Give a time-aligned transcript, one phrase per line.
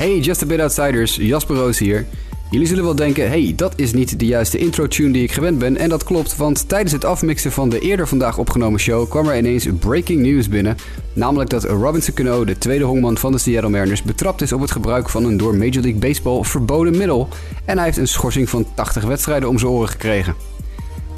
[0.00, 2.06] Hey, Just a Bit Outsiders, Jasper Roos hier.
[2.50, 5.76] Jullie zullen wel denken, hey, dat is niet de juiste intro-tune die ik gewend ben.
[5.76, 9.36] En dat klopt, want tijdens het afmixen van de eerder vandaag opgenomen show kwam er
[9.36, 10.76] ineens breaking news binnen.
[11.12, 14.70] Namelijk dat Robinson Cano, de tweede hongman van de Seattle Mariners, betrapt is op het
[14.70, 17.28] gebruik van een door Major League Baseball verboden middel.
[17.64, 20.34] En hij heeft een schorsing van 80 wedstrijden om zijn oren gekregen.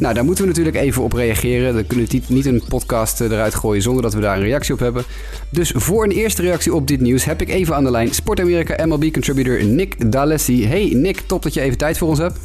[0.03, 1.75] Nou, daar moeten we natuurlijk even op reageren.
[1.75, 4.75] We kunnen niet, niet een podcast eh, eruit gooien zonder dat we daar een reactie
[4.75, 5.05] op hebben.
[5.50, 8.40] Dus voor een eerste reactie op dit nieuws heb ik even aan de lijn Sport
[8.40, 10.67] Amerika MLB contributor Nick D'Alessi.
[10.67, 12.39] Hey Nick, top dat je even tijd voor ons hebt.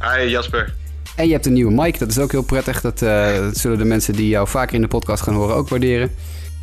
[0.00, 0.74] Hi Jasper.
[1.16, 2.80] En je hebt een nieuwe mic, dat is ook heel prettig.
[2.80, 5.68] Dat, uh, dat zullen de mensen die jou vaker in de podcast gaan horen ook
[5.68, 6.10] waarderen.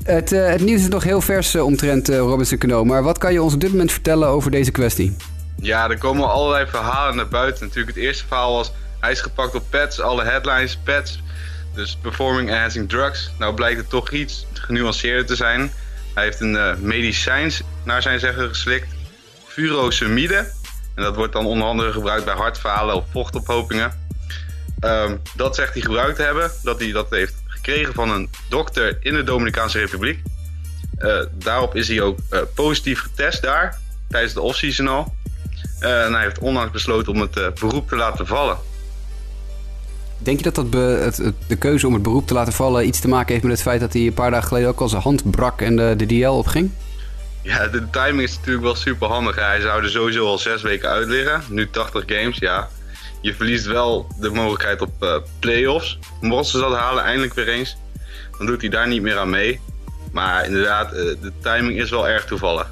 [0.03, 2.85] Het, uh, het nieuws is nog heel vers uh, omtrent Robinson Cano.
[2.85, 5.15] Maar wat kan je ons op dit moment vertellen over deze kwestie?
[5.55, 7.65] Ja, er komen allerlei verhalen naar buiten.
[7.65, 8.71] Natuurlijk, het eerste verhaal was
[9.03, 11.19] hij is gepakt op pets, alle headlines, pets.
[11.73, 13.31] Dus performing enhancing drugs.
[13.39, 15.71] Nou blijkt het toch iets genuanceerder te zijn.
[16.13, 17.51] Hij heeft een uh, medicijn
[17.83, 18.87] naar zijn zeggen geslikt.
[19.45, 20.51] Furosemide.
[20.95, 24.07] En dat wordt dan onder andere gebruikt bij hartfalen of vochtophopingen.
[24.79, 26.51] Um, dat zegt hij gebruikt te hebben.
[26.61, 30.21] Dat hij dat heeft gekregen van een dokter in de Dominicaanse Republiek.
[30.99, 33.79] Uh, daarop is hij ook uh, positief getest daar.
[34.09, 35.15] Tijdens de off-season al.
[35.79, 38.71] en hij heeft onlangs besloten om het beroep te laten vallen.
[40.23, 42.87] Denk je dat, dat be, het, het, de keuze om het beroep te laten vallen
[42.87, 44.89] iets te maken heeft met het feit dat hij een paar dagen geleden ook al
[44.89, 46.71] zijn hand brak en de, de DL opging?
[47.41, 49.35] Ja, de timing is natuurlijk wel super handig.
[49.35, 51.41] Hij zou er sowieso al zes weken uit liggen.
[51.49, 52.69] Nu 80 games, ja.
[53.21, 55.99] Je verliest wel de mogelijkheid op uh, playoffs.
[56.21, 57.77] Mochten ze dat halen eindelijk weer eens,
[58.37, 59.59] dan doet hij daar niet meer aan mee.
[60.11, 62.71] Maar inderdaad, uh, de timing is wel erg toevallig.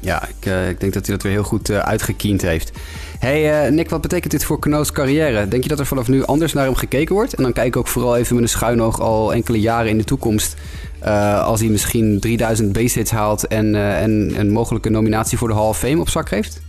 [0.00, 2.70] Ja, ik, uh, ik denk dat hij dat weer heel goed uitgekiend heeft.
[3.18, 5.48] Hey uh, Nick, wat betekent dit voor Cano's carrière?
[5.48, 7.34] Denk je dat er vanaf nu anders naar hem gekeken wordt?
[7.34, 9.98] En dan kijk ik ook vooral even met een schuin oog al enkele jaren in
[9.98, 10.56] de toekomst.
[11.04, 15.54] Uh, als hij misschien 3000 base haalt en, uh, en een mogelijke nominatie voor de
[15.54, 16.62] Hall of Fame op zak heeft?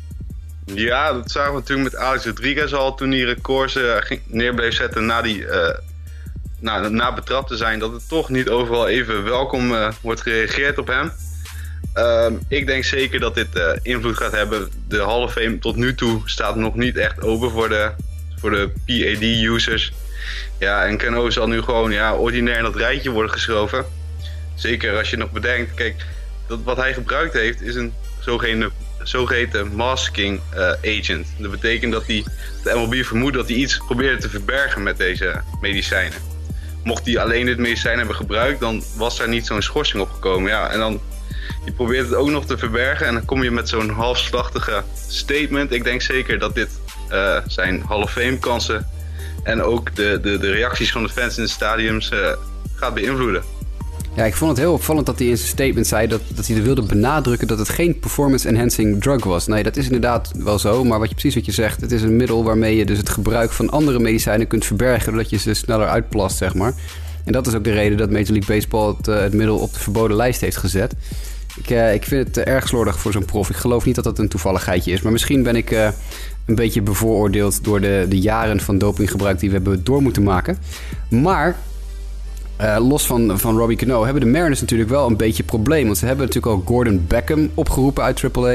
[0.66, 3.80] Ja, dat zagen we natuurlijk met Alex Rodriguez al toen hij records
[4.29, 5.46] bleef zetten na, die,
[6.59, 7.79] na, na betrapt te zijn.
[7.79, 11.12] Dat het toch niet overal even welkom wordt gereageerd op hem.
[11.97, 14.69] Um, ik denk zeker dat dit uh, invloed gaat hebben.
[14.88, 17.91] De Hall Fame tot nu toe staat nog niet echt open voor de,
[18.40, 19.94] voor de PAD-users.
[20.59, 23.85] Ja, en Cano zal nu gewoon ja, ordinair in dat rijtje worden geschoven.
[24.56, 26.06] Zeker als je nog bedenkt, kijk,
[26.47, 28.72] dat wat hij gebruikt heeft is een zogeheten,
[29.03, 31.28] zogeheten masking uh, agent.
[31.38, 32.25] Dat betekent dat hij,
[32.64, 36.18] de MLB vermoedt dat hij iets probeerde te verbergen met deze medicijnen.
[36.84, 40.50] Mocht hij alleen dit medicijn hebben gebruikt, dan was daar niet zo'n schorsing op gekomen.
[40.50, 41.02] Ja, en dan
[41.67, 45.72] je probeert het ook nog te verbergen en dan kom je met zo'n halfslachtige statement.
[45.72, 46.69] Ik denk zeker dat dit
[47.11, 48.88] uh, zijn Hall of Fame kansen
[49.44, 52.19] en ook de, de, de reacties van de fans in de stadiums uh,
[52.75, 53.44] gaat beïnvloeden.
[54.16, 56.57] Ja, ik vond het heel opvallend dat hij in zijn statement zei dat, dat hij
[56.57, 59.47] er wilde benadrukken dat het geen performance enhancing drug was.
[59.47, 62.01] Nee, dat is inderdaad wel zo, maar wat je precies wat je zegt, het is
[62.01, 65.53] een middel waarmee je dus het gebruik van andere medicijnen kunt verbergen, doordat je ze
[65.53, 66.73] sneller uitplast, zeg maar.
[67.25, 69.79] En dat is ook de reden dat Major League Baseball het, het middel op de
[69.79, 70.94] verboden lijst heeft gezet.
[71.57, 73.50] Ik, uh, ik vind het uh, erg slordig voor zo'n prof.
[73.50, 75.01] Ik geloof niet dat dat een toevalligheidje is.
[75.01, 75.90] Maar misschien ben ik uh,
[76.45, 80.57] een beetje bevooroordeeld door de, de jaren van dopinggebruik die we hebben door moeten maken.
[81.09, 81.56] Maar
[82.79, 85.85] los van, van Robbie Cano hebben de Mariners natuurlijk wel een beetje probleem.
[85.85, 88.53] Want ze hebben natuurlijk al Gordon Beckham opgeroepen uit AAA.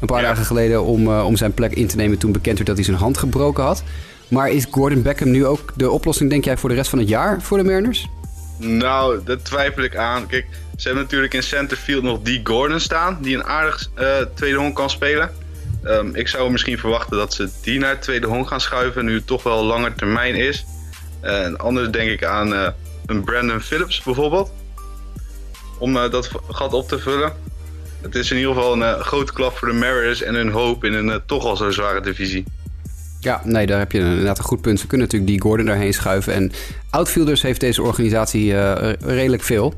[0.00, 0.28] Een paar ja.
[0.28, 2.96] dagen geleden om, om zijn plek in te nemen toen bekend werd dat hij zijn
[2.96, 3.82] hand gebroken had.
[4.28, 7.08] Maar is Gordon Beckham nu ook de oplossing, denk jij, voor de rest van het
[7.08, 8.08] jaar voor de Mariners?
[8.56, 10.26] Nou, dat twijfel ik aan.
[10.26, 14.58] Kijk, ze hebben natuurlijk in centerfield nog die Gordon staan, die een aardig uh, tweede
[14.58, 15.30] hong kan spelen.
[15.84, 19.14] Um, ik zou misschien verwachten dat ze die naar het tweede hong gaan schuiven, nu
[19.14, 20.64] het toch wel langer termijn is.
[21.22, 22.68] Uh, en anders denk ik aan uh,
[23.06, 24.52] een Brandon Phillips bijvoorbeeld,
[25.78, 27.32] om dat gat op te vullen.
[28.02, 30.92] Het is in ieder geval een grote klap voor de Mariners en hun hoop in
[30.92, 32.44] een toch al zo zware divisie.
[33.24, 34.80] Ja, nee, daar heb je inderdaad een goed punt.
[34.80, 36.32] Ze kunnen natuurlijk die Gordon daarheen schuiven.
[36.34, 36.52] En
[36.90, 39.74] outfielders heeft deze organisatie uh, redelijk veel.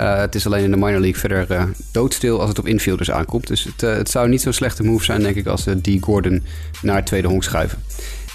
[0.00, 1.62] Uh, het is alleen in de minor league verder uh,
[1.92, 3.46] doodstil als het op infielders aankomt.
[3.46, 6.42] Dus het, het zou niet zo'n slechte move zijn, denk ik, als ze die Gordon
[6.82, 7.78] naar het tweede honk schuiven.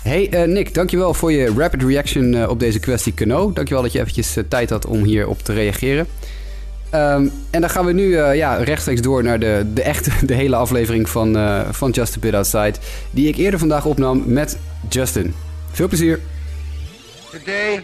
[0.01, 3.53] Hey Nick, dankjewel voor je rapid reaction op deze kwestie Cano.
[3.53, 6.07] Dankjewel dat je eventjes tijd had om hierop te reageren.
[6.93, 10.33] Um, en dan gaan we nu uh, ja, rechtstreeks door naar de, de echte, de
[10.33, 12.73] hele aflevering van, uh, van Just a Bit Outside.
[13.11, 14.57] Die ik eerder vandaag opnam met
[14.89, 15.35] Justin.
[15.71, 16.19] Veel plezier.
[17.31, 17.83] Today,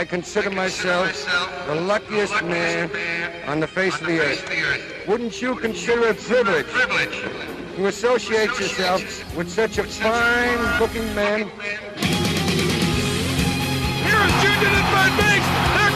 [0.00, 1.26] I consider myself
[1.66, 2.90] the luckiest man
[3.48, 4.42] on the face of the earth.
[5.06, 6.66] Wouldn't you consider it privilege
[7.76, 11.50] to associate yourself with such a fine looking man?
[14.04, 15.87] Here is Junior at third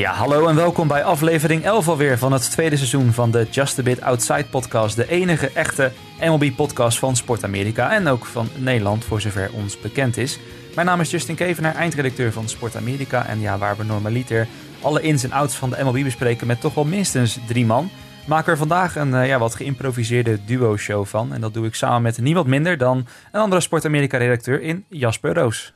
[0.00, 3.78] Ja, hallo en welkom bij aflevering 11 alweer van het tweede seizoen van de Just
[3.78, 4.96] a Bit Outside podcast.
[4.96, 10.16] De enige echte MLB-podcast van Sport Amerika en ook van Nederland, voor zover ons bekend
[10.16, 10.38] is.
[10.74, 13.26] Mijn naam is Justin Kevenaar, eindredacteur van Sport Amerika.
[13.26, 14.48] En ja, waar we normaliter
[14.82, 17.90] alle ins en outs van de MLB bespreken met toch wel minstens drie man,
[18.26, 21.32] maken er vandaag een uh, ja, wat geïmproviseerde duo-show van.
[21.32, 25.34] En dat doe ik samen met niemand minder dan een andere Sport Amerika-redacteur in Jasper
[25.34, 25.74] Roos.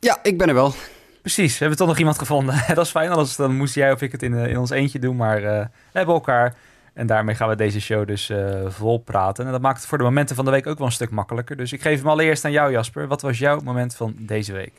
[0.00, 0.74] Ja, ik ben er wel.
[1.22, 2.64] Precies, we hebben toch nog iemand gevonden.
[2.74, 5.16] dat is fijn, anders dan moest jij of ik het in, in ons eentje doen.
[5.16, 6.54] Maar uh, we hebben elkaar
[6.94, 9.46] en daarmee gaan we deze show dus uh, vol praten.
[9.46, 11.56] En dat maakt het voor de momenten van de week ook wel een stuk makkelijker.
[11.56, 13.06] Dus ik geef hem allereerst aan jou, Jasper.
[13.06, 14.72] Wat was jouw moment van deze week?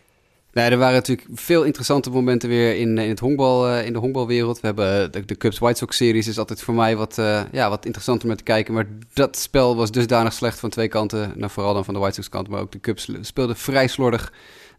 [0.53, 4.59] Nee, er waren natuurlijk veel interessante momenten weer in, in, het honkbal, in de honkbalwereld.
[4.59, 7.15] We hebben de, Cubs White Sox series is altijd voor mij wat,
[7.51, 8.73] ja, wat interessanter om te kijken.
[8.73, 11.33] Maar dat spel was dusdanig slecht van twee kanten.
[11.35, 14.31] Nou, vooral dan van de White Sox kant, maar ook de Cubs speelden vrij slordig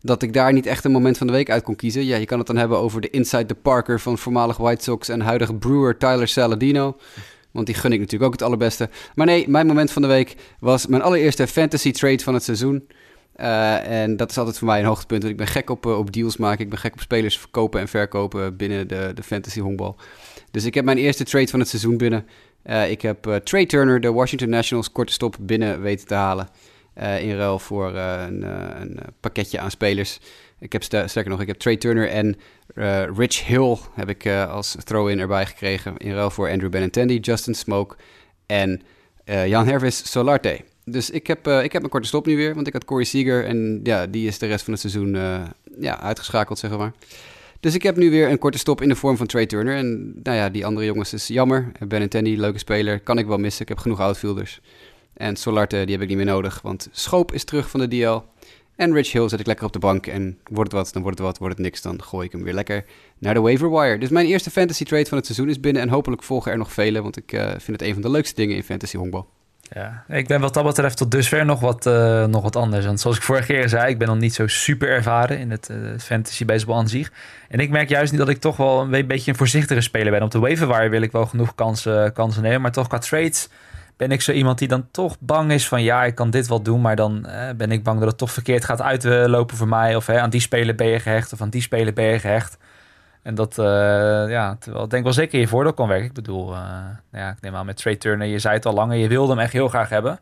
[0.05, 2.05] dat ik daar niet echt een moment van de week uit kon kiezen.
[2.05, 5.09] Ja, je kan het dan hebben over de Inside the Parker van voormalig White Sox
[5.09, 6.97] en huidige Brewer Tyler Saladino.
[7.51, 8.89] Want die gun ik natuurlijk ook het allerbeste.
[9.15, 12.89] Maar nee, mijn moment van de week was mijn allereerste fantasy trade van het seizoen.
[13.37, 15.23] Uh, en dat is altijd voor mij een hoogtepunt.
[15.23, 16.65] Want ik ben gek op, uh, op deals maken.
[16.65, 19.97] Ik ben gek op spelers verkopen en verkopen binnen de, de fantasy honkbal.
[20.51, 22.27] Dus ik heb mijn eerste trade van het seizoen binnen.
[22.67, 26.49] Uh, ik heb Trey Turner, de Washington Nationals, korte stop binnen weten te halen.
[26.97, 28.43] In ruil voor een,
[28.81, 30.21] een, pakketje aan spelers.
[30.59, 32.37] Ik heb sterker nog, ik heb Trey Turner en
[33.17, 35.97] Rich Hill heb ik als throw-in erbij gekregen.
[35.97, 37.97] In ruil voor Andrew Benintendi, Justin Smoke
[38.47, 38.83] en
[39.25, 40.61] Jan Hervis Solarte.
[40.85, 43.45] Dus ik heb, ik heb mijn korte stop nu weer, want ik had Corey Seager
[43.45, 45.17] en ja, die is de rest van het seizoen
[45.79, 46.93] ja, uitgeschakeld, zeg maar.
[47.65, 49.77] Dus ik heb nu weer een korte stop in de vorm van Trey Turner.
[49.77, 51.73] En nou ja, die andere jongens is jammer.
[51.89, 53.63] Benintendi, leuke speler, kan ik wel missen.
[53.63, 54.61] Ik heb genoeg outfielders.
[55.15, 58.23] En Solarte, die heb ik niet meer nodig, want Schoop is terug van de DL.
[58.77, 60.07] En Rich Hill zet ik lekker op de bank.
[60.07, 61.39] En wordt het wat, dan wordt het wat.
[61.39, 62.85] Wordt het niks, dan gooi ik hem weer lekker
[63.19, 63.99] naar de waiver wire.
[63.99, 65.83] Dus mijn eerste fantasy trade van het seizoen is binnen.
[65.83, 67.03] En hopelijk volgen er nog vele.
[67.03, 69.29] Want ik uh, vind het een van de leukste dingen in fantasy honkbal.
[69.71, 72.87] Ja, ik ben wat dat betreft tot dusver nog wat, uh, nog wat anders.
[72.87, 75.69] Want zoals ik vorige keer zei, ik ben nog niet zo super ervaren in het
[75.71, 77.13] uh, fantasy baseball aan zich.
[77.49, 80.23] En ik merk juist niet dat ik toch wel een beetje een voorzichtige speler ben.
[80.23, 82.61] Op de waiver wire wil ik wel genoeg kansen, kansen nemen.
[82.61, 83.49] Maar toch qua trades
[83.97, 86.63] ben ik zo iemand die dan toch bang is van ja, ik kan dit wel
[86.63, 89.97] doen, maar dan eh, ben ik bang dat het toch verkeerd gaat uitlopen voor mij.
[89.97, 92.57] Of hè, aan die speler ben je gehecht of aan die speler ben je gehecht.
[93.23, 93.65] En dat, uh,
[94.29, 96.07] ja, terwijl ik denk wel zeker je voordeel kan werken.
[96.07, 96.59] Ik bedoel, uh,
[97.13, 99.41] ja, ik neem aan met Trey Turner, je zei het al langer, je wilde hem
[99.41, 100.21] echt heel graag hebben.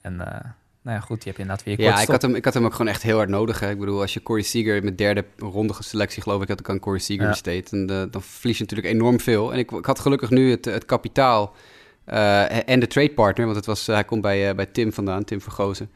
[0.00, 2.64] En nou ja, goed, je hebt inderdaad weer Ja, ik had, hem, ik had hem
[2.64, 3.60] ook gewoon echt heel hard nodig.
[3.60, 3.70] Hè.
[3.70, 6.78] Ik bedoel, als je Corey Seager met derde ronde selectie, geloof ik, had ik aan
[6.78, 7.30] Corey Seager ja.
[7.30, 7.72] besteed.
[7.72, 9.52] En dan verlies je natuurlijk enorm veel.
[9.52, 11.54] En ik, ik had gelukkig nu het, het kapitaal
[12.12, 15.24] uh, en de trade partner, want het was, hij komt bij, uh, bij Tim vandaan,
[15.24, 15.90] Tim Vergozen.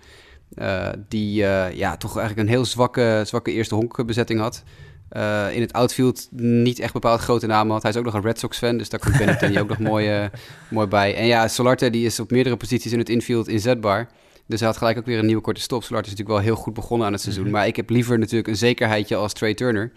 [0.54, 1.34] Uh, die
[1.74, 4.62] ja, toch eigenlijk een heel zwakke, zwakke eerste honkbezetting had.
[5.52, 7.82] in het outfield niet echt bepaald grote namen had.
[7.82, 10.30] Hij is ook nog een Red Sox fan, dus daar komt Benintendi ook nog mooi,
[10.70, 11.14] mooi bij.
[11.14, 14.08] En ja, Solarte die is op meerdere posities in het infield inzetbaar.
[14.46, 15.82] Dus hij had gelijk ook weer een nieuwe korte stop.
[15.82, 17.44] Solarte is natuurlijk wel heel goed begonnen aan het seizoen.
[17.44, 17.58] Mm -hmm.
[17.58, 19.92] Maar ik heb liever natuurlijk een zekerheidje als Trey Turner...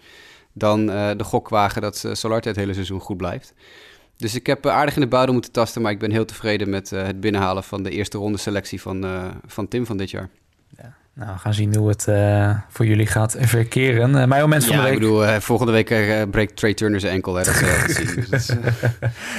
[0.52, 3.54] dan de gokwagen dat Solarte het hele seizoen goed blijft.
[4.16, 6.92] Dus ik heb aardig in de buidel moeten tasten, maar ik ben heel tevreden met
[6.92, 10.28] uh, het binnenhalen van de eerste ronde selectie van, uh, van Tim van dit jaar.
[10.76, 10.94] Ja.
[11.14, 14.10] Nou, we gaan zien hoe het uh, voor jullie gaat verkeren.
[14.10, 14.94] mijn moment van ja, de week...
[14.94, 15.86] ik bedoel, volgende week
[16.30, 17.34] breekt Trey Turner zijn enkel.
[17.34, 18.24] Hè, dat zien.
[18.30, 18.48] Dus,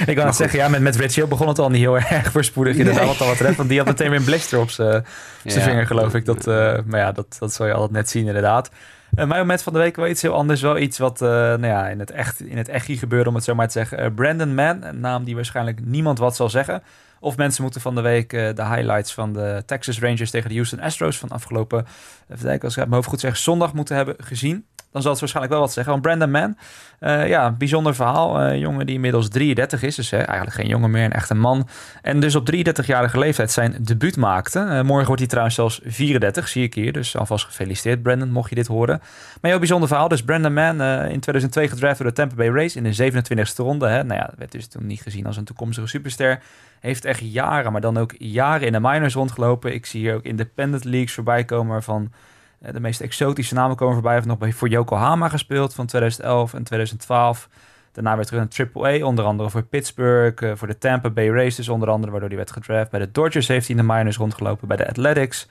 [0.05, 2.31] ik kan het zeggen, ja, met, met Rich Hill begon het al niet heel erg
[2.31, 2.75] voorspoedig.
[2.75, 3.11] Inderdaad, nee.
[3.11, 5.03] wat al wat betreft, want die had meteen weer een blister op zijn
[5.43, 6.25] ja, vinger, geloof ik.
[6.25, 6.45] Dat,
[6.85, 8.69] maar ja, dat, dat zal je altijd net zien, inderdaad.
[9.15, 10.61] Uh, mijn moment van de week wel iets heel anders.
[10.61, 13.55] Wel iets wat uh, nou ja, in het echt in het gebeurde, om het zo
[13.55, 14.03] maar te zeggen.
[14.03, 16.83] Uh, Brandon Mann, een naam die waarschijnlijk niemand wat zal zeggen.
[17.19, 20.79] Of mensen moeten van de week de highlights van de Texas Rangers tegen de Houston
[20.79, 21.85] Astros van afgelopen,
[22.29, 25.13] even kijken, als ik het mijn hoofd goed zeg, zondag moeten hebben gezien dan zal
[25.13, 25.91] het waarschijnlijk wel wat zeggen.
[25.91, 26.57] Want Brandon Mann,
[26.99, 28.41] uh, ja, bijzonder verhaal.
[28.41, 31.67] Uh, jongen die inmiddels 33 is, dus hè, eigenlijk geen jongen meer, een echte man.
[32.01, 34.81] En dus op 33-jarige leeftijd zijn debuut maakte.
[34.85, 36.91] Morgen wordt hij trouwens zelfs 34, zie ik hier.
[36.91, 38.99] Dus alvast gefeliciteerd, Brandon, mocht je dit horen.
[39.41, 40.07] Maar heel bijzonder verhaal.
[40.07, 43.87] Dus Brandon Mann in 2002 gedraft door de Tampa Bay Rays in de 27e ronde.
[43.87, 44.03] Hè.
[44.03, 46.39] Nou ja, werd dus toen niet gezien als een toekomstige superster.
[46.79, 49.73] Heeft echt jaren, maar dan ook jaren in de minors rondgelopen.
[49.73, 52.11] Ik zie hier ook independent leagues voorbij komen waarvan
[52.59, 54.11] de meest exotische namen komen voorbij.
[54.11, 57.49] Hij heeft nog voor Yokohama gespeeld van 2011 en 2012.
[57.91, 61.89] Daarna weer terug naar AAA, onder andere voor Pittsburgh, voor de Tampa Bay dus onder
[61.89, 62.91] andere, waardoor hij werd gedraft.
[62.91, 65.47] Bij de Dodgers heeft hij in de minors rondgelopen, bij de Athletics.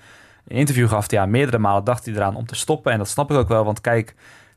[0.49, 2.93] Een interview gaf hij ja, meerdere malen, dacht hij eraan om te stoppen.
[2.93, 4.15] En dat snap ik ook wel, want kijk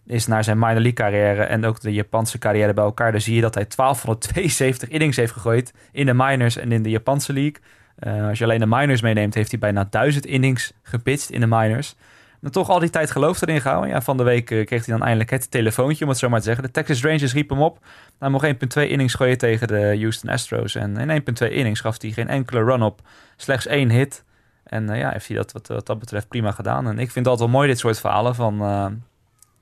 [0.07, 3.11] is naar zijn minor league carrière en ook de Japanse carrière bij elkaar.
[3.11, 6.89] Dan zie je dat hij 1272 innings heeft gegooid in de minors en in de
[6.89, 7.61] Japanse league.
[7.99, 11.47] Uh, als je alleen de minors meeneemt, heeft hij bijna 1000 innings gepitcht in de
[11.47, 11.95] minors.
[12.41, 13.89] dan toch al die tijd geloof erin gehouden.
[13.89, 16.45] Ja, van de week kreeg hij dan eindelijk het telefoontje, om het zo maar te
[16.45, 16.63] zeggen.
[16.63, 17.85] De Texas Rangers riep hem op.
[18.19, 20.75] Hij mocht 1,2 innings gooien tegen de Houston Astros.
[20.75, 23.01] En in 1,2 innings gaf hij geen enkele run op.
[23.35, 24.23] Slechts één hit.
[24.63, 26.87] En ja, heeft hij dat wat, wat, dat betreft prima gedaan.
[26.87, 28.61] En ik vind altijd wel mooi, dit soort verhalen van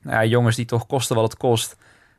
[0.08, 1.76] ja, jongens die toch kosten wat het kost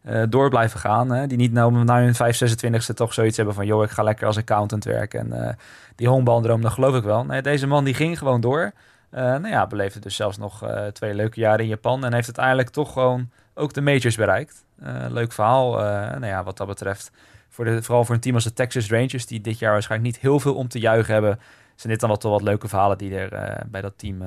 [0.08, 1.12] uh, door blijven gaan.
[1.12, 1.28] Hè?
[1.28, 3.66] Die niet nou na hun 5, 26e toch zoiets hebben van...
[3.66, 5.20] joh, ik ga lekker als accountant werken.
[5.20, 5.54] En uh,
[5.96, 7.26] die honkbaldroom, dat geloof ik wel.
[7.26, 8.72] Nee, deze man die ging gewoon door.
[9.12, 12.06] Uh, nou ja, beleefde dus zelfs nog twee leuke jaren in Japan.
[12.06, 14.66] En heeft uiteindelijk toch gewoon ook de majors bereikt.
[15.10, 15.72] leuk verhaal,
[16.20, 17.12] nou ja, wat dat betreft.
[17.50, 19.26] Voor de, vooral voor een team als de Texas Rangers...
[19.26, 21.40] die dit jaar waarschijnlijk niet heel veel om te juichen hebben...
[21.76, 24.24] zijn dit dan wel toch wat leuke verhalen die er bij dat team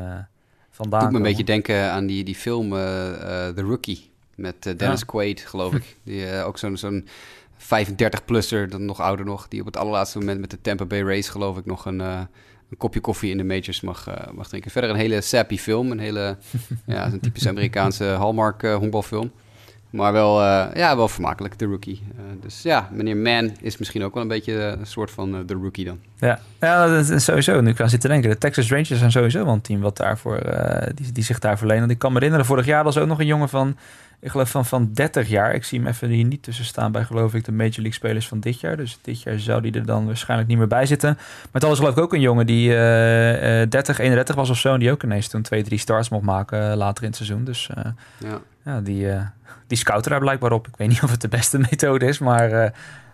[0.81, 4.11] vandaan Doet me een beetje denken aan die, die film The Rookie
[4.41, 5.07] met uh, Dennis ja.
[5.07, 5.97] Quaid, geloof ik.
[6.05, 7.09] Die uh, ook zo'n zo'n
[7.59, 11.29] 35-plusser, dan nog ouder nog, die op het allerlaatste moment met de Tampa Bay Rays,
[11.29, 12.21] geloof ik, nog een, uh,
[12.71, 14.71] een kopje koffie in de majors mag, mag drinken.
[14.71, 16.37] Verder een hele sappy film, een hele,
[16.87, 19.31] ja, een typische Amerikaanse Hallmark honkbalfilm.
[19.91, 20.43] Maar wel,
[20.75, 22.03] ja, wel vermakelijk, de rookie.
[22.41, 25.85] dus ja, meneer Mann is misschien ook wel een beetje een soort van de rookie
[25.85, 25.99] dan.
[26.19, 27.61] Ja, ja dat is sowieso.
[27.61, 28.31] Nu kan zitten denken.
[28.31, 30.41] De Texas Rangers zijn sowieso wel een team wat daarvoor,
[30.95, 31.91] die, die zich daarvoor lenen.
[31.91, 33.77] Ik kan me herinneren, vorig jaar was ook nog een jongen van
[34.21, 35.55] ik geloof van, van 30 jaar.
[35.55, 38.29] Ik zie hem even hier niet tussen staan bij, geloof ik, de Major League spelers
[38.29, 38.77] van dit jaar.
[38.77, 41.15] Dus dit jaar zou die er dan waarschijnlijk niet meer bij zitten.
[41.17, 44.75] Maar het was geloof ik ook een jongen die uh, 30, 31 was of zo.
[44.75, 47.45] En die ook ineens toen twee, drie starts mocht maken eh, later in het seizoen.
[47.45, 47.71] Dus
[48.19, 48.41] ja.
[48.65, 48.81] Ja.
[48.81, 49.23] die, uh,
[49.67, 50.67] die scouten daar blijkbaar op.
[50.67, 52.51] Ik weet niet of het de beste methode is, maar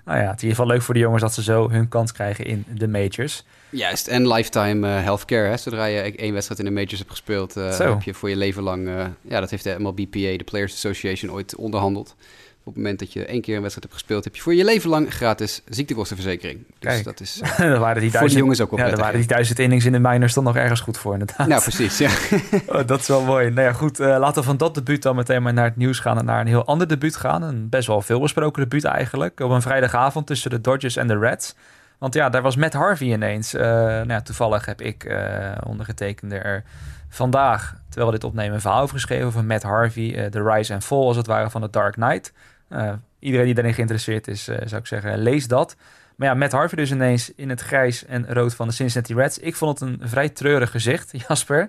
[0.04, 1.88] nou ja, het is in ieder geval leuk voor de jongens dat ze zo hun
[1.88, 3.44] kans krijgen in de majors.
[3.70, 5.48] Juist, en lifetime uh, healthcare.
[5.48, 5.56] Hè?
[5.56, 8.88] Zodra je één wedstrijd in de majors hebt gespeeld, heb je voor je leven lang...
[9.20, 12.16] Ja, dat heeft de MLBPA, de Players Association, ooit onderhandeld.
[12.66, 14.64] Op het moment dat je één keer een wedstrijd hebt gespeeld, heb je voor je
[14.64, 16.58] leven lang gratis ziektekostenverzekering.
[16.58, 19.28] Dus Kijk, dat is uh, waren die voor de jongens ook wel ja, waren die
[19.28, 21.46] duizend innings in de minors dan nog ergens goed voor, inderdaad.
[21.46, 22.10] Nou, precies, ja.
[22.76, 23.50] oh, dat is wel mooi.
[23.50, 25.98] Nou ja, goed, uh, laten we van dat debuut dan meteen maar naar het nieuws
[25.98, 27.42] gaan en naar een heel ander debuut gaan.
[27.42, 29.40] Een best wel veel besproken debuut eigenlijk.
[29.40, 31.54] Op een vrijdagavond tussen de Dodgers en de Reds.
[31.98, 33.54] Want ja, daar was Matt Harvey ineens.
[33.54, 36.64] Uh, nou ja, toevallig heb ik uh, ondergetekende er
[37.08, 40.28] vandaag, terwijl we dit opnemen, een verhaal over geschreven van Matt Harvey.
[40.30, 42.32] De Rise and Fall, als het ware, van The Dark Knight.
[42.68, 45.76] Uh, iedereen die daarin geïnteresseerd is, uh, zou ik zeggen, lees dat.
[46.16, 49.38] Maar ja, Matt Harvey dus ineens in het grijs en rood van de Cincinnati Reds.
[49.38, 51.68] Ik vond het een vrij treurig gezicht, Jasper.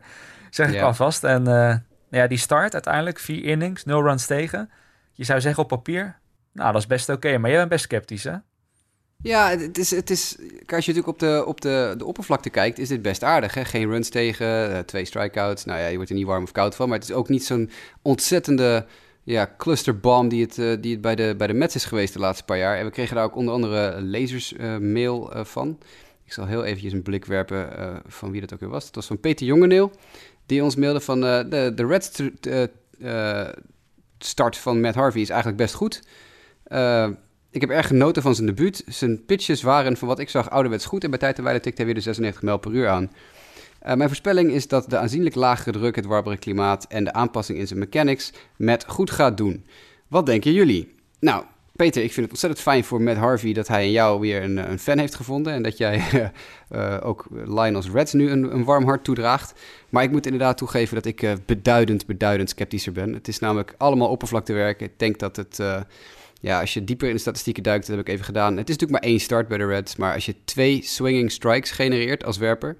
[0.49, 0.85] Zeg ik yeah.
[0.85, 1.23] alvast.
[1.23, 4.69] En uh, nou ja, die start uiteindelijk, vier innings, nul runs tegen.
[5.13, 6.19] Je zou zeggen op papier,
[6.53, 7.27] nou, dat is best oké.
[7.27, 8.35] Okay, maar jij bent best sceptisch, hè?
[9.21, 12.79] Ja, het is, het is, als je natuurlijk op de, op de, de oppervlakte kijkt,
[12.79, 13.53] is dit best aardig.
[13.53, 13.65] Hè?
[13.65, 15.65] Geen runs tegen, twee strikeouts.
[15.65, 16.89] Nou ja, je wordt er niet warm of koud van.
[16.89, 17.69] Maar het is ook niet zo'n
[18.01, 18.85] ontzettende
[19.27, 22.19] ja, clusterbomb die het, uh, die het bij, de, bij de Mets is geweest de
[22.19, 22.77] laatste paar jaar.
[22.77, 25.77] En we kregen daar ook onder andere lezers uh, van.
[26.25, 27.69] Ik zal heel eventjes een blik werpen
[28.07, 28.86] van wie dat ook weer was.
[28.86, 29.91] Het was van Peter Jongeneel,
[30.46, 32.22] die ons mailde van de, de Reds
[34.17, 36.03] start van Matt Harvey is eigenlijk best goed.
[37.51, 38.84] ik heb erg genoten van zijn debuut.
[38.88, 41.03] Zijn pitches waren van wat ik zag ouderwets goed.
[41.03, 43.12] En bij tijd en wijle tikte hij weer de 96 mijl per uur aan.
[43.86, 47.57] Uh, mijn voorspelling is dat de aanzienlijk lagere druk, het warmere klimaat en de aanpassing
[47.57, 49.65] in zijn mechanics met goed gaat doen.
[50.07, 50.96] Wat denken jullie?
[51.19, 51.43] Nou,
[51.75, 54.57] Peter, ik vind het ontzettend fijn voor Matt Harvey dat hij in jou weer een,
[54.72, 55.53] een fan heeft gevonden.
[55.53, 56.03] En dat jij
[56.72, 59.53] uh, ook Lionel's Reds nu een, een, warm hart toedraagt.
[59.89, 63.13] Maar ik moet inderdaad toegeven dat ik beduidend, beduidend sceptischer ben.
[63.13, 64.81] Het is namelijk allemaal oppervlaktewerk.
[64.81, 65.60] Ik denk dat het,
[66.41, 68.57] ja, als je dieper in de statistieken duikt, dat heb ik even gedaan.
[68.57, 69.96] Het is natuurlijk maar één start bij de Reds.
[69.96, 72.77] Maar als je twee swinging strikes genereert als werper,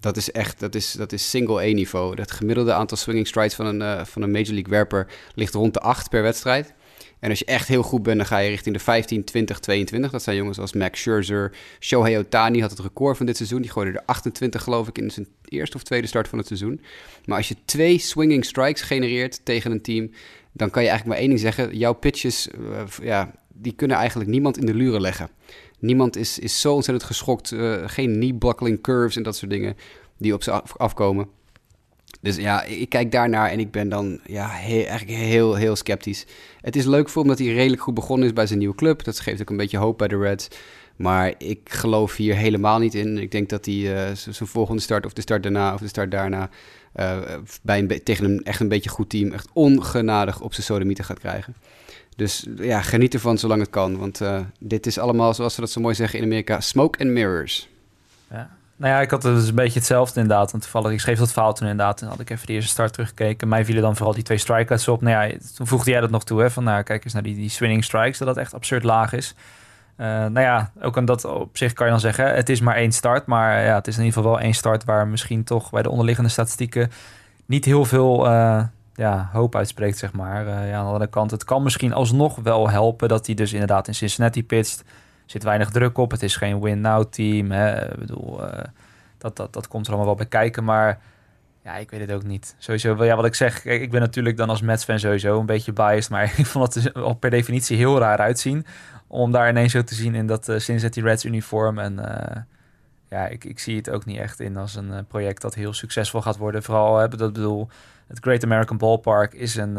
[0.00, 2.20] dat is echt, dat is, dat is single A-niveau.
[2.20, 5.74] Het gemiddelde aantal swinging strides van een, uh, van een Major League werper ligt rond
[5.74, 6.74] de 8 per wedstrijd.
[7.20, 10.10] En als je echt heel goed bent, dan ga je richting de 15, 20, 22.
[10.10, 11.52] Dat zijn jongens als Max Scherzer.
[11.80, 13.62] Shohei Otani had het record van dit seizoen.
[13.62, 16.80] Die gooide er 28, geloof ik, in zijn eerste of tweede start van het seizoen.
[17.24, 20.10] Maar als je twee swinging strikes genereert tegen een team...
[20.52, 21.78] dan kan je eigenlijk maar één ding zeggen.
[21.78, 25.30] Jouw pitches, uh, ja, die kunnen eigenlijk niemand in de luren leggen.
[25.80, 27.50] Niemand is, is zo ontzettend geschokt.
[27.50, 29.76] Uh, geen knee-buckling curves en dat soort dingen
[30.18, 31.28] die op ze af, afkomen.
[32.20, 36.26] Dus ja, ik kijk daarnaar en ik ben dan ja, eigenlijk heel, heel sceptisch.
[36.60, 39.04] Het is leuk voor hem dat hij redelijk goed begonnen is bij zijn nieuwe club.
[39.04, 40.48] Dat geeft ook een beetje hoop bij de Reds.
[40.96, 43.18] Maar ik geloof hier helemaal niet in.
[43.18, 46.10] Ik denk dat hij uh, zijn volgende start of de start daarna of de start
[46.10, 46.50] daarna...
[46.96, 47.18] Uh,
[47.62, 51.18] bij een tegen een echt een beetje goed team echt ongenadig op zijn sodomieten gaat
[51.18, 51.54] krijgen.
[52.16, 53.98] Dus ja, geniet ervan zolang het kan.
[53.98, 57.10] Want uh, dit is allemaal, zoals ze dat zo mooi zeggen in Amerika, smoke and
[57.10, 57.68] mirrors.
[58.30, 58.50] Ja.
[58.76, 60.50] Nou ja, ik had dus een beetje hetzelfde inderdaad.
[60.50, 62.02] Want toevallig, ik schreef dat fout toen inderdaad.
[62.02, 63.48] En had ik even de eerste start teruggekeken.
[63.48, 65.02] Mij vielen dan vooral die twee strikeouts op.
[65.02, 66.40] Nou ja, toen voegde jij dat nog toe.
[66.40, 68.18] Hè, van nou, kijk eens naar die, die swinging strikes.
[68.18, 69.34] Dat dat echt absurd laag is.
[69.96, 72.34] Uh, nou ja, ook aan dat op zich kan je dan zeggen.
[72.34, 73.26] Het is maar één start.
[73.26, 75.90] Maar ja, het is in ieder geval wel één start waar misschien toch bij de
[75.90, 76.90] onderliggende statistieken
[77.46, 78.26] niet heel veel
[79.00, 80.44] ja, hoop uitspreekt, zeg maar.
[80.44, 83.88] ja, aan de andere kant, het kan misschien alsnog wel helpen dat hij dus inderdaad
[83.88, 84.84] in Cincinnati pitcht.
[85.26, 86.10] Zit weinig druk op.
[86.10, 87.50] Het is geen win-now team.
[87.50, 87.92] Hè.
[87.92, 88.40] Ik bedoel,
[89.18, 90.64] dat, dat, dat komt er allemaal wel bij kijken.
[90.64, 90.98] Maar
[91.64, 92.54] ja, ik weet het ook niet.
[92.58, 96.10] Sowieso, ja, wat ik zeg, ik ben natuurlijk dan als Mets-fan sowieso een beetje biased.
[96.10, 98.66] Maar ik vond het al per definitie heel raar uitzien.
[99.06, 101.78] Om daar ineens zo te zien in dat uh, Cincinnati Reds uniform.
[101.78, 101.98] En
[103.10, 105.72] ja, ik, ik zie het ook niet echt in als een uh, project dat heel
[105.72, 106.62] succesvol gaat worden.
[106.62, 107.68] Vooral, hebben dat bedoel,
[108.06, 109.76] het Great American Ballpark is een,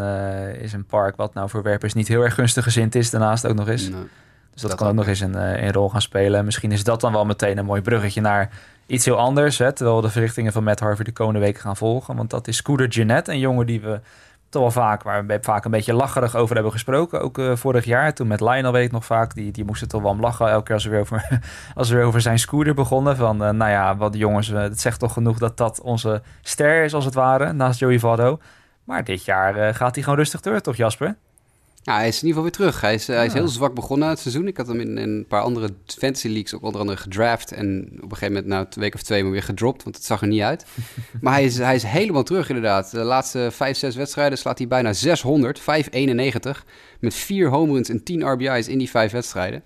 [0.57, 3.09] is een park wat nou voor werpers niet heel erg gunstig gezind is.
[3.09, 3.85] Daarnaast ook nog eens.
[3.85, 6.45] Dus dat, dat kan ook nog eens een, een rol gaan spelen.
[6.45, 8.49] Misschien is dat dan wel meteen een mooi bruggetje naar
[8.85, 9.57] iets heel anders.
[9.57, 12.15] Hè, terwijl we de verrichtingen van Matt Harvey de komende weken gaan volgen.
[12.15, 13.99] Want dat is Scooter Jeanette, een jongen die we
[14.51, 17.21] toch wel vaak, waar we vaak een beetje lacherig over hebben gesproken.
[17.21, 20.01] Ook uh, vorig jaar, toen met Lionel weet ik nog vaak, die, die moesten toch
[20.01, 21.39] wel om lachen elke keer als we weer over,
[21.75, 23.15] als we weer over zijn scooter begonnen.
[23.15, 26.83] Van, uh, nou ja, wat jongens, uh, het zegt toch genoeg dat dat onze ster
[26.83, 28.39] is als het ware, naast Joey Vado.
[28.83, 31.15] Maar dit jaar gaat hij gewoon rustig door, toch Jasper?
[31.83, 32.81] Ja, hij is in ieder geval weer terug.
[32.81, 34.47] Hij is, hij is heel zwak begonnen het seizoen.
[34.47, 37.51] Ik had hem in, in, een paar andere fantasy leagues ook onder andere gedraft.
[37.51, 39.83] En op een gegeven moment, na nou, een week of twee, maar weer gedropt.
[39.83, 40.65] Want het zag er niet uit.
[41.21, 42.91] maar hij is, hij is helemaal terug inderdaad.
[42.91, 45.59] De laatste vijf, zes wedstrijden slaat hij bijna 600.
[45.59, 46.65] 591.
[46.99, 49.63] Met vier home runs en 10 RBI's in die vijf wedstrijden.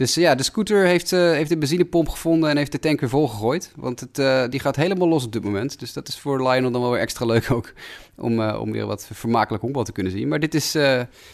[0.00, 3.08] Dus ja, de scooter heeft, uh, heeft de benzinepomp gevonden en heeft de tank weer
[3.08, 3.72] volgegooid.
[3.76, 5.78] Want het, uh, die gaat helemaal los op dit moment.
[5.78, 7.72] Dus dat is voor Lionel dan wel weer extra leuk ook.
[8.16, 10.28] Om, uh, om weer wat vermakelijk honkbal te kunnen zien.
[10.28, 10.72] Maar dit is,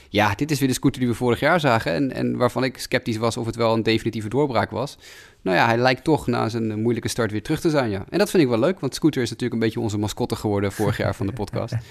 [0.09, 1.93] ja, dit is weer de scooter die we vorig jaar zagen.
[1.93, 4.99] En, en waarvan ik sceptisch was of het wel een definitieve doorbraak was.
[5.43, 8.05] Nou ja, hij lijkt toch na zijn moeilijke start weer terug te zijn, ja.
[8.09, 10.73] En dat vind ik wel leuk, want Scooter is natuurlijk een beetje onze mascotte geworden
[10.73, 11.75] vorig jaar van de podcast.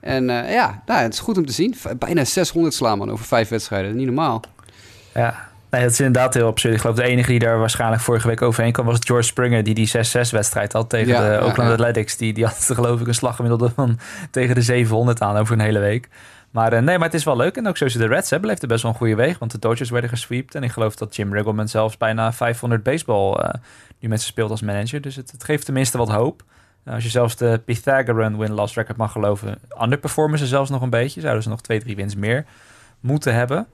[0.00, 1.74] En ja, nou, het is goed om te zien.
[1.98, 3.96] Bijna 600 slaan man over vijf wedstrijden.
[3.96, 4.42] Niet normaal.
[5.14, 6.74] Ja, Nee, dat is inderdaad heel absurd.
[6.74, 8.86] Ik geloof de enige die daar waarschijnlijk vorige week overheen kwam...
[8.86, 12.16] was George Springer, die die 6-6-wedstrijd had tegen de Oakland Athletics.
[12.16, 13.98] Die, die had geloof ik een slaggemiddelde van
[14.30, 16.08] tegen de 700 aan over een hele week.
[16.50, 17.56] Maar uh, nee, maar het is wel leuk.
[17.56, 19.38] En ook zoals de Reds hebben, bleef er best wel een goede weeg.
[19.38, 20.54] Want de Dodgers werden gesweept.
[20.54, 23.50] En ik geloof dat Jim Riggleman zelfs bijna 500 baseball uh,
[24.00, 25.00] nu met ze speelt als manager.
[25.00, 26.42] Dus het, het geeft tenminste wat hoop.
[26.84, 29.58] Uh, als je zelfs de Pythagorean win-loss record mag geloven...
[29.82, 31.20] underperformen ze zelfs nog een beetje.
[31.20, 32.44] Zouden ze nog twee, drie wins meer
[33.00, 33.66] moeten hebben...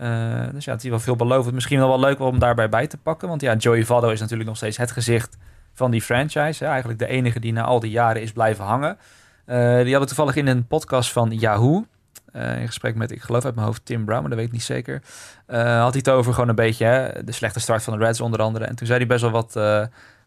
[0.00, 1.54] Uh, dus ja, het is wel veelbelovend.
[1.54, 3.28] Misschien wel wel leuk om daarbij bij te pakken.
[3.28, 5.36] Want ja, Joey Vado is natuurlijk nog steeds het gezicht
[5.74, 6.64] van die franchise.
[6.64, 6.70] Hè?
[6.70, 8.98] Eigenlijk de enige die na al die jaren is blijven hangen.
[9.46, 11.84] Uh, die hadden toevallig in een podcast van Yahoo.
[12.32, 14.52] Uh, in gesprek met, ik geloof uit mijn hoofd, Tim Brown, maar dat weet ik
[14.52, 15.02] niet zeker.
[15.46, 18.40] had hij het over gewoon een beetje hè, de slechte start van de Reds onder
[18.40, 18.64] andere.
[18.64, 19.56] En toen zei hij best wel wat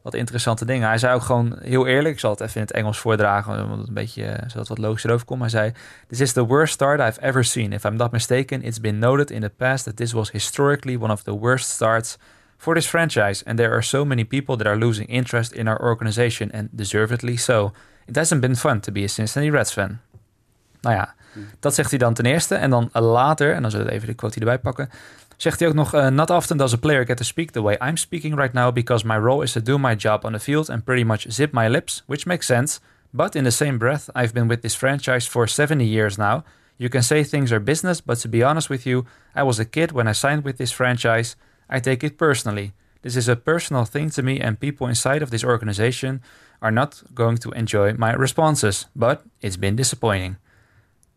[0.03, 0.87] wat interessante dingen.
[0.87, 3.77] Hij zei ook gewoon heel eerlijk, ik zal het even in het Engels voordragen, omdat
[3.77, 5.41] het een beetje, eh, zodat het wat logischer overkomt.
[5.41, 5.73] Hij zei,
[6.07, 7.73] this is the worst start I've ever seen.
[7.73, 11.11] If I'm not mistaken, it's been noted in the past that this was historically one
[11.11, 12.17] of the worst starts
[12.57, 13.45] for this franchise.
[13.45, 17.37] And there are so many people that are losing interest in our organization, and deservedly
[17.37, 17.71] so.
[18.05, 19.99] It hasn't been fun to be a Cincinnati Reds fan.
[20.81, 21.49] Nou ja, hmm.
[21.59, 22.55] dat zegt hij dan ten eerste.
[22.55, 24.89] En dan later, en dan zullen we even de quote erbij pakken.
[25.37, 27.77] Zegt hij ook nog, uh, not often does a player get to speak the way
[27.81, 30.69] I'm speaking right now because my role is to do my job on the field
[30.69, 32.79] and pretty much zip my lips, which makes sense.
[33.11, 36.43] But in the same breath, I've been with this franchise for 70 years now.
[36.77, 39.65] You can say things are business, but to be honest with you, I was a
[39.65, 41.35] kid when I signed with this franchise.
[41.69, 42.73] I take it personally.
[43.01, 46.21] This is a personal thing to me, and people inside of this organization
[46.61, 48.87] are not going to enjoy my responses.
[48.95, 50.37] But it's been disappointing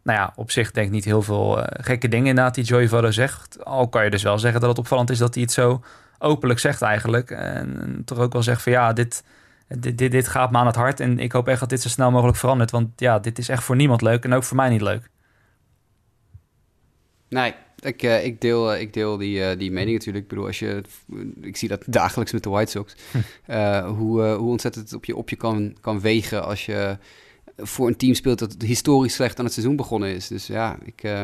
[0.07, 2.89] nou ja, op zich denk ik niet heel veel uh, gekke dingen inderdaad die Joey
[2.89, 3.65] Vado zegt.
[3.65, 5.83] Al kan je dus wel zeggen dat het opvallend is dat hij het zo
[6.19, 7.31] openlijk zegt eigenlijk.
[7.31, 9.25] En, toch ook wel zegt van ja, dit,
[9.69, 11.01] dit, dit, dit, gaat me aan het hart.
[11.01, 12.71] En ik hoop echt dat dit zo snel mogelijk verandert.
[12.71, 15.11] Want ja, dit is echt voor niemand leuk en ook voor mij niet leuk.
[17.29, 20.25] Nee, ik, uh, ik, deel, uh, ik deel die, uh, die mening natuurlijk.
[20.25, 20.83] Ik bedoel, als je,
[21.41, 22.95] ik zie dat dagelijks met de White Sox.
[23.97, 26.99] hoe, hoe ontzettend het op je, op je kan, kan wegen als je
[27.57, 30.29] voor een team speelt dat historisch slecht aan het seizoen begonnen is.
[30.29, 31.23] Dus ja, ik, uh,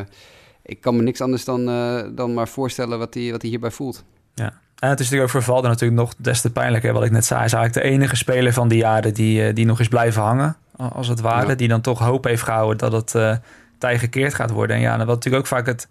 [0.62, 3.70] ik kan me niks anders dan, uh, dan maar voorstellen wat hij, wat hij hierbij
[3.70, 4.04] voelt.
[4.34, 4.60] Ja.
[4.78, 6.92] En het is natuurlijk ook voor natuurlijk nog des te pijnlijker.
[6.92, 9.66] Wat ik net zei, is eigenlijk de enige speler van die jaren die, uh, die
[9.66, 11.48] nog is blijven hangen, als het ware.
[11.48, 11.54] Ja.
[11.54, 13.36] Die dan toch hoop heeft gehouden dat het uh,
[13.78, 14.76] tij gekeerd gaat worden.
[14.76, 15.88] En ja, dan wat natuurlijk ook vaak het...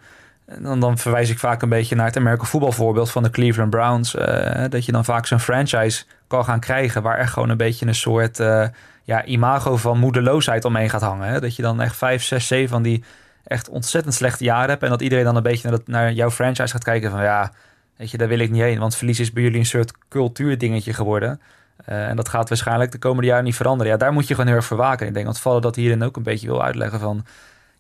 [0.60, 4.12] Dan, dan verwijs ik vaak een beetje naar het Amerika voetbalvoorbeeld van de Cleveland Browns.
[4.70, 7.96] dat je dan vaak zo'n franchise kan gaan krijgen waar echt gewoon een beetje een
[7.96, 8.40] soort
[9.12, 11.28] ja, imago van moedeloosheid omheen gaat hangen.
[11.28, 11.40] Hè?
[11.40, 13.04] Dat je dan echt vijf, zes, zeven van die
[13.44, 14.84] echt ontzettend slechte jaren hebt.
[14.84, 17.52] En dat iedereen dan een beetje naar, dat, naar jouw franchise gaat kijken van ja,
[17.98, 18.80] weet je, daar wil ik niet heen.
[18.80, 21.42] Want verlies is bij jullie een soort cultuurdingetje geworden.
[21.90, 23.92] Uh, en dat gaat waarschijnlijk de komende jaren niet veranderen.
[23.92, 25.08] Ja, daar moet je gewoon heel erg voor waken.
[25.08, 27.26] Ik denk dat Vallen dat hierin ook een beetje wil uitleggen van...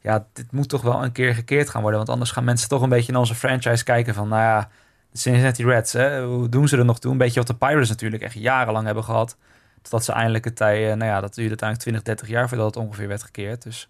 [0.02, 2.00] ja, dit moet toch wel een keer gekeerd gaan worden.
[2.00, 4.28] Want anders gaan mensen toch een beetje naar onze franchise kijken van...
[4.28, 4.70] nou ja,
[5.12, 7.12] de Cincinnati Reds, hè, hoe doen ze er nog toe?
[7.12, 9.38] Een beetje wat de Pirates natuurlijk echt jarenlang hebben gehad
[9.82, 12.84] Totdat ze eindelijk het tij, nou ja, dat duurde uiteindelijk 20, 30 jaar voordat het
[12.84, 13.64] ongeveer werd gekeerd.
[13.64, 13.90] Dus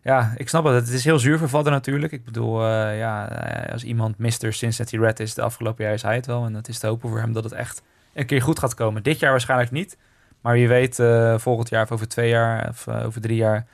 [0.00, 0.74] ja, ik snap het.
[0.74, 2.12] Het is heel zuur voor natuurlijk.
[2.12, 3.24] Ik bedoel, ja,
[3.72, 4.52] als iemand Mr.
[4.52, 6.44] Cincinnati Red is de afgelopen jaar, is hij het wel.
[6.44, 7.82] En het is te hopen voor hem dat het echt
[8.14, 9.02] een keer goed gaat komen.
[9.02, 9.96] Dit jaar waarschijnlijk niet.
[10.40, 11.02] Maar wie weet,
[11.36, 13.66] volgend jaar of over twee jaar of over drie jaar,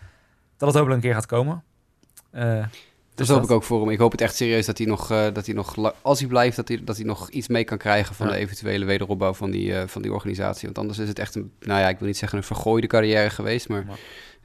[0.57, 1.63] dat het hopelijk een keer gaat komen.
[3.15, 3.91] Dus dat hoop ik ook voor hem.
[3.91, 6.57] Ik hoop het echt serieus dat hij nog, uh, dat hij nog als hij blijft,
[6.57, 9.69] dat hij, dat hij nog iets mee kan krijgen van de eventuele wederopbouw van die,
[9.69, 10.65] uh, van die organisatie.
[10.65, 13.31] Want anders is het echt een, nou ja, ik wil niet zeggen een vergooide carrière
[13.31, 13.85] geweest, maar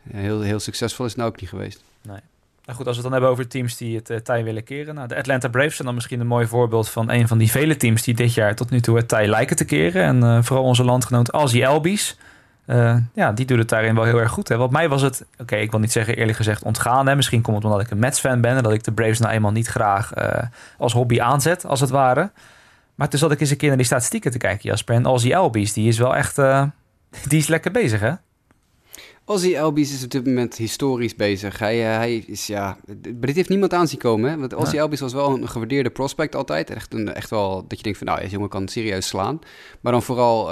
[0.09, 1.83] heel, heel succesvol is het nou ook niet geweest.
[2.01, 2.19] Nee.
[2.65, 4.95] Nou goed, als we het dan hebben over teams die het uh, tij willen keren.
[4.95, 7.77] Nou, de Atlanta Braves zijn dan misschien een mooi voorbeeld van een van die vele
[7.77, 10.23] teams die dit jaar tot nu toe het tij lijken te keren.
[10.23, 12.17] En vooral onze landgenoot Ozzy Albies.
[12.67, 14.47] Uh, ja, die doet het daarin wel heel erg goed.
[14.47, 14.57] Hè.
[14.57, 17.07] Wat mij was het, oké, ik wil niet zeggen eerlijk gezegd ontgaan.
[17.07, 17.15] Hè.
[17.15, 19.51] Misschien komt het omdat ik een Mets-fan ben en dat ik de Braves nou eenmaal
[19.51, 20.41] niet graag uh,
[20.77, 22.31] als hobby aanzet, als het ware.
[22.95, 24.95] Maar toen zat ik eens een keer naar die statistieken te kijken, Jasper.
[24.95, 26.63] En Ozzy Albies, die is wel echt, uh,
[27.27, 28.11] die is lekker bezig, hè?
[29.25, 31.59] Ozzy Albies is op dit moment historisch bezig.
[31.59, 32.77] Hij, hij is, ja...
[32.87, 34.37] Maar dit heeft niemand aan zien komen, hè?
[34.37, 34.81] Want Ozzy ja.
[34.81, 36.69] Albies was wel een gewaardeerde prospect altijd.
[36.69, 39.39] Echt, een, echt wel dat je denkt van, nou, deze jongen kan serieus slaan.
[39.81, 40.51] Maar dan vooral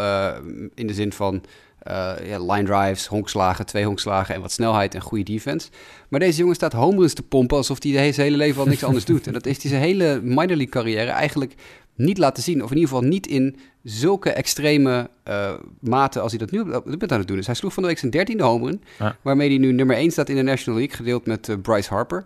[0.74, 1.44] in de zin van...
[1.88, 5.70] Uh, ja, line drives, honkslagen, twee honkslagen en wat snelheid en goede defense.
[6.10, 8.84] Maar deze jongen staat homeruns te pompen alsof hij de zijn hele leven al niks
[8.90, 9.28] anders doet.
[9.28, 11.56] En dat heeft hij zijn hele minor league carrière eigenlijk
[11.96, 12.64] niet laten zien.
[12.64, 17.00] Of in ieder geval niet in zulke extreme uh, mate als hij dat nu op
[17.00, 17.46] dit aan het doen is.
[17.46, 19.18] Hij sloeg van de week zijn dertiende homerun, ja.
[19.22, 22.24] waarmee hij nu nummer 1 staat in de National League, gedeeld met uh, Bryce Harper.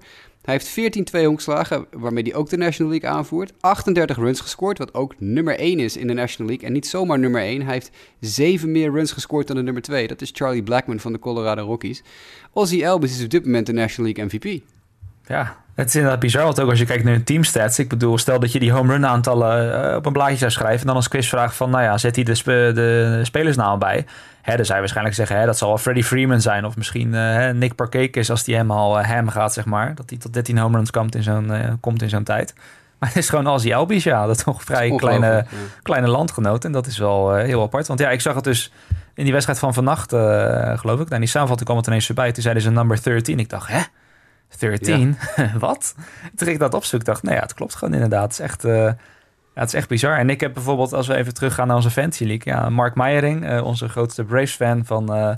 [0.50, 3.54] Hij heeft 14 twee-honkslagen, waarmee hij ook de National League aanvoert.
[3.60, 6.68] 38 runs gescoord, wat ook nummer 1 is in de National League.
[6.68, 7.62] En niet zomaar nummer 1.
[7.62, 10.08] Hij heeft 7 meer runs gescoord dan de nummer 2.
[10.08, 12.04] Dat is Charlie Blackman van de Colorado Rockies.
[12.54, 14.64] Ozzy Elvis is op dit moment de National League MVP.
[15.26, 17.80] Ja, het is inderdaad bizar, want ook als je kijkt naar hun teamstats.
[17.80, 20.80] Ik bedoel, stel dat je die home run aantallen uh, op een blaadje zou schrijven.
[20.80, 24.06] En dan als quizvraag van, nou ja, zet hij de, sp de spelersnaam bij.
[24.50, 26.66] Hè, dan zou je waarschijnlijk zeggen, hè, dat zal wel Freddie Freeman zijn.
[26.66, 29.96] Of misschien uh, Nick Parkakis als die helemaal uh, hem gaat, zeg maar.
[29.96, 32.54] Dat hij tot 13 home runs komt in zo'n komt in zo'n tijd.
[33.00, 34.26] Maar het is gewoon als die Albies, ja.
[34.26, 35.46] Dat is toch vrij kleine, ja.
[35.82, 36.66] kleine landgenoot.
[36.66, 37.88] En dat is wel heel apart.
[37.88, 38.72] Want ja, ik zag het dus
[39.14, 40.10] in die wedstrijd van vannacht,
[40.80, 41.10] geloof ik.
[41.10, 42.32] Nou, die samenvatting kwam het ineens voorbij.
[42.32, 43.40] Toen zeiden ze number 13.
[43.40, 43.80] Ik dacht, hè?
[44.58, 45.18] 13?
[45.36, 45.52] Ja.
[45.60, 45.96] Wat?
[46.36, 48.24] Toen ik dat opzoek, dacht nou ja, het klopt gewoon inderdaad.
[48.24, 48.92] Het is echt, uh,
[49.54, 50.18] ja, het is echt bizar.
[50.18, 52.54] En ik heb bijvoorbeeld, als we even teruggaan naar onze Fantasy League...
[52.54, 55.36] Ja, Mark Meijering, uh, onze grootste Braves-fan van uh,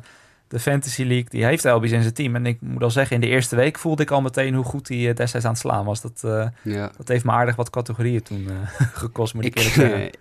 [0.48, 1.30] de Fantasy League...
[1.30, 2.36] die heeft Elbies in zijn team.
[2.36, 4.54] En ik moet al zeggen, in de eerste week voelde ik al meteen...
[4.54, 6.02] hoe goed hij destijds aan het slaan was.
[6.02, 6.22] Dat,
[6.62, 6.92] ja.
[6.98, 8.48] dat heeft me aardig wat categorieën toen
[8.94, 10.12] gekost, moet ik, ik eerlijk zeggen.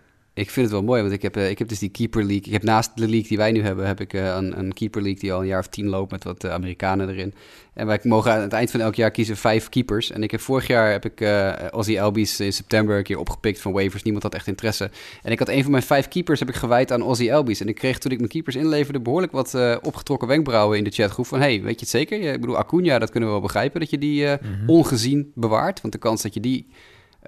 [0.40, 2.46] Ik vind het wel mooi, want ik heb, ik heb dus die Keeper League.
[2.46, 5.20] Ik heb naast de league die wij nu hebben, heb ik een, een Keeper League
[5.20, 7.35] die al een jaar of tien loopt met wat Amerikanen erin.
[7.74, 10.11] En wij mogen aan het eind van elk jaar kiezen vijf keepers.
[10.11, 13.61] En ik heb vorig jaar heb ik uh, Ozzy Albies in september een keer opgepikt
[13.61, 14.03] van waivers.
[14.03, 14.90] Niemand had echt interesse.
[15.22, 17.61] En ik had een van mijn vijf keepers heb ik gewijd aan Ozzy Albies.
[17.61, 20.90] En ik kreeg toen ik mijn keepers inleverde behoorlijk wat uh, opgetrokken wenkbrauwen in de
[20.90, 21.26] chatgroep.
[21.26, 22.20] Van hey, weet je het zeker?
[22.20, 24.68] Ik bedoel, Acuna, dat kunnen we wel begrijpen dat je die uh, mm -hmm.
[24.68, 25.81] ongezien bewaart.
[25.81, 26.66] Want de kans dat je die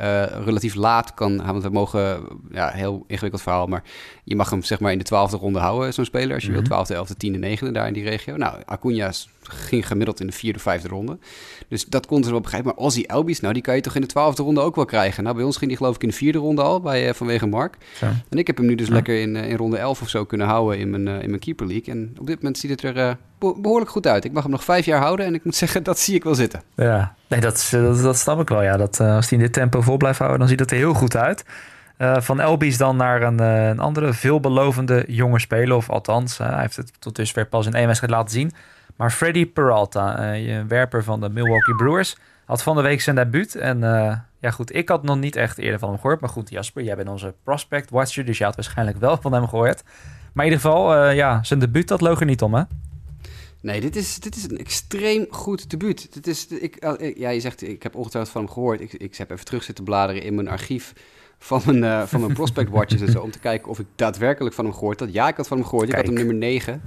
[0.00, 1.46] uh, relatief laat kan.
[1.46, 3.82] Want we mogen, ja, heel ingewikkeld verhaal, maar
[4.24, 6.34] je mag hem zeg maar in de twaalfde ronde houden, zo'n speler.
[6.34, 6.62] Als je mm -hmm.
[6.62, 8.36] wil, twaalfde, elfde, tiende, negende daar in die regio.
[8.36, 11.18] Nou, Acuna ging gemiddeld in de vierde, vijfde ronde.
[11.68, 12.72] Dus dat kon ze wel begrijpen.
[12.74, 15.22] Maar Ozzy Elbies, nou, die kan je toch in de twaalfde ronde ook wel krijgen.
[15.22, 17.46] Nou, bij ons ging die geloof ik in de vierde ronde al, bij, uh, vanwege
[17.46, 17.76] Mark.
[18.00, 18.12] Ja.
[18.28, 18.92] En ik heb hem nu dus ja.
[18.92, 21.40] lekker in, uh, in ronde 11 of zo kunnen houden in mijn, uh, in mijn
[21.40, 21.94] keeper league.
[21.94, 24.24] En op dit moment ziet het er behoorlijk goed uit.
[24.24, 26.34] Ik mag hem nog vijf jaar houden en ik moet zeggen, dat zie ik wel
[26.34, 26.62] zitten.
[26.76, 28.62] Ja, nee, dat, dat, dat snap ik wel.
[28.62, 28.76] Ja.
[28.76, 31.16] Dat, als hij in dit tempo vol blijft houden, dan ziet het er heel goed
[31.16, 31.44] uit.
[32.02, 35.76] Uh, van Elbies dan naar een, uh, een, andere veelbelovende jonge speler.
[35.76, 38.52] Of althans, uh, hij heeft het tot dusver pas in één wedstrijd laten zien.
[38.96, 43.54] Maar Freddy Peralta, een werper van de Milwaukee Brewers, had van de week zijn debuut.
[43.54, 43.78] En
[44.38, 46.20] ja goed, ik had nog niet echt eerder van hem gehoord.
[46.20, 49.48] Maar goed, Jasper, jij bent onze prospect watcher, dus je had waarschijnlijk wel van hem
[49.48, 49.82] gehoord.
[50.32, 52.62] Maar in ieder geval, ja, zijn debuut, dat loog er niet om, hè?
[53.62, 56.12] Nee, dit is, dit is een extreem goed debuut.
[56.12, 56.84] Dit is, ik,
[57.16, 58.80] ja, je zegt, ik heb ongetwijfeld van hem gehoord.
[58.80, 60.92] Ik, ik heb even terug zitten bladeren in mijn archief
[61.38, 63.20] van mijn, uh, van mijn prospect watches en zo.
[63.20, 65.12] Om te kijken of ik daadwerkelijk van hem gehoord had.
[65.12, 65.88] Ja, ik had van hem gehoord.
[65.90, 65.98] Kijk.
[66.00, 66.82] Ik had hem nummer 9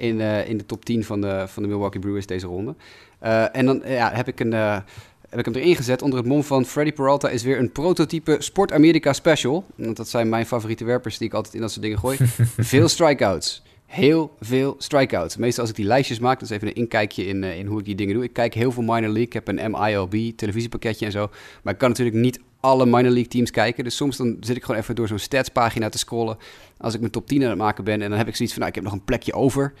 [0.00, 2.74] in, uh, in de top 10 van de, van de Milwaukee Brewers deze ronde.
[3.22, 4.82] Uh, en dan ja, heb ik een
[5.30, 8.36] heb ik hem erin gezet onder het mom van Freddy Peralta is weer een prototype
[8.38, 9.64] Sport America special.
[9.74, 12.16] Want dat zijn mijn favoriete werpers die ik altijd in dat soort dingen gooi.
[12.72, 13.62] Veel strikeouts.
[13.86, 15.36] Heel veel strikeouts.
[15.36, 17.78] Meestal als ik die lijstjes maak, dat is even een inkijkje in, uh, in hoe
[17.78, 18.24] ik die dingen doe.
[18.24, 19.22] Ik kijk heel veel minor league.
[19.22, 21.30] Ik heb een MILB televisiepakketje en zo.
[21.62, 23.84] Maar ik kan natuurlijk niet alle minor league teams kijken.
[23.84, 26.38] Dus soms dan zit ik gewoon even door zo'n statspagina te scrollen.
[26.78, 28.02] Als ik mijn top 10 aan het maken ben.
[28.02, 29.72] En dan heb ik zoiets van, nou, ik heb nog een plekje over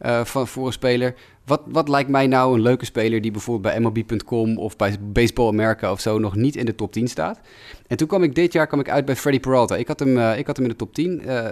[0.00, 1.14] uh, van, voor een speler.
[1.44, 5.48] Wat, wat lijkt mij nou een leuke speler die bijvoorbeeld bij MLB.com of bij Baseball
[5.48, 7.40] America of zo nog niet in de top 10 staat?
[7.86, 9.76] En toen kwam ik dit jaar kwam ik uit bij Freddy Peralta.
[9.76, 11.22] Ik had hem, uh, ik had hem in de top 10.
[11.26, 11.46] Uh,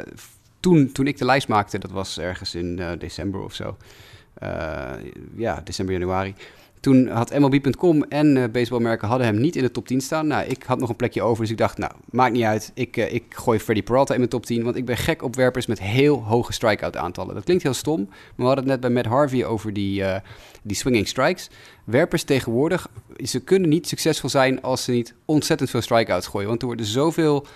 [0.61, 3.77] toen, toen ik de lijst maakte, dat was ergens in december of zo.
[5.37, 6.35] ja, december, januari.
[6.81, 10.27] Toen had MLB.com en uh, baseballmerken hadden hem niet in de top 10 staan.
[10.27, 12.71] Nou, ik had nog een plekje over, dus ik dacht, nou, maakt niet uit.
[12.75, 15.37] Ik, uh, ik gooi Freddy Peralta in mijn top 10, want ik ben gek op
[15.37, 17.35] werpers met heel hoge strikeout aantallen.
[17.35, 20.17] Dat klinkt heel stom, maar we hadden het net bij Matt Harvey over die, uh,
[20.63, 21.51] die swinging strikes.
[21.85, 22.89] Werpers tegenwoordig,
[23.25, 26.49] ze kunnen niet succesvol zijn als ze niet ontzettend veel strikeouts gooien.
[26.49, 27.47] Want er worden zoveel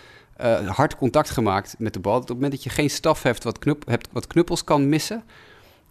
[0.66, 2.12] hard contact gemaakt met de bal.
[2.12, 5.24] Dat op het moment dat je geen staf hebt wat, hebt wat knuppels kan missen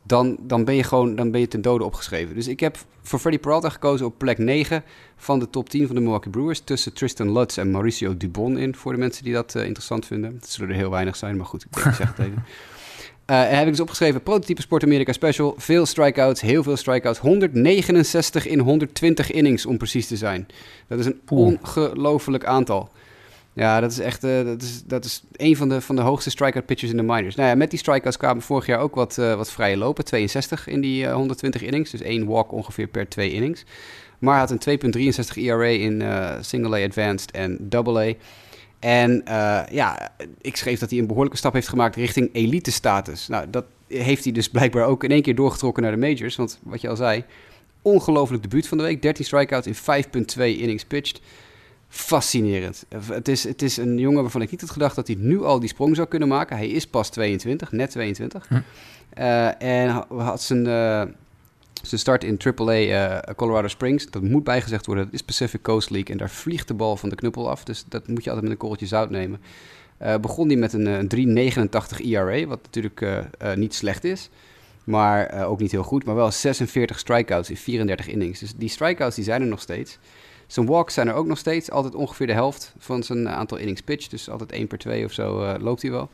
[0.10, 2.36] dan, dan ben je gewoon dan ben je ten dode opgeschreven.
[2.36, 4.84] Dus ik heb voor Freddy Peralta gekozen op plek 9
[5.15, 6.60] van de top 10 van de Milwaukee Brewers.
[6.60, 10.34] Tussen Tristan Lutz en Mauricio Dubon in, voor de mensen die dat uh, interessant vinden.
[10.34, 12.43] Het zullen er heel weinig zijn, maar goed, ik, zeg het even.
[13.30, 15.54] Uh, en heb ik dus opgeschreven, prototype Sport America Special.
[15.58, 17.19] Veel strikeouts, heel veel strikeouts.
[17.19, 20.48] 169 in 120 innings, om precies te zijn.
[20.88, 22.89] Dat is een ongelooflijk aantal.
[23.60, 26.30] Ja, dat is echt uh, dat is, dat is een van de, van de hoogste
[26.30, 27.36] strikeout pitchers in de minors.
[27.36, 30.06] Nou ja, met die strikeouts kwamen vorig jaar ook wat, uh, wat vrije lopen.
[30.06, 31.91] 62 in die uh, 120 innings.
[31.91, 33.63] Dus één walk ongeveer per twee innings.
[34.19, 34.80] Maar had een
[35.34, 36.04] 2,63 ERA in
[36.41, 38.13] Single A Advanced en Double A.
[38.80, 39.24] En
[39.72, 43.28] ja, ik schreef dat hij een behoorlijke stap heeft gemaakt richting elite status.
[43.28, 46.36] Nou, dat heeft hij dus blijkbaar ook in één keer doorgetrokken naar de majors.
[46.36, 47.24] Want wat je al zei,
[47.82, 49.02] ongelooflijk debuut van de week.
[49.02, 49.80] 13 strikeouts in 5,2
[50.38, 51.22] innings pitched
[51.89, 52.86] fascinerend.
[53.06, 55.60] Het is, het is een jongen waarvan ik niet had gedacht dat hij nu al
[55.60, 56.58] die sprong zou kunnen maken.
[56.58, 58.47] Hij is pas 22, net 22.
[58.47, 58.56] Hm.
[59.17, 61.04] Uh, en had zijn, uh,
[61.82, 64.10] zijn start in AAA uh, Colorado Springs.
[64.10, 66.12] Dat moet bijgezegd worden, dat is Pacific Coast League.
[66.12, 67.63] En daar vliegt de bal van de knuppel af.
[67.63, 69.39] Dus dat moet je altijd met een korreltje zout nemen.
[70.21, 71.67] begon hij met een, een
[71.99, 73.06] 3,89 ERA, wat natuurlijk
[73.56, 74.30] niet slecht is.
[74.84, 78.39] Maar ook niet heel goed, maar wel 46 strikeouts in 34 innings.
[78.39, 79.99] Dus die strikeouts die zijn er nog steeds.
[80.50, 81.72] Zijn walks zijn er ook nog steeds.
[81.72, 84.08] Altijd ongeveer de helft van zijn aantal innings pitch.
[84.08, 86.10] Dus altijd 1 per 2 of zo uh, loopt hij wel.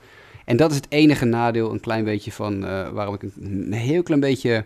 [0.46, 4.04] En dat is het enige nadeel, een klein beetje van uh, waarom ik een, heel
[4.04, 4.66] klein beetje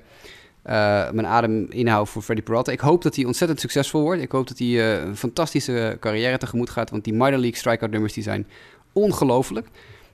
[1.12, 2.72] mijn adem inhoud voor Freddy Peralta.
[2.72, 4.22] Ik hoop dat hij ontzettend succesvol wordt.
[4.22, 6.90] Ik hoop dat hij een fantastische carrière tegemoet gaat.
[6.90, 8.48] Want die minor league strikeout nummers die zijn
[8.94, 9.68] ongelooflijk.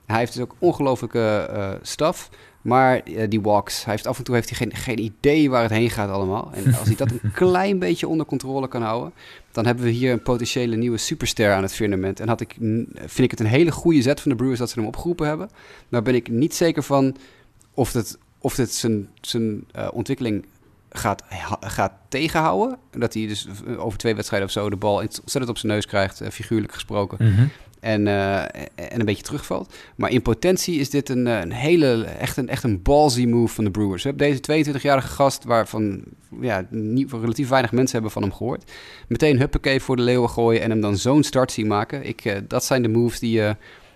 [0.06, 2.30] Hij heeft dus ook ongelooflijke staf.
[2.66, 5.62] Maar uh, die walks, hij heeft af en toe heeft hij geen, geen idee waar
[5.62, 6.52] het heen gaat allemaal.
[6.54, 9.14] En als hij dat een klein beetje onder controle kan houden,
[9.52, 12.20] dan hebben we hier een potentiële nieuwe superster aan het firmament.
[12.20, 12.56] En had ik,
[12.96, 15.50] vind ik het een hele goede zet van de Brewers dat ze hem opgeroepen hebben.
[15.90, 17.16] Maar ben ik niet zeker van
[17.74, 20.46] of het, of het zijn, zijn uh, ontwikkeling
[20.90, 21.24] gaat,
[21.60, 22.78] gaat tegenhouden.
[22.92, 23.48] Dat hij dus
[23.78, 27.18] over twee wedstrijden of zo de bal ontzettend op zijn neus krijgt, uh, figuurlijk gesproken.
[27.22, 27.50] Mm -hmm
[27.86, 28.42] en, uh,
[28.76, 29.74] en een beetje terugvalt.
[29.96, 33.64] Maar in potentie is dit een, een hele, echt een, echt een ballsy move van
[33.64, 34.04] de Brewers.
[34.04, 36.04] We hebben deze 22-jarige gast, waarvan
[36.42, 38.72] ja, niet, relatief weinig mensen hebben van hem gehoord.
[39.08, 42.08] Meteen huppakee voor de leeuwen gooien en hem dan zo'n start zien maken.
[42.08, 43.52] Ik, uh, dat zijn de moves die, uh,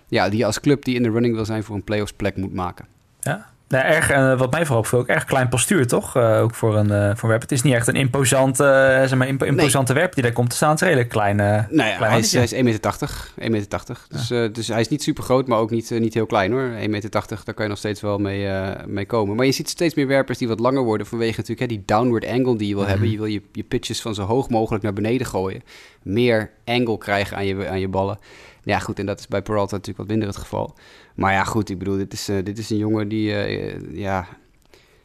[0.08, 2.36] ja, die je als club die in de running wil zijn voor een playoffs plek
[2.36, 2.86] moet maken.
[3.20, 6.16] Ja, nou, erg, uh, wat mij vooral opviel, ook erg klein postuur, toch?
[6.16, 7.40] Uh, ook voor een, uh, voor werp.
[7.40, 8.64] Het is niet echt een imposante,
[9.06, 10.02] zeg maar, imp imposante nee.
[10.02, 10.70] werp die daar komt te staan.
[10.70, 11.66] Het is een hele kleine...
[11.70, 12.94] Nou ja, klein hij, is, hij is 1,80 meter.
[13.40, 13.96] 1,80 meter.
[14.08, 14.48] Dus, ja.
[14.48, 16.70] dus hij is niet super groot, maar ook niet, niet heel klein hoor.
[16.80, 18.48] 1,80 meter, daar kan je nog steeds wel mee,
[18.86, 19.36] mee komen.
[19.36, 22.26] Maar je ziet steeds meer werpers die wat langer worden vanwege natuurlijk hè, die downward
[22.26, 22.88] angle die je wil mm -hmm.
[22.88, 23.10] hebben.
[23.10, 25.62] Je wil je, je pitches van zo hoog mogelijk naar beneden gooien.
[26.02, 28.18] Meer angle krijgen aan je, aan je ballen.
[28.62, 30.74] Ja, goed, en dat is bij Peralta natuurlijk wat minder het geval.
[31.20, 34.26] Maar ja, goed, ik bedoel, dit is, uh, dit is een jongen die, uh, ja,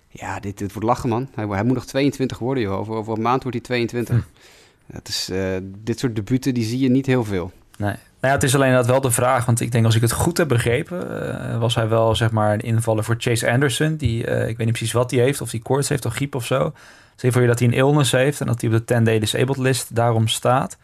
[0.10, 1.30] ja dit, dit wordt lachen, man.
[1.36, 2.80] Hij, hij, moet nog 22 worden, joh.
[2.80, 4.16] Over, over een maand wordt hij 22.
[4.16, 4.22] Hm.
[4.94, 5.32] Dat is,
[5.84, 7.52] dit soort debuten, die zie je niet heel veel.
[7.78, 7.90] Nee.
[7.90, 10.12] Nou ja, het is alleen dat wel de vraag, want ik denk als ik het
[10.12, 13.96] goed heb begrepen, was hij wel zeg maar een invaller voor Chase Anderson.
[13.96, 16.46] Die, ik weet niet precies wat hij heeft, of hij koorts heeft of griep of
[16.46, 16.74] zo.
[17.16, 19.58] Zeg voor je dat hij een illness heeft en dat hij op de 10-day disabled
[19.58, 20.78] list daarom staat.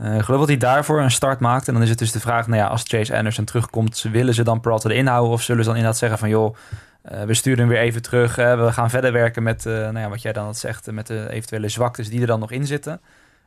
[0.00, 1.68] Uh, ik geloof dat hij daarvoor een start maakt.
[1.68, 4.42] En dan is het dus de vraag, nou ja, als Chase Anderson terugkomt, willen ze
[4.42, 5.32] dan Peralta erin houden?
[5.32, 6.56] Of zullen ze dan inderdaad zeggen van, joh,
[7.12, 8.38] uh, we sturen hem weer even terug.
[8.38, 11.68] Uh, we gaan verder werken met, nou ja, wat jij dan zegt, met de eventuele
[11.68, 13.00] zwaktes die er dan nog in zitten.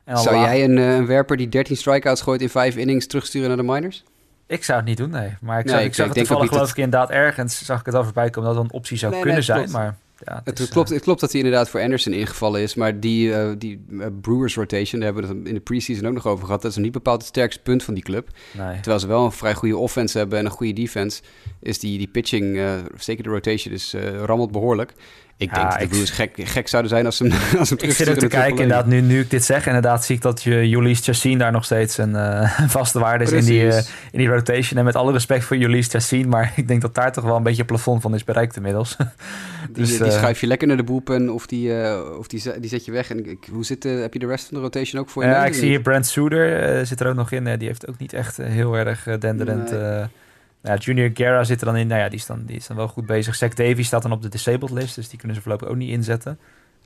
[0.04, 3.56] En zou jij een, een, werper die 13 strikeouts gooit in 5 innings terugsturen naar
[3.56, 4.04] de minors?
[4.46, 5.36] Ik zou het niet doen, nee.
[5.40, 7.86] Maar ik, nee, zag, ik, ik zag het toevallig geloof ik inderdaad ergens, zag ik
[7.86, 9.70] het al voorbij komen dat dat een optie zou nee, kunnen nee, zijn.
[9.70, 12.74] Maar ja, het, is, klopt, het klopt dat hij inderdaad voor Anderson ingevallen is.
[12.74, 16.14] Maar die, uh, die uh, Brewers rotation, daar hebben we het in de preseason ook
[16.14, 16.62] nog over gehad.
[16.62, 18.28] Dat is niet bepaald het sterkste punt van die club.
[18.52, 18.74] Nee.
[18.74, 21.22] Terwijl ze wel een vrij goede offense hebben en een goede defense.
[21.60, 24.92] Is die, die pitching, uh, zeker de rotation, is, rammelt behoorlijk.
[25.40, 28.06] Ik denk dat de Blues gek, gek zouden zijn als ze, als ze Ik zit
[28.06, 29.66] er te kijken, inderdaad, nu, nu ik dit zeg.
[29.66, 33.32] Inderdaad zie ik dat je Julius Chassin daar nog steeds een uh, vaste waarde is
[33.32, 33.76] in die, uh,
[34.12, 34.78] in die rotation.
[34.78, 37.42] En met alle respect voor Julius Chassin, maar ik denk dat daar toch wel een
[37.42, 38.96] beetje het plafond van is bereikt inmiddels.
[39.70, 41.72] dus, die, die uh, schuif je lekker naar de boepen of die,
[42.18, 43.10] of die, die zet je weg.
[43.10, 45.28] En ik, hoe zit, heb je de rest van de rotation ook voor je?
[45.28, 47.58] Ja, ik zie hier Brent Suder zit er ook nog in.
[47.58, 49.70] die heeft ook niet echt heel erg denderend...
[49.70, 50.04] Nee
[50.62, 51.86] Ja, Junior Guerra zit er dan in.
[51.86, 53.34] Nou ja, die is dan, die is dan wel goed bezig.
[53.34, 55.90] Zach Davy staat dan op de disabled list, dus die kunnen ze voorlopig ook niet
[55.90, 56.38] inzetten.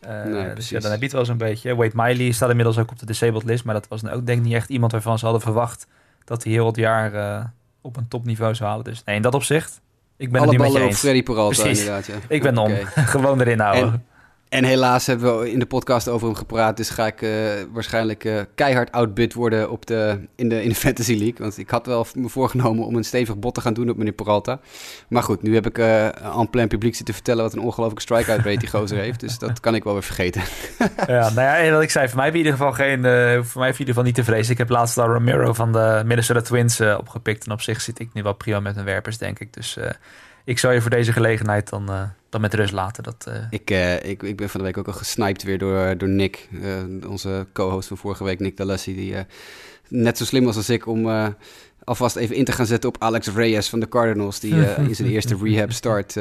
[0.08, 1.74] Uh, nee, dus ja, dan heb je het wel zo'n beetje.
[1.74, 4.44] Wade Miley staat inmiddels ook op de disabled list, maar dat was ook denk ik
[4.44, 5.86] niet echt iemand waarvan ze hadden verwacht
[6.24, 7.44] dat hij heel het jaar uh,
[7.80, 8.84] op een topniveau zou halen.
[8.84, 9.80] Dus nee, in dat opzicht,
[10.16, 10.98] ik ben Alle het met je eens.
[10.98, 12.14] Freddy Peralta inderdaad, ja.
[12.28, 12.80] Ik ben okay.
[12.80, 12.86] om.
[13.14, 13.92] Gewoon erin houden.
[13.92, 14.06] En,
[14.54, 16.76] en helaas hebben we in de podcast over hem gepraat.
[16.76, 17.30] Dus ga ik uh,
[17.72, 21.38] waarschijnlijk uh, keihard outbid worden op de, in, de, in de Fantasy League.
[21.38, 24.12] Want ik had wel me voorgenomen om een stevig bot te gaan doen op meneer
[24.12, 24.60] Peralta.
[25.08, 28.44] Maar goed, nu heb ik uh, aan plan publiek zitten vertellen wat een ongelooflijke strikeout
[28.44, 29.20] rate die gozer heeft.
[29.20, 30.42] Dus dat kan ik wel weer vergeten.
[31.06, 33.00] ja, nou ja, wat ik zei, voor mij in ieder geval geen,
[33.44, 34.52] voor mij in ieder geval niet te vrezen.
[34.52, 37.46] Ik heb laatst al Romero van de Minnesota Twins opgepikt.
[37.46, 39.52] En op zich zit ik nu wel prima met mijn werpers, denk ik.
[39.52, 39.78] Dus
[40.44, 43.02] ik zou je voor deze gelegenheid dan, uh, dan met rust laten.
[43.02, 43.34] Dat, uh...
[43.50, 46.48] ik, uh, ik, ik ben van de week ook al gesniped weer door, door Nick,
[47.08, 49.14] onze co-host van vorige week, Nick D'Alessi, die
[49.88, 51.34] net zo slim was als ik om
[51.84, 54.54] alvast even in te gaan zetten op Alex Reyes van de Cardinals, die
[54.88, 56.16] in zijn eerste rehab start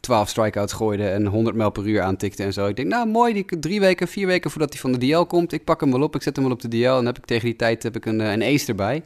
[0.00, 2.66] 12 strikeouts gooide en 100 mijl per uur aantikte en zo.
[2.66, 5.52] Ik denk, nou mooi, die drie weken, vier weken voordat hij van de DL komt,
[5.52, 7.24] ik pak hem wel op, ik zet hem wel op de DL en heb ik
[7.24, 9.02] tegen die tijd heb ik een, een ace erbij.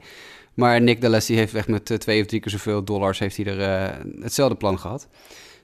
[0.61, 3.59] Maar Nick D'Alessi heeft weg met twee of drie keer zoveel dollars, heeft hij er
[3.59, 5.09] uh, hetzelfde plan gehad.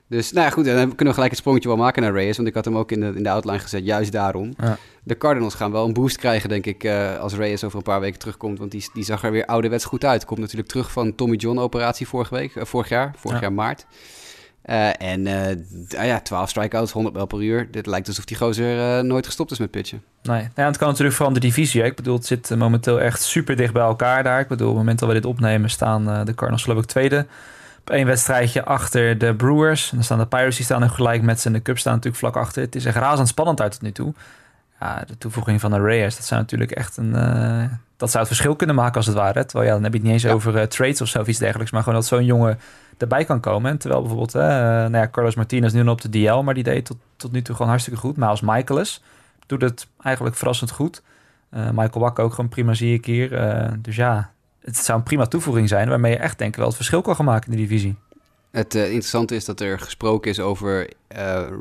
[0.09, 2.35] Dus nou ja, goed, dan kunnen we gelijk het sprongetje wel maken naar Reyes.
[2.37, 4.53] Want ik had hem ook in de, in de outline gezet, juist daarom.
[4.57, 4.77] Ja.
[5.03, 7.99] De Cardinals gaan wel een boost krijgen, denk ik, uh, als Reyes over een paar
[7.99, 8.59] weken terugkomt.
[8.59, 10.25] Want die, die zag er weer ouderwets goed uit.
[10.25, 13.43] Komt natuurlijk terug van Tommy John-operatie vorige week, uh, vorig jaar, vorig ja.
[13.43, 13.85] jaar maart.
[14.69, 17.67] Uh, en uh, ja, 12 strikeouts, 100 mijl per uur.
[17.71, 20.03] Dit lijkt alsof die gozer uh, nooit gestopt is met pitchen.
[20.23, 21.81] Nee, nou ja, het kan natuurlijk vooral de divisie.
[21.81, 21.87] Hè?
[21.87, 24.39] Ik bedoel, het zit momenteel echt super dicht bij elkaar daar.
[24.39, 27.25] Ik bedoel, op het moment dat we dit opnemen staan de Cardinals geloof ik tweede.
[27.79, 29.89] Op één wedstrijdje achter de Brewers.
[29.89, 31.47] En dan staan de Pirates, die staan nog gelijk met ze.
[31.47, 32.61] En de Cubs staan natuurlijk vlak achter.
[32.61, 34.13] Het is echt razend spannend uit tot nu toe.
[34.79, 37.11] Ja, de toevoeging van de Reyes, dat zou natuurlijk echt een...
[37.97, 39.45] dat zou het verschil kunnen maken als het ware.
[39.45, 40.31] Terwijl ja, dan heb je het niet eens ja.
[40.31, 41.71] over trades of zo of iets dergelijks.
[41.71, 42.59] Maar gewoon dat zo'n jongen
[42.97, 43.77] erbij kan komen.
[43.77, 46.85] terwijl bijvoorbeeld, uh, nou ja, Carlos Martinez nu nog op de DL, maar die deed
[46.85, 48.17] tot, tot nu toe gewoon hartstikke goed.
[48.17, 49.03] Maar als Michaelis
[49.45, 51.01] doet het eigenlijk verrassend goed.
[51.53, 53.31] Uh, Michael Wack ook gewoon prima, zie ik hier.
[53.31, 54.31] Uh, dus ja,
[54.61, 57.15] het zou een prima toevoeging zijn waarmee je echt denk ik wel het verschil kan
[57.15, 57.95] gaan maken in de divisie.
[58.51, 60.89] Het interessante is dat er gesproken is over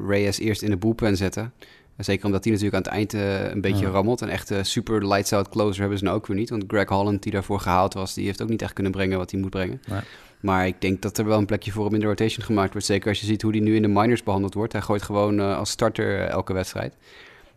[0.07, 1.53] Reyes eerst in de boelpen zetten.
[1.97, 3.13] Zeker omdat hij natuurlijk aan het eind
[3.53, 3.91] een beetje ja.
[3.91, 4.21] rammelt.
[4.21, 6.51] Een echte super lights out closer hebben ze nou ook weer niet.
[6.51, 9.31] Want Greg Holland, die daarvoor gehaald was, die heeft ook niet echt kunnen brengen wat
[9.31, 9.83] hij moet brengen.
[9.87, 10.01] Nee.
[10.41, 12.87] Maar ik denk dat er wel een plekje voor hem in de rotation gemaakt wordt.
[12.87, 14.73] Zeker als je ziet hoe hij nu in de minors behandeld wordt.
[14.73, 16.95] Hij gooit gewoon uh, als starter uh, elke wedstrijd.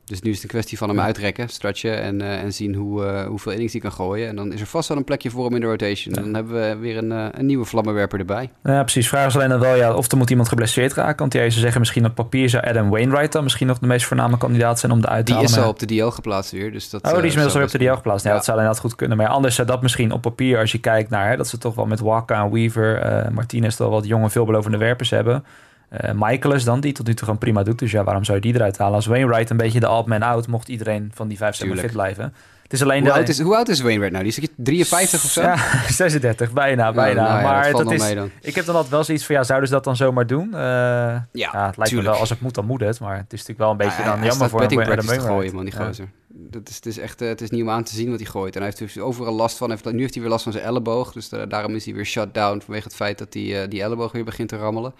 [0.10, 3.04] Dus nu is het een kwestie van hem uitrekken, stretchen en, uh, en zien hoe,
[3.04, 4.28] uh, hoeveel innings hij kan gooien.
[4.28, 6.14] En dan is er vast wel een plekje voor hem in de rotation.
[6.16, 6.22] Ja.
[6.22, 8.50] Dan hebben we weer een, uh, een nieuwe vlammenwerper erbij.
[8.64, 9.08] Ja, precies.
[9.08, 11.18] Vraag is alleen dan wel ja, of er moet iemand geblesseerd raken.
[11.18, 14.06] Want jij zou zeggen, misschien op papier zou Adam Wainwright dan misschien nog de meest
[14.06, 15.50] voorname kandidaat zijn om de uit te Die halen.
[15.50, 16.72] is al op de DL geplaatst weer.
[16.72, 18.24] Dus dat, oh, die is inmiddels al op de DL geplaatst.
[18.24, 19.18] Ja, ja, dat zou dat goed kunnen.
[19.18, 21.76] Maar anders zou dat misschien op papier, als je kijkt naar hè, dat ze toch
[21.76, 25.44] wel met Waka en Weaver, Martinez wel wat jonge, veelbelovende werpers hebben.
[25.92, 27.80] Uh, Michaelis dan, die tot nu toe gewoon prima doet.
[27.80, 28.96] Dus ja, waarom zou je die eruit halen?
[28.96, 32.34] Als Wainwright een beetje de alt-man out, mocht iedereen van die vijf stemmen fit blijven.
[32.64, 33.14] Het is alleen hoe, de...
[33.18, 34.24] oud is, hoe oud is Wainwright nou?
[34.24, 35.42] Die is 53 of zo?
[35.42, 35.56] Ja,
[35.88, 37.22] 36, bijna, bijna.
[37.24, 38.30] nou ja, maar dat dat is, dan.
[38.42, 40.48] ik heb dan altijd wel zoiets van, ja, zouden ze dat dan zomaar doen?
[40.48, 41.94] Uh, ja, ja, het lijkt tuurlijk.
[41.96, 43.00] me wel, als het moet, dan moet het.
[43.00, 45.22] Maar het is natuurlijk wel een beetje Ja, dan jammer voor te Wainwright.
[45.22, 45.86] gooien, man, die Ja.
[45.86, 46.08] gozer.
[46.52, 48.30] Dat is, het, is echt, eh, het is niet om aan te zien wat hij
[48.30, 48.56] gooit.
[48.56, 49.70] En hij heeft dus overal last van.
[49.70, 51.12] Heeft, nu heeft hij weer last van zijn elleboog.
[51.12, 53.82] Dus da- daarom is hij weer shut down vanwege het feit dat hij, eh, die
[53.82, 54.94] elleboog weer begint te rammelen.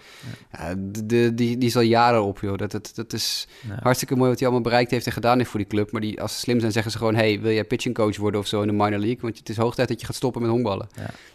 [0.52, 2.56] Ja, de, de- die, die is al jaren op, joh.
[2.58, 3.78] Dat, dat, dat is Ja.
[3.82, 5.92] hartstikke mooi wat hij allemaal bereikt heeft en gedaan heeft voor die club.
[5.92, 7.14] Maar die, als ze slim zijn, zeggen ze gewoon...
[7.14, 9.18] hey, wil jij pitching coach worden of zo in de minor league?
[9.20, 10.88] Want het is hoog tijd dat je gaat stoppen met honkballen.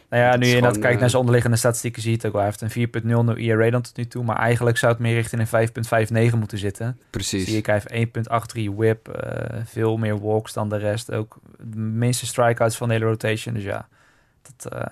[0.10, 2.26] Nou ja, Dat nu je gewoon, kijkt eh, naar zijn onderliggende statistieken, zie je het
[2.26, 2.42] ook wel.
[2.42, 4.24] Hij heeft een 4.00 ERA dan tot nu toe.
[4.24, 7.00] Maar eigenlijk zou het meer richting een 5.59 moeten zitten.
[7.10, 7.46] Precies.
[7.46, 8.30] Zie ik, hij heeft
[8.70, 11.12] 1.83 whip, eh, veel meer walks dan de rest.
[11.12, 13.54] Ook de minste strikeouts van de hele rotation.
[13.54, 13.88] Dus ja,
[14.42, 14.88] dat, eh,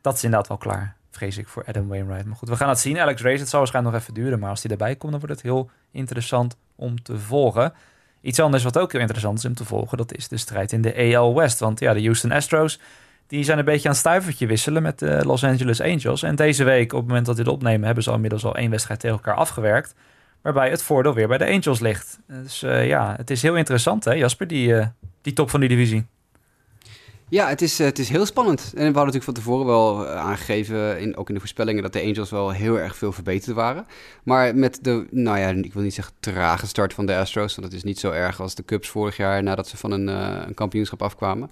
[0.00, 2.24] dat is inderdaad wel klaar, vrees ik, voor Adam Wainwright.
[2.26, 2.98] Maar goed, we gaan het zien.
[2.98, 4.38] Alex Reyes, het zal waarschijnlijk nog even duren.
[4.38, 7.72] Maar als hij erbij komt, dan wordt het heel interessant om te volgen.
[8.20, 10.82] Iets anders wat ook heel interessant is om te volgen, dat is de strijd in
[10.82, 11.58] de AL West.
[11.58, 12.80] Want ja, de Houston Astros,
[13.28, 16.22] die zijn een beetje aan het stuivertje wisselen met de Los Angeles Angels.
[16.22, 18.56] En deze week, op het moment dat we dit opnemen, hebben ze al inmiddels al
[18.56, 19.94] één wedstrijd tegen elkaar afgewerkt.
[20.42, 22.18] Waarbij het voordeel weer bij de Angels ligt.
[22.26, 24.86] Dus eh, ja, het is heel interessant hè, Jasper, die, eh,
[25.22, 26.06] die top van die divisie.
[27.30, 28.60] Ja, het is, eh, het is heel spannend.
[28.60, 31.92] En we hadden natuurlijk van tevoren wel eh, aangegeven, in, ook in de voorspellingen, dat
[31.92, 33.86] de Angels wel heel erg veel verbeterd waren.
[34.22, 37.66] Maar met de, nou ja, ik wil niet zeggen trage start van de Astros, want
[37.66, 40.42] het is niet zo erg als de Cubs vorig jaar nadat ze van een, eh,
[40.46, 41.50] een kampioenschap afkwamen.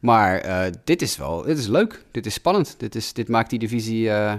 [0.00, 2.74] Maar eh, dit is wel, dit is leuk, dit is spannend.
[2.78, 4.34] Dit, is, dit maakt die divisie eh,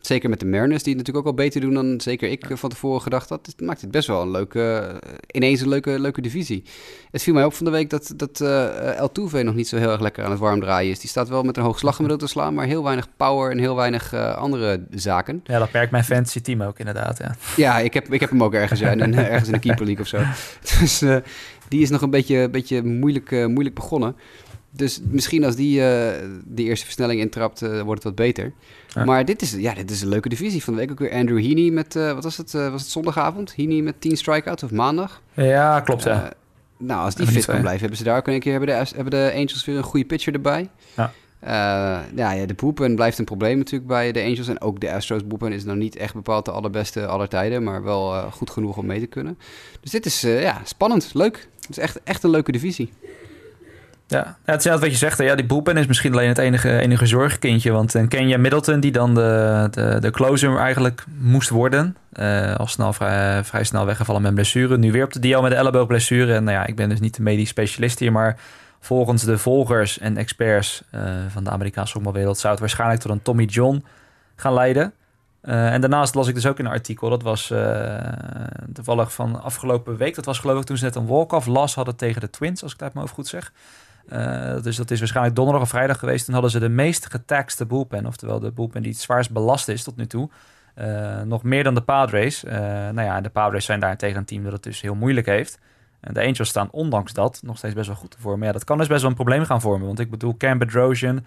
[0.00, 2.70] Zeker met de Mariners, die het natuurlijk ook wel beter doen dan zeker ik van
[2.70, 3.46] tevoren gedacht had.
[3.46, 4.94] Het maakt het best wel een leuke,
[5.30, 6.64] ineens een leuke, leuke divisie.
[7.10, 9.76] Het viel mij op van de week dat, dat uh, El Tuve nog niet zo
[9.76, 11.00] heel erg lekker aan het warm draaien is.
[11.00, 13.76] Die staat wel met een hoog slaggemiddelde te slaan, maar heel weinig power en heel
[13.76, 15.40] weinig andere zaken.
[15.44, 17.34] Ja, dat merkt mijn fantasy team ook inderdaad, ja.
[17.56, 20.02] Ja, ik heb, ik heb hem ook ergens, ja, in, ergens in de keeper league
[20.02, 20.18] of zo.
[20.80, 20.98] Dus
[21.68, 24.16] die is nog een beetje, beetje moeilijk, moeilijk begonnen.
[24.72, 25.82] Dus misschien als die uh,
[26.44, 28.52] de eerste versnelling intrapt, uh, wordt het wat beter.
[28.88, 29.04] Ja.
[29.04, 30.64] Maar dit is, ja, dit is een leuke divisie.
[30.64, 33.56] Van de week ook weer Andrew Heaney met, uh, wat was het, was het zondagavond?
[33.56, 35.22] Heaney met 10 strikeouts of maandag?
[35.34, 36.32] Ja, klopt ja.
[36.76, 39.10] nou, als die fit kan blijven, hebben ze daar ook een keer, hebben de, hebben
[39.10, 40.68] de Angels weer een goede pitcher erbij.
[40.96, 41.12] Ja.
[42.14, 44.48] ja, ja, de boepen blijft een probleem natuurlijk bij de Angels.
[44.48, 47.62] En ook de Astros boepen is nog niet echt bepaald de allerbeste aller tijden.
[47.62, 49.38] Maar wel goed genoeg om mee te kunnen.
[49.80, 51.48] Dus dit is ja, spannend, leuk.
[51.60, 52.90] Het is echt, echt een leuke divisie.
[54.10, 55.18] Ja, het is wat je zegt.
[55.18, 57.72] Ja, die Boepen is misschien alleen het enige, enige zorgkindje.
[57.72, 61.96] Want een Kenya Middleton, die dan de, de, de closer eigenlijk moest worden.
[62.12, 64.78] Uh, al snel, vrij, snel weggevallen met blessure.
[64.78, 66.34] Nu weer op de DL met de elleboogblessure.
[66.34, 68.12] En nou ja, ik ben dus niet de medisch specialist hier.
[68.12, 68.36] Maar
[68.80, 72.38] volgens de volgers en experts uh, van de Amerikaanse voetbalwereld...
[72.38, 73.84] zou het waarschijnlijk tot een Tommy John
[74.36, 74.92] gaan leiden.
[75.40, 77.52] En daarnaast las ik dus ook in een artikel, dat was
[78.72, 80.14] toevallig van afgelopen week.
[80.14, 82.72] Dat was geloof ik toen ze net een walk-off las hadden tegen de Twins, als
[82.72, 83.52] ik het uit mijn hoofd goed zeg.
[84.08, 86.24] Uh, dus dat is waarschijnlijk donderdag of vrijdag geweest.
[86.24, 89.82] Toen hadden ze de meest getaxte boelpen, oftewel de boelpen die het zwaarst belast is
[89.82, 90.30] tot nu toe.
[90.78, 92.44] Uh, nog meer dan de Padres.
[92.44, 95.58] Uh, nou ja, de Padres zijn daarentegen een team dat het dus heel moeilijk heeft.
[96.00, 98.38] En de Angels staan ondanks dat nog steeds best wel goed voor.
[98.38, 99.86] Maar ja, dat kan dus best wel een probleem gaan vormen.
[99.86, 101.26] Want ik bedoel, Cam Bedrosian,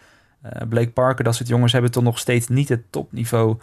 [0.69, 3.57] Blake Parker, dat soort jongens hebben toch nog steeds niet het topniveau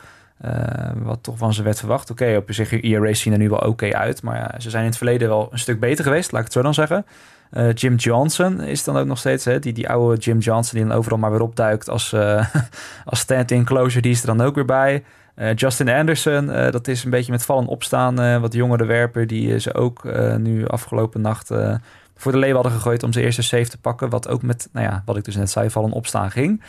[0.94, 2.10] wat toch van ze werd verwacht.
[2.10, 4.22] Oké, op zich, ERA's zien er nu wel oké uit.
[4.22, 6.56] Maar ja, ze zijn in het verleden wel een stuk beter geweest, laat ik het
[6.56, 7.06] zo dan zeggen.
[7.52, 10.88] Uh, Jim Johnson is dan ook nog steeds, hè, die, die oude Jim Johnson die
[10.88, 12.46] dan overal maar weer opduikt als, uh,
[13.04, 15.04] als stand-in closure, die is er dan ook weer bij.
[15.36, 19.74] Uh, Justin Anderson, dat is een beetje met vallen opstaan, wat jongere werper, die ze
[19.74, 20.04] ook
[20.38, 21.50] nu afgelopen nacht
[22.20, 24.86] voor de leeuw hadden gegooid om zijn eerste save te pakken, wat ook met, nou
[24.86, 26.62] ja, wat ik dus net zei, vallen opstaan ging.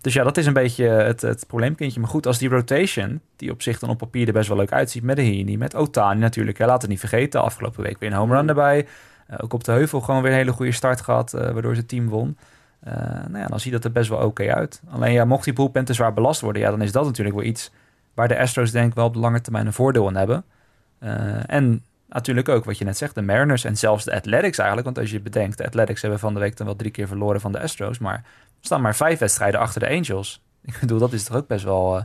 [0.00, 2.00] Dus ja, dat is een beetje het, het probleemkindje.
[2.00, 4.72] Maar goed, als die rotation, die op zich dan op papier er best wel leuk
[4.72, 8.10] uitziet, met de Heaney, met Otani natuurlijk, hè, laat het niet vergeten, afgelopen week weer
[8.10, 8.86] een home run erbij.
[9.30, 11.86] Eh, ook op de heuvel gewoon weer een hele goede start gehad, eh, waardoor zijn
[11.86, 12.38] team won.
[12.88, 12.94] Uh,
[13.28, 14.82] nou ja, dan ziet dat er best wel oké uit.
[14.88, 17.44] Alleen ja, mocht die bullpen te zwaar belast worden, ja, dan is dat natuurlijk wel
[17.44, 17.72] iets
[18.14, 20.44] waar de Astros denk ik wel op de lange termijn een voordeel aan hebben.
[21.46, 24.86] En natuurlijk ook wat je net zegt, de Mariners en zelfs de Athletics eigenlijk.
[24.86, 27.40] Want als je bedenkt, de Athletics hebben van de week dan wel drie keer verloren
[27.40, 27.98] van de Astros.
[27.98, 28.24] Maar
[28.60, 30.42] staan maar vijf wedstrijden achter de Angels.
[30.62, 32.04] Ik bedoel, dat is toch ook best wel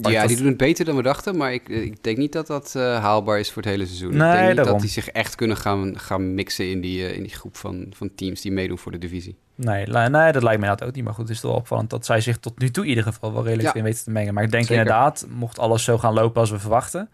[0.00, 2.74] ja, die doen het beter dan we dachten, maar ik, ik denk niet dat dat
[2.76, 4.16] uh, haalbaar is voor het hele seizoen.
[4.16, 7.16] Nee, ik denk niet dat die zich echt kunnen gaan, gaan mixen in die, uh,
[7.16, 9.36] in die groep van, van teams die meedoen voor de divisie.
[9.54, 11.04] Nee, nee, dat lijkt mij nou ook niet.
[11.04, 13.32] Maar goed, het is toch opvallend dat zij zich tot nu toe in ieder geval
[13.32, 13.74] wel redelijk ja.
[13.74, 14.34] in weten te mengen.
[14.34, 14.80] Maar ik denk Zeker.
[14.80, 17.08] inderdaad, mocht alles zo gaan lopen als we verwachten.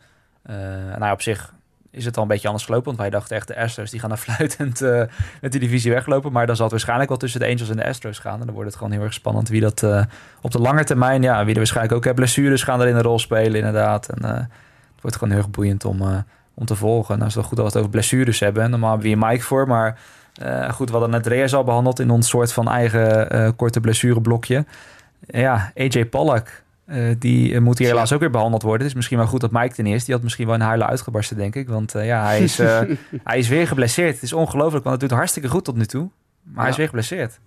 [0.50, 0.56] Uh,
[0.96, 1.54] nou, op zich
[1.98, 2.86] is het al een beetje anders gelopen.
[2.86, 5.02] Want wij dachten echt, de Astros die gaan naar fluitend uh,
[5.40, 6.32] met die divisie weglopen.
[6.32, 8.40] Maar dan zal het waarschijnlijk wel tussen de Angels en de Astros gaan.
[8.40, 10.02] En dan wordt het gewoon heel erg spannend wie dat uh,
[10.40, 11.22] op de lange termijn...
[11.22, 12.14] Ja, wie er waarschijnlijk ook.
[12.14, 14.08] Blessures gaan er in een rol spelen inderdaad.
[14.08, 16.24] En uh, het wordt gewoon heel erg boeiend om,
[16.54, 17.14] om te volgen.
[17.14, 18.70] Nou is het wel goed dat we het over blessures hebben.
[18.70, 19.98] Normaal hebben we hier Mike voor, maar...
[20.70, 24.64] goed, we hadden net Reyes al behandeld in ons soort van eigen korte blessureblokje.
[25.26, 26.48] Ja, AJ Pollock
[26.88, 28.80] uh, die uh, moet hier helaas ook weer behandeld worden.
[28.80, 30.04] Het is misschien wel goed dat Mike ten eerste.
[30.04, 31.68] Die had misschien wel een huilen uitgebarsten, denk ik.
[31.68, 32.56] Want uh, ja, hij is,
[33.30, 34.14] hij is weer geblesseerd.
[34.14, 36.08] Het is ongelooflijk, want het doet hartstikke goed tot nu toe.
[36.42, 36.60] Maar ja.
[36.60, 37.38] hij is weer geblesseerd.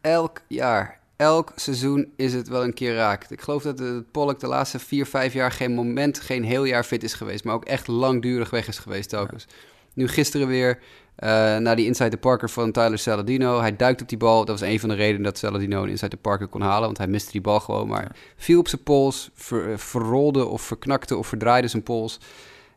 [0.00, 3.24] Elk jaar, elk seizoen is het wel een keer raak.
[3.28, 7.02] Ik geloof dat Pollock de laatste vier, vijf jaar geen moment, geen heel jaar fit
[7.02, 7.44] is geweest.
[7.44, 9.46] Maar ook echt langdurig weg is geweest telkens.
[9.48, 9.54] Ja.
[9.98, 13.60] Nu gisteren weer uh, naar die Inside the Parker van Tyler Saladino.
[13.60, 14.44] Hij duikt op die bal.
[14.44, 16.84] Dat was een van de redenen dat Saladino een Inside the Parker kon halen.
[16.84, 17.88] Want hij miste die bal gewoon.
[17.88, 22.20] Maar viel op zijn pols, ver, eh, verrolde of verknakte of verdraaide zijn pols.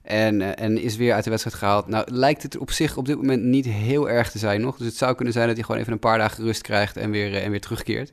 [0.02, 1.88] En, uh, en is weer uit de wedstrijd gehaald.
[1.88, 4.78] Nou, lijkt het op zich op dit moment niet heel erg te zijn nog.
[4.78, 7.12] Dus het zou kunnen zijn dat hij gewoon even een paar dagen rust krijgt en
[7.12, 8.12] weer, uh, en weer terugkeert.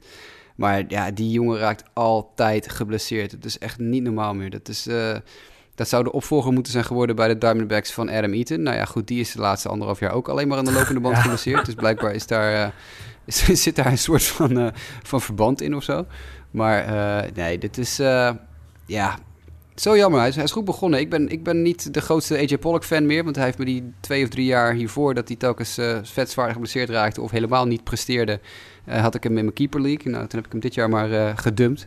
[0.57, 3.31] Maar ja, die jongen raakt altijd geblesseerd.
[3.31, 4.51] Het is echt niet normaal meer.
[4.51, 4.87] Dat is...
[5.79, 8.63] Dat zou de opvolger moeten zijn geworden bij de Diamondbacks van Adam Eaton.
[8.63, 11.01] Nou ja, goed, die is de laatste anderhalf jaar ook alleen maar aan de lopende
[11.01, 11.65] band geblesseerd.
[11.65, 12.73] Dus blijkbaar is daar, uh,
[13.51, 14.69] is, zit daar een soort van, uh,
[15.03, 16.07] van verband in of zo.
[16.51, 17.97] Maar uh, nee, dit is...
[18.87, 19.19] ja,
[19.75, 20.21] zo jammer.
[20.21, 21.01] Hij is, hij is, goed begonnen.
[21.01, 23.25] Ik ben, ik ben niet de grootste AJ Pollock fan meer.
[23.25, 25.15] Want hij heeft me die twee of drie jaar hiervoor...
[25.15, 27.21] dat hij telkens uh, vet zwaar geblesseerd raakte...
[27.21, 28.41] of helemaal niet presteerde...
[28.85, 30.13] had ik hem in mijn keeper league.
[30.13, 31.87] Nou, toen heb ik hem dit jaar maar gedumpt.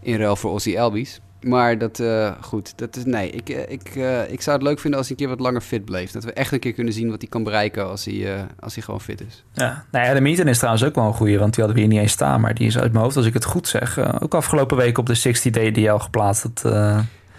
[0.00, 1.20] In ruil voor Ozzy Elbies.
[1.44, 4.98] Maar dat, uh, goed, dat is, nee, ik, ik, uh, ik zou het leuk vinden
[4.98, 6.10] als hij een keer wat langer fit bleef.
[6.10, 8.74] Dat we echt een keer kunnen zien wat hij kan bereiken als hij, uh, als
[8.74, 9.44] hij gewoon fit is.
[9.52, 11.86] Ja, nou ja, de Meeten is trouwens ook wel een goeie, want die hadden we
[11.86, 12.40] hier niet eens staan.
[12.40, 15.06] Maar die is uit mijn hoofd, als ik het goed zeg, ook afgelopen week op
[15.06, 16.42] de 60-day DL geplaatst.
[16.42, 16.72] Dat,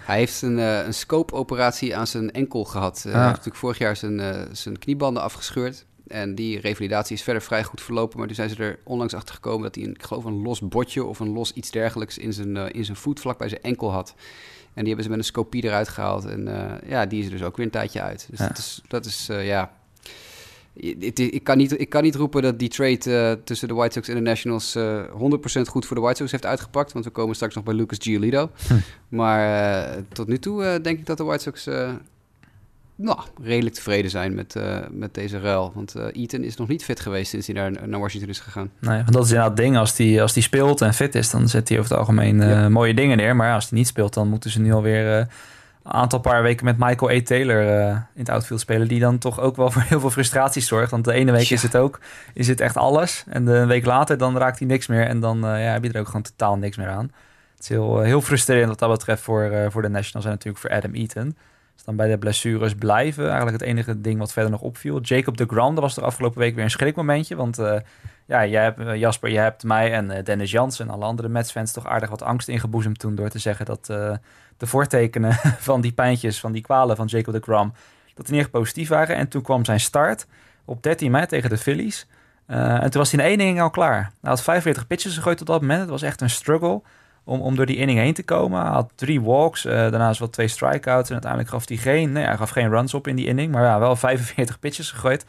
[0.04, 3.02] hij heeft een, een scope-operatie aan zijn enkel gehad.
[3.02, 4.20] Hij heeft natuurlijk vorig jaar zijn,
[4.52, 5.84] zijn kniebanden afgescheurd.
[6.06, 8.18] En die revalidatie is verder vrij goed verlopen.
[8.18, 10.60] Maar toen zijn ze er onlangs achter gekomen dat hij een, ik geloof een los
[10.60, 13.62] botje of een los iets dergelijks in zijn, uh, in zijn voet vlak bij zijn
[13.62, 14.14] enkel had.
[14.74, 16.24] En die hebben ze met een scopie eruit gehaald.
[16.24, 18.26] En uh, ja, die is er dus ook weer een tijdje uit.
[18.30, 18.46] Dus ja.
[18.46, 19.72] dat is, dat is uh, ja.
[20.72, 24.08] Ik, ik, kan niet, ik kan niet roepen dat die trade tussen de White Sox
[24.08, 26.92] en de Nationals 100% goed voor de White Sox heeft uitgepakt.
[26.92, 28.50] Want we komen straks nog bij Lucas Giolito.
[28.66, 28.74] Hm.
[29.08, 31.68] Maar tot nu toe denk ik dat de White Sox
[32.98, 35.72] nou, redelijk tevreden zijn met, uh, met deze ruil.
[35.74, 38.70] Want uh, Eaton is nog niet fit geweest sinds hij naar, naar Washington is gegaan.
[38.78, 39.76] Nee, want dat is inderdaad het ding.
[39.76, 42.50] Als die, als die speelt en fit is, dan zet hij over het algemeen uh,
[42.50, 42.68] ja.
[42.68, 43.36] mooie dingen neer.
[43.36, 46.78] Maar als hij niet speelt, dan moeten ze nu alweer een aantal paar weken met
[46.78, 47.22] Michael A.
[47.22, 48.88] Taylor in het outfield spelen.
[48.88, 50.90] Die dan toch ook wel voor heel veel frustraties zorgt.
[50.90, 51.54] Want de ene week ja.
[51.54, 52.00] is het ook,
[52.34, 53.24] is het echt alles.
[53.28, 55.06] En de week later, dan raakt hij niks meer.
[55.06, 57.10] En dan ja, heb je er ook gewoon totaal niks meer aan.
[57.54, 60.70] Het is heel, heel frustrerend wat dat betreft voor, voor de Nationals en natuurlijk voor
[60.70, 61.36] Adam Eaton
[61.84, 63.24] dan bij de blessures blijven.
[63.24, 65.00] Eigenlijk het enige ding wat verder nog opviel.
[65.00, 67.36] Jacob de Gram, dat was er afgelopen week weer een schrikmomentje.
[67.36, 67.76] Want uh,
[68.26, 71.28] ja, jij hebt, uh, Jasper, jij hebt mij en uh, Dennis Jansen en alle andere
[71.28, 73.86] Mets-fans toch aardig wat angst ingeboezemd toen door te zeggen dat
[74.56, 75.32] de voortekenen
[75.68, 77.72] van die pijntjes, van die kwalen van Jacob de Gram,
[78.14, 79.16] dat die niet echt positief waren.
[79.16, 80.26] En toen kwam zijn start
[80.64, 82.06] op 13 mei tegen de Phillies.
[82.46, 83.98] en toen was hij in één inning al klaar.
[84.20, 85.80] Hij had 45 pitches gegooid tot dat moment.
[85.80, 86.82] Het was echt een struggle
[87.26, 88.60] om, om door die inning heen te komen.
[88.60, 91.08] Hij had drie walks, uh, daarnaast wel twee strikeouts.
[91.08, 93.52] En uiteindelijk gaf hij geen, nee, hij gaf geen runs op in die inning.
[93.52, 95.26] Maar ja, wel 45 pitches gegooid.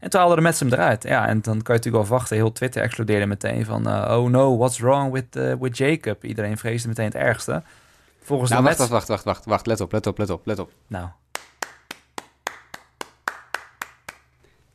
[0.00, 1.02] En toen haalde de Mets hem eruit.
[1.02, 2.36] Ja, en dan kan je natuurlijk wel wachten.
[2.36, 3.88] Heel Twitter explodeerde meteen van...
[3.88, 6.24] Uh, oh no, what's wrong with, uh, with Jacob?
[6.24, 7.62] Iedereen vreesde meteen het ergste.
[8.22, 8.90] Volgens nou, de wacht, Mets...
[8.90, 9.66] wacht, wacht, wacht, wacht.
[9.66, 10.70] Let op, let op, let op, let op.
[10.86, 11.08] Nou.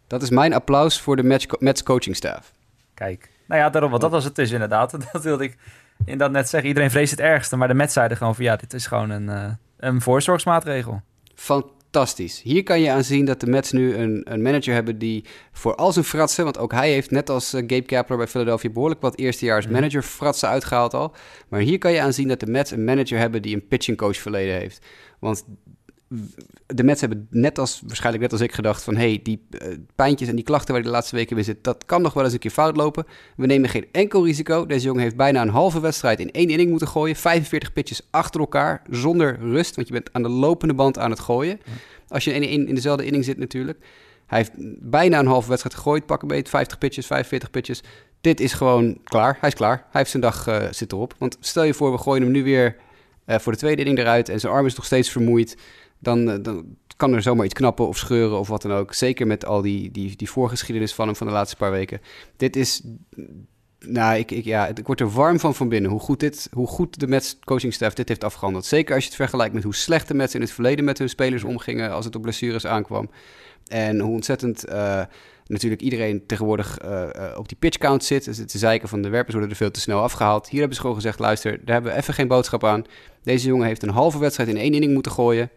[0.07, 2.51] Dat is mijn applaus voor de Mets coaching staff.
[2.93, 3.29] Kijk.
[3.45, 4.91] Nou ja, daarom, want dat was het dus inderdaad.
[5.11, 5.57] Dat wilde ik
[6.05, 7.55] inderdaad net zeggen, iedereen vreest het ergste.
[7.55, 11.01] Maar de Mets zeiden gewoon van ja, dit is gewoon een, uh, een voorzorgsmaatregel.
[11.35, 12.41] Fantastisch.
[12.41, 15.75] Hier kan je aan zien dat de Mets nu een, een manager hebben die voor
[15.75, 16.43] al zijn fratsen...
[16.43, 18.69] want ook hij heeft net als uh, Gabe Kapler bij Philadelphia...
[18.69, 19.71] behoorlijk wat eerstejaars mm.
[19.71, 21.13] manager fratsen uitgehaald al.
[21.49, 23.41] Maar hier kan je aan zien dat de Mets een manager hebben...
[23.41, 24.85] die een pitching coach verleden heeft.
[25.19, 25.45] Want
[26.65, 28.95] de Mets hebben net als, waarschijnlijk net als ik gedacht van...
[28.95, 31.63] hey, die uh, pijntjes en die klachten waar hij de laatste weken weer zit...
[31.63, 33.05] dat kan nog wel eens een keer fout lopen.
[33.35, 34.65] We nemen geen enkel risico.
[34.65, 37.15] Deze jongen heeft bijna een halve wedstrijd in één inning moeten gooien.
[37.15, 39.75] 45 pitches achter elkaar, zonder rust.
[39.75, 41.59] Want je bent aan de lopende band aan het gooien.
[42.07, 43.79] Als je in, in, in dezelfde inning zit natuurlijk.
[44.25, 44.51] Hij heeft
[44.89, 46.05] bijna een halve wedstrijd gegooid.
[46.05, 47.83] Pak een beetje 50 pitches, 45 pitches.
[48.21, 49.37] Dit is gewoon klaar.
[49.39, 49.75] Hij is klaar.
[49.77, 51.13] Hij heeft zijn dag uh, zit erop.
[51.17, 52.75] Want stel je voor, we gooien hem nu weer...
[53.25, 55.57] Uh, voor de tweede inning eruit en zijn arm is nog steeds vermoeid
[55.99, 56.65] dan, eh, dan
[56.97, 58.93] kan er zomaar iets knappen of scheuren of wat dan ook.
[58.93, 62.01] Zeker met al die, die, die voorgeschiedenis van hem van de laatste paar weken.
[62.37, 62.81] Dit is
[63.79, 65.91] nou, ik, ik, ja, ik word er warm van van binnen.
[65.91, 68.65] Hoe goed, dit, hoe goed de Mets coachingstaf dit heeft afgehandeld.
[68.65, 71.09] Zeker als je het vergelijkt met hoe slecht de Mets in het verleden met hun
[71.09, 73.09] spelers omgingen als het op blessures aankwam.
[73.67, 75.01] En hoe ontzettend uh,
[75.45, 78.25] natuurlijk iedereen tegenwoordig uh, op die pitch count zit.
[78.25, 80.49] Dus zeiken van de werpers worden er veel te snel afgehaald.
[80.49, 82.83] Hier hebben ze gewoon gezegd, luister, daar hebben we even geen boodschap aan.
[83.23, 85.49] Deze jongen heeft een halve wedstrijd in één inning moeten gooien.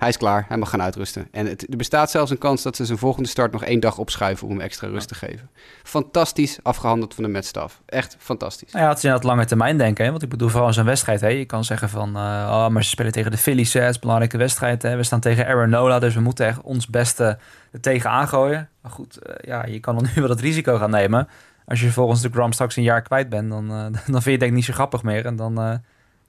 [0.00, 1.28] Hij is klaar, hij mag gaan uitrusten.
[1.30, 3.98] En het, er bestaat zelfs een kans dat ze zijn volgende start nog één dag
[3.98, 5.50] opschuiven om hem extra rust te geven.
[5.82, 7.80] Fantastisch afgehandeld van de metstaf.
[7.86, 8.72] Echt fantastisch.
[8.72, 10.04] Nou ja, het is in het lange termijn denken.
[10.04, 10.10] Hè?
[10.10, 11.20] Want ik bedoel, vooral in zo'n wedstrijd.
[11.20, 11.28] Hè?
[11.28, 13.72] Je kan zeggen van, uh, oh, maar ze spelen tegen de Phillies.
[13.72, 13.80] Hè?
[13.80, 14.82] Het is een belangrijke wedstrijd.
[14.82, 14.96] Hè?
[14.96, 17.38] We staan tegen Arizona, dus we moeten echt ons beste
[17.72, 18.68] er tegen aangooien.
[18.82, 21.28] Maar goed, uh, ja, je kan dan nu wel het risico gaan nemen.
[21.66, 23.82] Als je volgens de Gram straks een jaar kwijt bent, dan, uh,
[24.12, 25.26] dan vind je het denk ik niet zo grappig meer.
[25.26, 25.80] En dan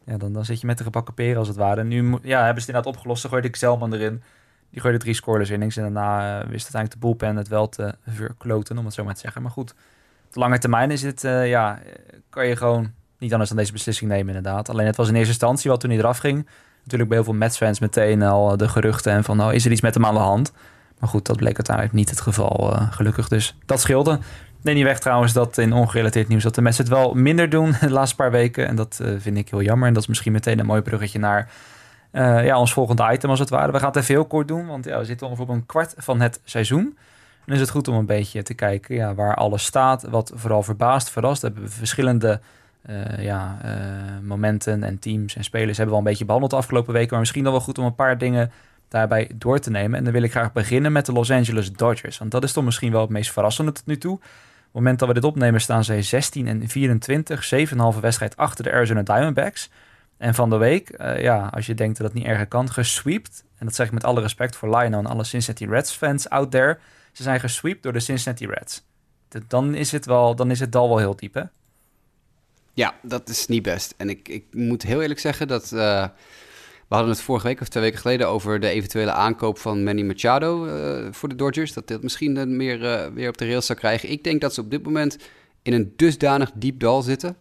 [0.06, 1.80] ja, dan, dan zit je met de gebakken peren als het ware.
[1.80, 3.22] En nu ja, hebben ze het inderdaad opgelost.
[3.22, 4.24] Dan gooide ik Zelman erin.
[4.70, 5.78] Die gooide drie scoreless innings.
[5.78, 9.14] En daarna uh, wist uiteindelijk de bullpen het wel te verkloten, om het zo maar
[9.14, 9.42] te zeggen.
[9.42, 9.72] Maar goed,
[10.28, 11.80] op de lange termijn is het, uh, ja,
[12.30, 14.70] kan je gewoon niet anders dan deze beslissing nemen inderdaad.
[14.70, 16.48] Alleen het was in eerste instantie, wat toen hij eraf ging,
[16.84, 19.82] natuurlijk bij heel veel Mets-fans meteen al de geruchten en van, nou, is er iets
[19.82, 20.52] met hem aan de hand?
[21.00, 23.28] Maar goed, dat bleek uiteindelijk niet het geval, gelukkig.
[23.28, 24.20] Dus dat scheelde.
[24.62, 27.76] Neem niet weg trouwens dat in ongerelateerd nieuws dat de mensen het wel minder doen
[27.80, 28.68] de laatste paar weken.
[28.68, 29.88] En dat uh, vind ik heel jammer.
[29.88, 31.50] En dat is misschien meteen een mooi bruggetje naar
[32.12, 33.72] uh, ja, ons volgende item als het ware.
[33.72, 35.94] We gaan het even heel kort doen, want ja, we zitten ongeveer op een kwart
[35.98, 36.98] van het seizoen.
[37.46, 40.04] Dan is het goed om een beetje te kijken ja, waar alles staat.
[40.04, 41.42] Wat vooral verbaast, verrast.
[41.42, 42.40] We hebben verschillende
[42.90, 43.58] uh, ja,
[44.24, 47.10] momenten en teams en spelers hebben we al een beetje behandeld de afgelopen weken.
[47.10, 48.52] Maar misschien dan wel goed om een paar dingen
[48.88, 49.98] daarbij door te nemen.
[49.98, 52.18] En dan wil ik graag beginnen met de Los Angeles Dodgers.
[52.18, 54.20] Want dat is toch misschien wel het meest verrassende tot nu toe
[54.72, 57.50] het moment dat we dit opnemen staan zij 16 en 24,
[57.96, 59.70] 7,5 wedstrijd achter de Arizona Diamondbacks.
[60.18, 63.44] En van de week, ja, als je denkt dat het niet erger kan, gesweept.
[63.58, 66.52] En dat zeg ik met alle respect voor Lionel en alle Cincinnati Reds fans out
[66.52, 66.78] there.
[67.12, 68.84] Ze zijn gesweept door de Cincinnati Reds.
[69.48, 71.44] Dan is het, wel, dan is het dal wel heel diep, hè?
[72.74, 73.94] Ja, dat is niet best.
[73.98, 75.72] En ik, ik moet heel eerlijk zeggen dat...
[75.74, 76.08] Uh,
[76.92, 80.02] we hadden het vorige week of twee weken geleden over de eventuele aankoop van Manny
[80.02, 81.74] Machado uh, voor de Dodgers.
[81.74, 84.10] Dat dit misschien meer uh, weer op de rails zou krijgen.
[84.10, 85.18] Ik denk dat ze op dit moment
[85.62, 87.38] in een dusdanig diep dal zitten.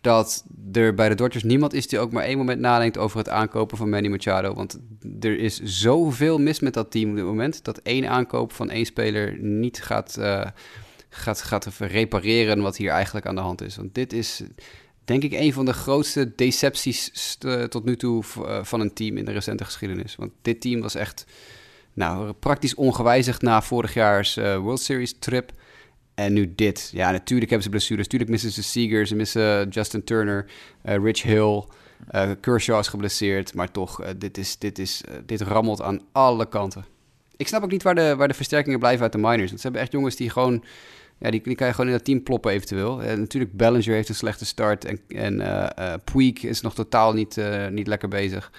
[0.00, 3.28] Dat er bij de Dodgers niemand is die ook maar één moment nadenkt over het
[3.28, 4.54] aankopen van Manny Machado.
[4.54, 4.78] Want
[5.20, 7.64] er is zoveel mis met dat team op dit moment.
[7.64, 10.18] Dat één aankoop van één speler niet gaat
[11.08, 13.76] gaat, gaat repareren wat hier eigenlijk aan de hand is.
[13.76, 14.42] Want dit is
[15.10, 17.36] denk ik een van de grootste decepties
[17.68, 20.16] tot nu toe eh, van een team in de recente geschiedenis.
[20.16, 21.26] Want dit team was echt
[21.92, 25.52] nou, praktisch ongewijzigd na vorig jaars uh, World Series trip.
[26.14, 26.90] En nu dit.
[26.92, 28.02] Ja, natuurlijk hebben ze blessures.
[28.02, 30.46] Natuurlijk missen ze Seager, ze missen Justin Turner,
[30.82, 31.64] Rich Hill.
[32.40, 36.84] Kershaw is geblesseerd, maar toch, dit, is, dit, is, dit rammelt aan alle kanten.
[37.36, 39.48] Ik snap ook niet waar de, waar de versterkingen blijven uit de minors.
[39.48, 40.64] Want ze hebben echt jongens die gewoon
[41.20, 43.02] ja, die, die kan je gewoon in dat team ploppen eventueel.
[43.02, 44.84] En natuurlijk, Ballinger heeft een slechte start.
[44.84, 45.66] En, en uh,
[46.04, 48.50] Puig is nog totaal niet, uh, niet lekker bezig.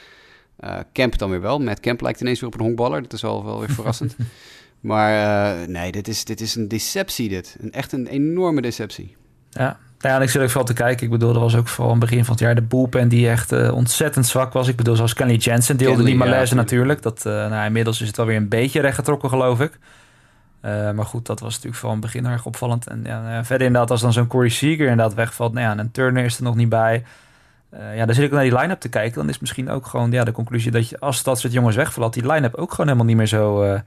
[0.92, 1.60] Kemp dan weer wel.
[1.60, 3.02] Met Kemp lijkt ineens weer op een honkballer.
[3.02, 4.16] Dat is wel, wel weer verrassend.
[4.80, 7.58] maar nee, dit is, dit is een deceptie dit.
[7.60, 9.16] Een, echt een enorme deceptie.
[9.50, 11.06] Ja, ja, en ik zit ook vooral te kijken.
[11.06, 13.30] Ik bedoel, er was ook vooral aan het begin van het jaar de bullpen die
[13.30, 14.68] echt uh, ontzettend zwak was.
[14.68, 17.02] Ik bedoel, zoals Kenny Jensen deelde Kenley, die malaise ja, natuurlijk.
[17.02, 19.80] Dat, uh, nou, inmiddels is het alweer een beetje rechtgetrokken, geloof ik.
[20.66, 22.88] Uh, maar goed, dat was natuurlijk van begin erg opvallend.
[22.88, 25.92] En ja, nou verder inderdaad, als dan zo'n Corey Seager inderdaad wegvalt, nou ja, en
[25.92, 27.04] Turner is er nog niet bij.
[27.74, 29.18] Uh, ja, dan zit ik naar die line-up te kijken.
[29.18, 32.12] Dan is misschien ook gewoon ja, de conclusie dat je, als dat soort jongens wegvallen,
[32.12, 33.80] die line-up ook gewoon helemaal niet meer zo, uh,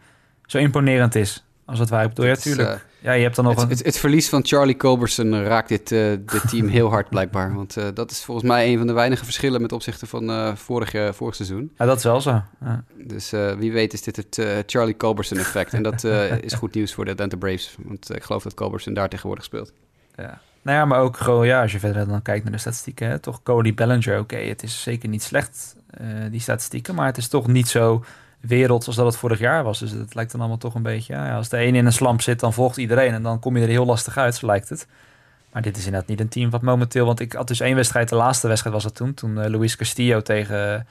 [0.46, 1.44] zo imponerend is.
[1.66, 2.68] Als het bedoel, ja, tuurlijk.
[2.68, 3.68] Uh, ja, je hebt dan nog het, een...
[3.68, 7.54] het, het, verlies van Charlie Culberson raakt dit, uh, dit team heel hard blijkbaar.
[7.54, 11.14] Want uh, dat is volgens mij een van de weinige verschillen met opzichte van vorig,
[11.14, 11.72] vorig seizoen.
[11.78, 12.42] Ja, dat is wel zo.
[12.60, 12.84] Ja.
[12.94, 15.72] Dus wie weet is dit het Charlie Culberson effect.
[15.72, 16.04] en dat
[16.48, 17.76] is goed nieuws voor de Atlanta Braves.
[17.78, 19.72] Want ik geloof dat Culberson daar tegenwoordig speelt.
[20.16, 20.40] Ja.
[20.62, 23.18] Nou ja, maar ook gewoon, ja, als je verder dan kijkt naar de statistieken, hè,
[23.18, 25.76] toch Cody Bellinger, oké, okay, het is zeker niet slecht,
[26.30, 28.04] die statistieken, maar het is toch niet zo
[28.46, 29.78] wereld zoals dat het vorig jaar was.
[29.78, 31.14] Dus het lijkt dan allemaal toch een beetje...
[31.14, 33.12] Ja, als de een in een slamp zit, dan volgt iedereen.
[33.12, 34.86] En dan kom je er heel lastig uit, zo lijkt het.
[35.52, 37.06] Maar dit is inderdaad niet een team wat momenteel...
[37.06, 39.14] Want ik had dus één wedstrijd, de laatste wedstrijd was dat toen.
[39.14, 40.86] Toen uh, Luis Castillo tegen,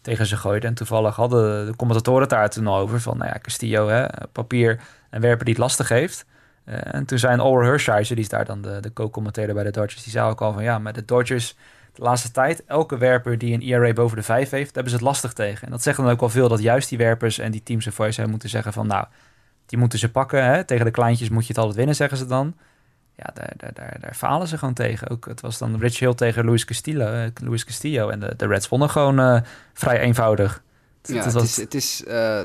[0.00, 0.66] tegen ze gooide.
[0.66, 3.00] En toevallig hadden de commentatoren het daar toen over.
[3.00, 4.80] Van, nou ja, Castillo, hè, papier
[5.10, 6.24] en werper die het lastig heeft.
[6.64, 9.70] Uh, en toen zijn Oral Hershiser, die is daar dan de, de co-commentator bij de
[9.70, 10.02] Dodgers...
[10.02, 11.56] Die zei ook al van, ja, met de Dodgers
[11.98, 15.06] de laatste tijd, elke werper die een ERA boven de 5 heeft, hebben ze het
[15.06, 15.64] lastig tegen.
[15.64, 17.92] En dat zegt dan ook wel veel dat juist die werpers en die teams en
[17.92, 19.06] voice moeten zeggen van nou,
[19.66, 20.44] die moeten ze pakken.
[20.44, 20.64] Hè?
[20.64, 22.56] Tegen de kleintjes moet je het altijd winnen, zeggen ze dan.
[23.16, 25.08] Ja, daar, daar, daar, daar falen ze gewoon tegen.
[25.08, 28.46] Ook, het was dan Rich Hill tegen Luis Castillo, uh, Luis Castillo en de, de
[28.46, 29.40] Reds wonnen gewoon uh,
[29.72, 30.62] vrij eenvoudig.
[31.02, 31.42] Ja, het, was...
[31.42, 31.56] het is...
[31.56, 32.40] Het is uh,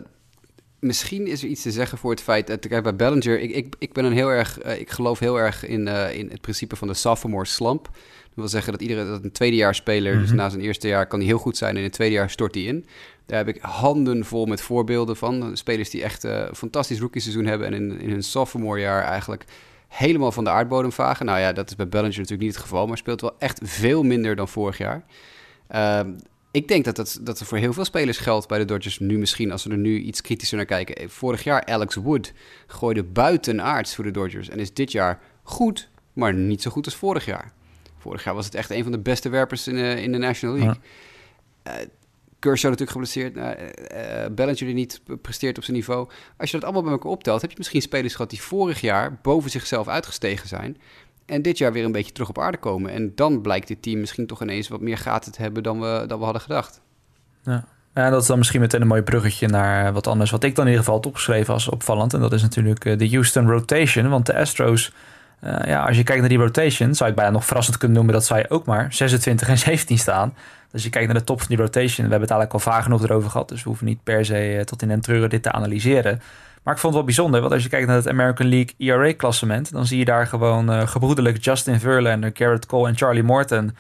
[0.80, 3.40] misschien is er iets te zeggen voor het feit dat kijk bij Bellinger.
[3.40, 6.76] Ik, ik, ik ben een heel erg, ik geloof heel erg in, in het principe
[6.76, 7.90] van de sophomore slump.
[8.36, 10.22] Dat wil zeggen dat iedere dat een tweedejaarsspeler, mm -hmm.
[10.22, 10.42] dus mhm.
[10.42, 11.72] na zijn eerste jaar, kan hij heel goed zijn.
[11.72, 12.86] En in het tweede jaar stort hij in.
[13.26, 15.58] Daar heb ik handen vol met voorbeelden van.
[15.58, 19.04] Spelers die echt uh, een fantastisch rookie seizoen hebben en in, in hun sophomore jaar
[19.04, 19.46] eigenlijk
[19.88, 21.26] helemaal van de aardbodem vagen.
[21.26, 24.04] Nou ja, dat is bij Bellinger natuurlijk niet het geval, maar speelt wel echt veel
[24.04, 25.04] minder dan vorig jaar.
[25.72, 26.00] Uh,
[26.52, 29.18] ik denk dat, dat dat er voor heel veel spelers geldt bij de Dodgers nu
[29.18, 31.10] misschien, als we er nu iets kritischer naar kijken.
[31.10, 32.34] Vorig jaar Alex Wood
[32.68, 36.96] gooide buitenaards voor de Dodgers en is dit jaar goed, maar niet zo goed als
[36.96, 37.52] vorig jaar.
[38.04, 40.56] Vorig jaar was het echt een van de beste werpers in, uh, in de National
[40.56, 40.80] League.
[41.64, 41.80] Ja.
[41.80, 41.88] Uh,
[42.40, 43.38] Kershaw natuurlijk geblesseerd.
[43.38, 46.10] Uh, Bellinger die niet presteert op zijn niveau.
[46.38, 49.20] Als je dat allemaal bij elkaar optelt, heb je misschien spelers gehad die vorig jaar
[49.22, 50.78] boven zichzelf uitgestegen zijn.
[51.26, 52.92] En dit jaar weer een beetje terug op aarde komen.
[52.92, 56.04] En dan blijkt dit team misschien toch ineens wat meer gaten te hebben dan we,
[56.08, 56.82] dan we hadden gedacht.
[57.44, 57.66] Ja.
[57.94, 60.32] Ja, dat is dan misschien meteen een mooi bruggetje naar wat anders.
[60.32, 62.14] Wat ik dan in ieder geval had opgeschreven als opvallend.
[62.14, 64.10] En dat is natuurlijk de Houston Rotation.
[64.10, 64.94] Want de Astros
[65.46, 68.14] uh, ja, als je kijkt naar die rotation, zou ik bijna nog verrassend kunnen noemen
[68.14, 70.34] dat zij ook maar 26 en 17 staan.
[70.72, 72.06] Dus je kijkt naar de top van die rotation.
[72.06, 73.50] We hebben het eigenlijk al vaak genoeg erover gehad.
[73.50, 76.22] Dus we hoeven niet per se eh, tot in den treuren dit te analyseren.
[76.64, 79.72] Maar ik vond het wel bijzonder, want als je kijkt naar het American League ERA-klassement,
[79.72, 83.76] dan zie je daar gewoon uh, gebroedelijk Justin Verlander, Garrett Cole en Charlie Morton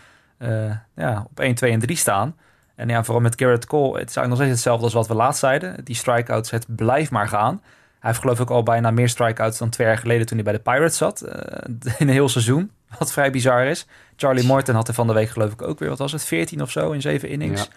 [0.95, 2.36] ja, op 1, 2 en 3 staan.
[2.76, 5.14] En ja, vooral met Garrett Cole, het is eigenlijk nog steeds hetzelfde als wat we
[5.14, 5.84] laatst zeiden.
[5.84, 7.61] Die strikeouts, het blijft maar gaan.
[8.04, 10.54] Hij heeft geloof ik al bijna meer strikeouts dan twee jaar geleden toen hij bij
[10.54, 11.24] de Pirates zat.
[11.26, 11.32] Uh,
[11.99, 13.86] in een heel seizoen, wat vrij bizar is.
[14.16, 16.62] Charlie Morton had er van de week geloof ik ook weer, wat was het, 14
[16.62, 17.62] of zo in zeven innings.
[17.62, 17.70] Ja,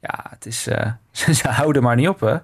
[0.00, 0.92] ja het is, uh,
[1.40, 2.36] ze houden maar niet op hè.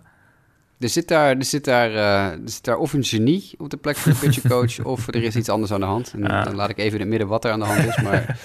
[0.79, 3.77] Er zit, daar, er, zit daar, uh, er zit daar of een genie op de
[3.77, 6.13] plek van de pitcher coach, of er is iets anders aan de hand.
[6.13, 8.03] En dan laat ik even in het midden wat er aan de hand is.
[8.03, 8.39] Maar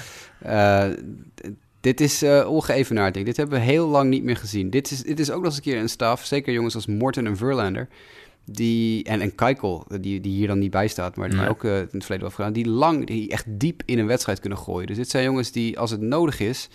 [1.82, 4.70] Dit is uh, ongeëvenaard, Dit hebben we heel lang niet meer gezien.
[4.70, 7.28] Dit is, dit is ook nog eens een keer een staf, zeker jongens als Morten
[7.28, 7.88] en Verlander...
[8.52, 11.78] Die, en, en Keikel, die, die hier dan niet bij staat, maar die ook uh,
[11.78, 14.88] in het verleden wel gedaan, die lang, die echt diep in een wedstrijd kunnen gooien.
[14.88, 16.70] Dus dit zijn jongens die, als het nodig is,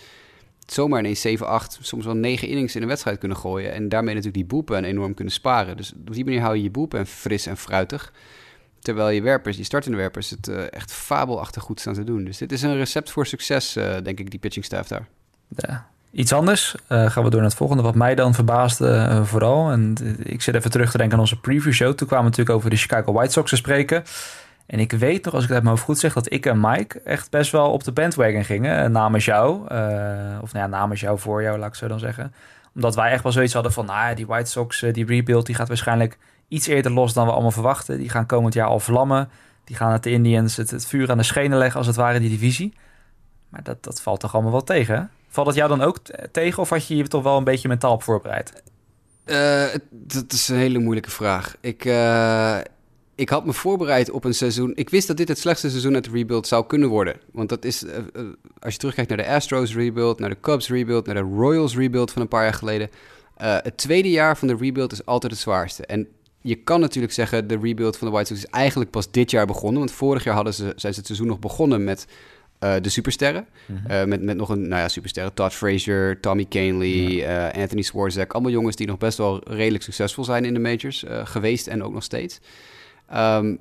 [0.65, 3.73] zomaar ineens 7, 8, soms wel 9 innings in een wedstrijd kunnen gooien.
[3.73, 5.77] En daarmee natuurlijk die boepen enorm kunnen sparen.
[5.77, 8.13] Dus op die manier hou je je boepen fris en fruitig.
[8.79, 12.23] Terwijl je werpers, die startende werpers, het uh, echt fabelachtig goed staan te doen.
[12.23, 15.07] Dus dit is een recept voor succes, uh, denk ik, die pitching staff daar.
[15.55, 15.91] Ja.
[16.13, 17.83] Iets anders, uh, gaan we door naar het volgende.
[17.83, 19.71] Wat mij dan verbaasde vooral.
[19.71, 21.93] En ik zit even terug te denken aan onze preview show.
[21.93, 24.03] Toen kwamen we natuurlijk over de Chicago White Sox te spreken.
[24.65, 26.59] En ik weet nog, als ik het uit mijn hoofd goed zeg, dat ik en
[26.59, 28.91] Mike echt best wel op de bandwagon gingen.
[28.91, 29.61] Namens jou.
[30.41, 32.33] of nou ja, namens jou voor jou, laat ik zo dan zeggen.
[32.75, 35.55] Omdat wij echt wel zoiets hadden van, nou ja, die White Sox, die rebuild, die
[35.55, 37.97] gaat waarschijnlijk iets eerder los dan we allemaal verwachten.
[37.97, 39.29] Die gaan komend jaar al vlammen.
[39.63, 42.19] Die gaan het de Indians het, het vuur aan de schenen leggen als het ware,
[42.19, 42.73] die divisie.
[43.53, 45.11] Maar dat, dat valt toch allemaal wel tegen?
[45.27, 45.97] Valt het jou dan ook
[46.31, 48.63] tegen of had je je toch wel een beetje mentaal op voorbereid?
[49.25, 51.55] Uh, dat is een hele moeilijke vraag.
[51.59, 52.57] Ik, uh,
[53.15, 54.71] ik had me voorbereid op een seizoen.
[54.75, 57.15] Ik wist dat dit het slechtste seizoen uit de rebuild zou kunnen worden.
[57.31, 57.91] Want dat is, uh,
[58.59, 62.11] als je terugkijkt naar de Astros rebuild, naar de Cubs rebuild, naar de Royals rebuild
[62.11, 62.89] van een paar jaar geleden.
[63.37, 65.85] het tweede jaar van de rebuild is altijd het zwaarste.
[65.85, 66.07] En
[66.41, 69.45] je kan natuurlijk zeggen, de rebuild van de White Sox is eigenlijk pas dit jaar
[69.45, 69.79] begonnen.
[69.79, 72.07] Want vorig jaar hadden ze, zijn ze het seizoen nog begonnen met
[72.63, 73.45] uh, de supersterren.
[73.65, 73.91] Mm -hmm.
[73.91, 75.33] uh, met, met nog een, nou ja, supersterren.
[75.33, 77.55] Todd Frazier, Tommy Canley, ja.
[77.55, 78.33] uh, Anthony Swarzak.
[78.33, 81.05] Allemaal jongens die nog best wel redelijk succesvol zijn in de majors.
[81.07, 82.39] geweest en ook nog steeds.
[83.15, 83.59] Um,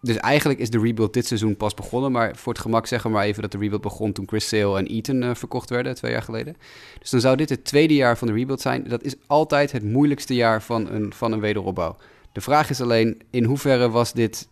[0.00, 2.12] dus eigenlijk is de rebuild dit seizoen pas begonnen.
[2.12, 4.78] Maar voor het gemak zeggen we maar even dat de rebuild begon toen Chris Sale
[4.78, 6.56] en Eaton verkocht werden, twee jaar geleden.
[6.98, 8.84] Dus dan zou dit het tweede jaar van de rebuild zijn.
[8.88, 11.96] Dat is altijd het moeilijkste jaar van een, van een wederopbouw.
[12.32, 14.48] De vraag is alleen, in hoeverre was dit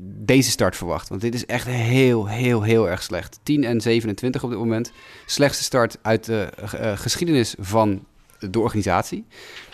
[0.00, 1.08] deze start verwacht?
[1.08, 3.40] Want dit is echt heel, heel, heel erg slecht.
[3.42, 4.92] 10 en 27 op dit moment.
[5.26, 8.04] Slechtste start uit de uh, geschiedenis van
[8.38, 9.24] de organisatie.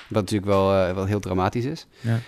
[0.09, 1.87] Wat natuurlijk wel, wel heel dramatisch is.
[2.01, 2.21] Ja.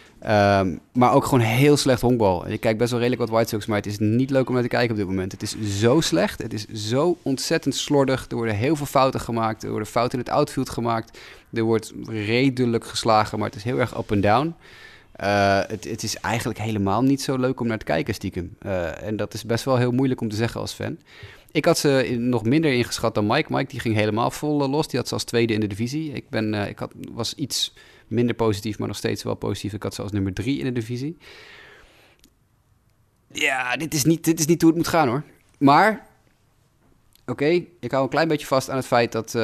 [0.60, 2.46] Um, maar ook gewoon heel slecht honkbal.
[2.46, 4.54] En ik kijk best wel redelijk wat White Sox, maar het is niet leuk om
[4.54, 5.32] naar te kijken op dit moment.
[5.32, 6.42] Het is zo slecht.
[6.42, 8.26] Het is zo ontzettend slordig.
[8.28, 9.62] Er worden heel veel fouten gemaakt.
[9.62, 11.18] Er worden fouten in het outfield gemaakt.
[11.52, 14.54] Er wordt redelijk geslagen, maar het is heel erg up en down.
[15.20, 18.56] Uh, het, het, is eigenlijk helemaal niet zo leuk om naar te kijken, stiekem.
[18.66, 20.98] Uh, en dat is best wel heel moeilijk om te zeggen als fan.
[21.50, 23.52] Ik had ze nog minder ingeschat dan Mike.
[23.52, 24.88] Mike die ging helemaal vol uh, los.
[24.88, 26.12] Die had ze als tweede in de divisie.
[26.12, 27.74] Ik, ben, ik had, was iets
[28.06, 29.72] minder positief, maar nog steeds wel positief.
[29.72, 31.16] Ik had ze als nummer drie in de divisie.
[33.32, 35.22] Ja, dit is niet, dit is niet hoe het moet gaan hoor.
[35.58, 36.06] Maar,
[37.26, 39.34] oké, ik hou een klein beetje vast aan het feit dat,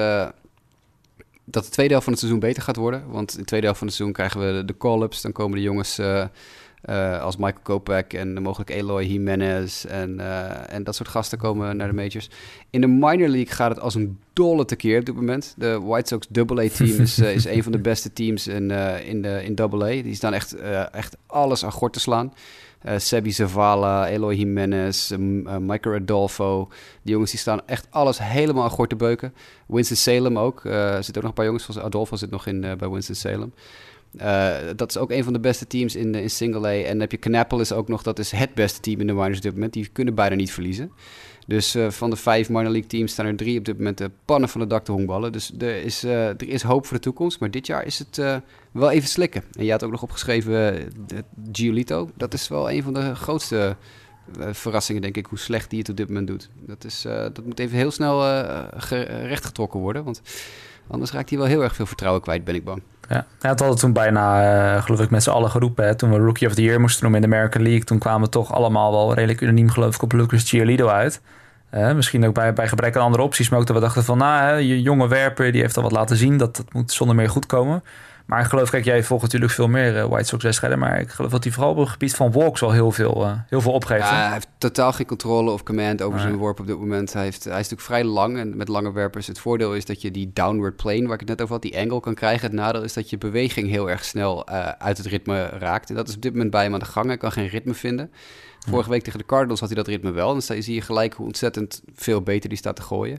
[1.45, 3.11] dat de tweede helft van het seizoen beter gaat worden.
[3.11, 5.21] Want in de tweede helft van het seizoen krijgen we de call-ups.
[5.21, 6.25] Dan komen de jongens uh,
[6.85, 11.77] uh, als Michael Kopek en mogelijk Eloy Jimenez en, uh, en dat soort gasten komen
[11.77, 12.31] naar de majors.
[12.71, 15.55] In de minor league gaat het als een dolle tekeer op dit moment.
[15.57, 18.71] De White Sox AA-team is, is een van de beste teams in,
[19.05, 20.03] in, de, in AA.
[20.03, 20.55] Die staan echt,
[20.91, 22.33] echt alles aan gort te slaan.
[22.87, 25.19] Uh, Sebi Zavala, Eloy Jimenez, uh,
[25.59, 26.69] Michael Adolfo.
[27.03, 29.35] Die jongens die staan echt alles helemaal aan te beuken.
[29.67, 30.65] Winston Salem ook.
[30.65, 31.79] er zitten ook nog een paar jongens.
[31.79, 33.53] Adolfo zit nog in bij Winston Salem.
[34.77, 36.73] Dat is ook een van de beste teams in, in Single A.
[36.73, 39.37] En dan heb je Kannapolis ook nog, dat is het beste team in de minors
[39.37, 39.73] op dit moment.
[39.73, 40.93] Die kunnen bijna niet verliezen.
[41.47, 44.11] Dus uh, van de vijf minor league teams staan er drie op dit moment de
[44.25, 45.33] pannen van de dak te honkballen.
[45.33, 47.41] Dus er is, uh, er is hoop voor de toekomst.
[47.41, 48.17] Maar dit jaar is het
[48.73, 49.43] wel even slikken.
[49.53, 50.89] En je had ook nog opgeschreven
[51.53, 52.11] Giolito.
[52.17, 53.77] Dat is wel een van de grootste
[54.51, 56.49] verrassingen, denk ik, hoe slecht die het op dit moment doet.
[56.55, 58.27] Dat, is, dat moet even heel snel
[59.27, 60.05] rechtgetrokken worden.
[60.05, 60.23] Want
[60.89, 62.83] anders raakt hij wel heel erg veel vertrouwen kwijt, ben ik bang.
[63.09, 65.85] Ja, hij had toen bijna, uh, geloof ik, met z'n allen geroepen.
[65.85, 65.95] Hè?
[65.95, 67.85] Toen we Rookie of the Year moesten noemen in de American League.
[67.85, 71.21] Toen kwamen we toch allemaal wel redelijk unaniem, geloof ik, op Lucas Giolito uit.
[71.75, 73.49] Uh, misschien ook bij, bij gebrek aan andere opties.
[73.49, 76.17] Maar ook dat we dachten van, nou, je jonge werper, die heeft al wat laten
[76.17, 76.37] zien.
[76.37, 77.83] Dat, dat moet zonder meer goed komen.
[78.33, 80.79] Maar ik geloof, kijk, jij volgt natuurlijk veel meer uh, White Sox wedstrijden.
[80.79, 83.33] Maar ik geloof dat hij vooral op het gebied van walks al heel veel, uh,
[83.49, 84.09] heel veel opgeeft.
[84.09, 87.13] Ja, hij heeft totaal geen controle of command over zijn worp op dit moment.
[87.13, 89.27] Hij, heeft, hij is natuurlijk vrij lang en met lange werpers.
[89.27, 91.79] Het voordeel is dat je die downward plane, waar ik het net over had, die
[91.79, 92.47] angle kan krijgen.
[92.47, 95.89] Het nadeel is dat je beweging heel erg snel uh, uit het ritme raakt.
[95.89, 97.07] En dat is op dit moment bij hem aan de gang.
[97.07, 98.11] Hij kan geen ritme vinden.
[98.69, 100.29] Vorige week tegen de Cardinals had hij dat ritme wel.
[100.35, 103.19] En dan zie je gelijk hoe ontzettend veel beter die staat te gooien.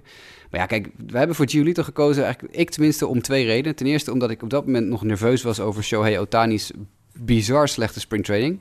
[0.51, 3.75] Maar ja, kijk, we hebben voor Giolito gekozen, eigenlijk ik tenminste, om twee redenen.
[3.75, 6.71] Ten eerste omdat ik op dat moment nog nerveus was over Shohei Otani's
[7.13, 8.59] bizar slechte springtraining.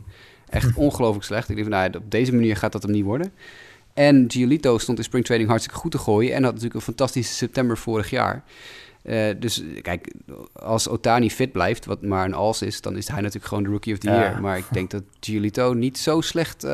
[0.48, 1.48] Echt ongelooflijk slecht.
[1.48, 3.32] Ik dacht, nou, op deze manier gaat dat hem niet worden.
[3.94, 6.34] En Giolito stond in springtraining hartstikke goed te gooien.
[6.34, 8.44] En had natuurlijk een fantastische september vorig jaar.
[9.04, 10.12] Uh, dus kijk,
[10.52, 13.68] als Otani fit blijft, wat maar een als is, dan is hij natuurlijk gewoon de
[13.68, 14.40] rookie of the year.
[14.40, 16.70] Maar ik denk dat Giolito niet zo slecht uh,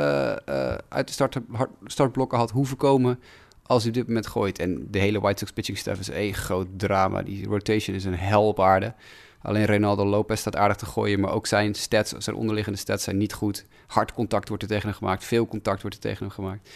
[0.48, 1.38] uh, uit de start,
[1.84, 3.20] startblokken had hoeven komen
[3.62, 4.58] als hij op dit moment gooit.
[4.58, 7.22] En de hele White Sox pitching staff is één groot drama.
[7.22, 8.94] Die rotation is een hel op aarde.
[9.42, 13.16] Alleen Ronaldo Lopez staat aardig te gooien, maar ook zijn stats, zijn onderliggende stats zijn
[13.16, 13.64] niet goed.
[13.86, 16.70] Hard contact wordt er tegen hem gemaakt, veel contact wordt er tegen hem gemaakt.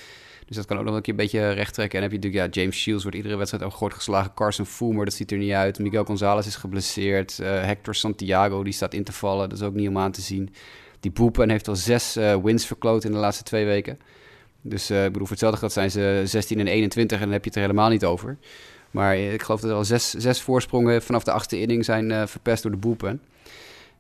[0.47, 1.99] Dus dat kan ook nog een keer een beetje recht trekken.
[1.99, 4.35] En dan heb je natuurlijk, ja, James Shields wordt iedere wedstrijd ook gehoord geslagen.
[4.35, 5.79] Carson Fulmer, dat ziet er niet uit.
[5.79, 7.39] Miguel Gonzalez is geblesseerd.
[7.41, 9.49] Uh, Hector Santiago, die staat in te vallen.
[9.49, 10.55] Dat is ook niet om aan te zien.
[11.01, 13.99] Die Boepen heeft al zes uh, wins verkloot in de laatste twee weken.
[14.61, 17.43] Dus uh, ik bedoel, voor hetzelfde geld zijn ze 16 en 21 en dan heb
[17.43, 18.37] je het er helemaal niet over.
[18.91, 22.63] Maar ik geloof dat er al zes, zes voorsprongen vanaf de achtste inning zijn verpest
[22.63, 23.21] door de Boepen.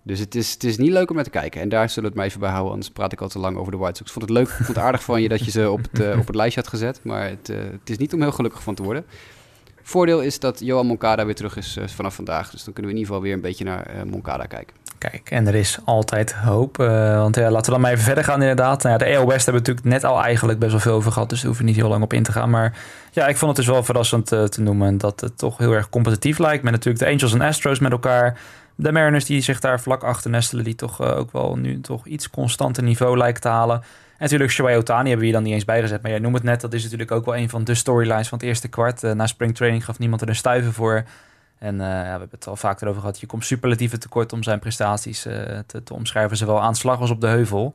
[0.02, 1.60] Dus het is, het is niet leuk om naar te kijken.
[1.60, 3.56] En daar zullen we het maar even bij houden, anders praat ik al te lang
[3.56, 4.10] over de White Sox.
[4.10, 6.00] Ik vond het leuk, ik vond het aardig van je dat je ze op het,
[6.00, 7.00] uh, op het lijstje had gezet.
[7.02, 9.04] Maar het, uh, het is niet om heel gelukkig van te worden.
[9.82, 12.50] Voordeel is dat Johan Moncada weer terug is uh, vanaf vandaag.
[12.50, 14.76] Dus dan kunnen we in ieder geval weer een beetje naar Moncada kijken.
[14.98, 16.76] Kijk, en er is altijd hoop.
[16.76, 18.82] want ja, laten we dan maar even verder gaan inderdaad.
[18.82, 21.12] Nou ja, de AL West hebben we natuurlijk net al eigenlijk best wel veel over
[21.12, 21.28] gehad.
[21.28, 22.50] Dus daar hoeven niet heel lang op in te gaan.
[22.50, 22.78] Maar
[23.10, 26.38] ja, ik vond het dus wel verrassend te noemen dat het toch heel erg competitief
[26.38, 26.62] lijkt.
[26.62, 28.38] Met natuurlijk de Angels en Astros met elkaar
[28.74, 32.06] de Mariners die zich daar vlak achter nestelen, die toch uh, ook wel nu toch
[32.06, 33.76] iets constanter niveau lijken te halen.
[33.76, 36.02] En natuurlijk Shohei Otani hebben we hier dan niet eens bijgezet.
[36.02, 38.38] Maar jij noemt het net, dat is natuurlijk ook wel een van de storylines van
[38.38, 39.02] het eerste kwart.
[39.02, 41.04] Uh, na springtraining gaf niemand er een stuiver voor.
[41.58, 43.20] En uh, ja, we hebben het al vaak erover gehad.
[43.20, 46.36] Je komt superlatieve tekort om zijn prestaties te, te, omschrijven.
[46.36, 47.74] Zowel aanslag als op de heuvel.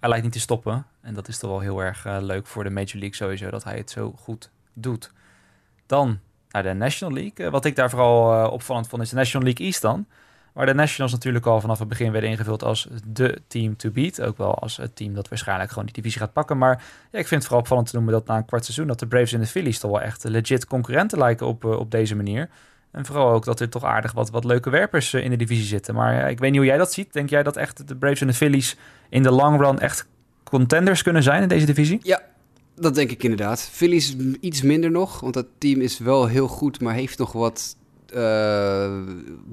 [0.00, 0.86] Hij lijkt niet te stoppen.
[1.00, 3.50] En dat is toch wel heel erg leuk voor de Major League sowieso.
[3.50, 5.12] Dat hij het zo goed doet.
[5.86, 6.18] Dan
[6.50, 7.50] naar de National League.
[7.50, 10.06] wat ik daar vooral opvallend vond is de National League East dan.
[10.54, 14.20] Waar de Nationals natuurlijk al vanaf het begin werden ingevuld als de team to beat.
[14.20, 16.58] Ook wel als het team dat waarschijnlijk gewoon die divisie gaat pakken.
[16.58, 18.86] Maar ja, ik vind het vooral opvallend te noemen dat na een kwart seizoen...
[18.86, 21.90] dat de Braves en de Phillies toch wel echt legit concurrenten lijken op, eh, op
[21.90, 22.48] deze manier.
[22.90, 25.64] En vooral ook dat er toch aardig wat, wat leuke werpers eh, in de divisie
[25.64, 25.94] zitten.
[25.94, 27.12] Maar ja, ik weet niet hoe jij dat ziet.
[27.12, 28.76] Denk jij dat echt de Braves en de Phillies
[29.08, 30.06] in de long run echt
[30.44, 32.00] contenders kunnen zijn in deze divisie?
[32.02, 32.22] Ja,
[32.76, 33.60] dat denk ik inderdaad.
[33.60, 37.76] Phillies iets minder nog, want dat team is wel heel goed, maar heeft nog wat
[38.16, 39.00] uh,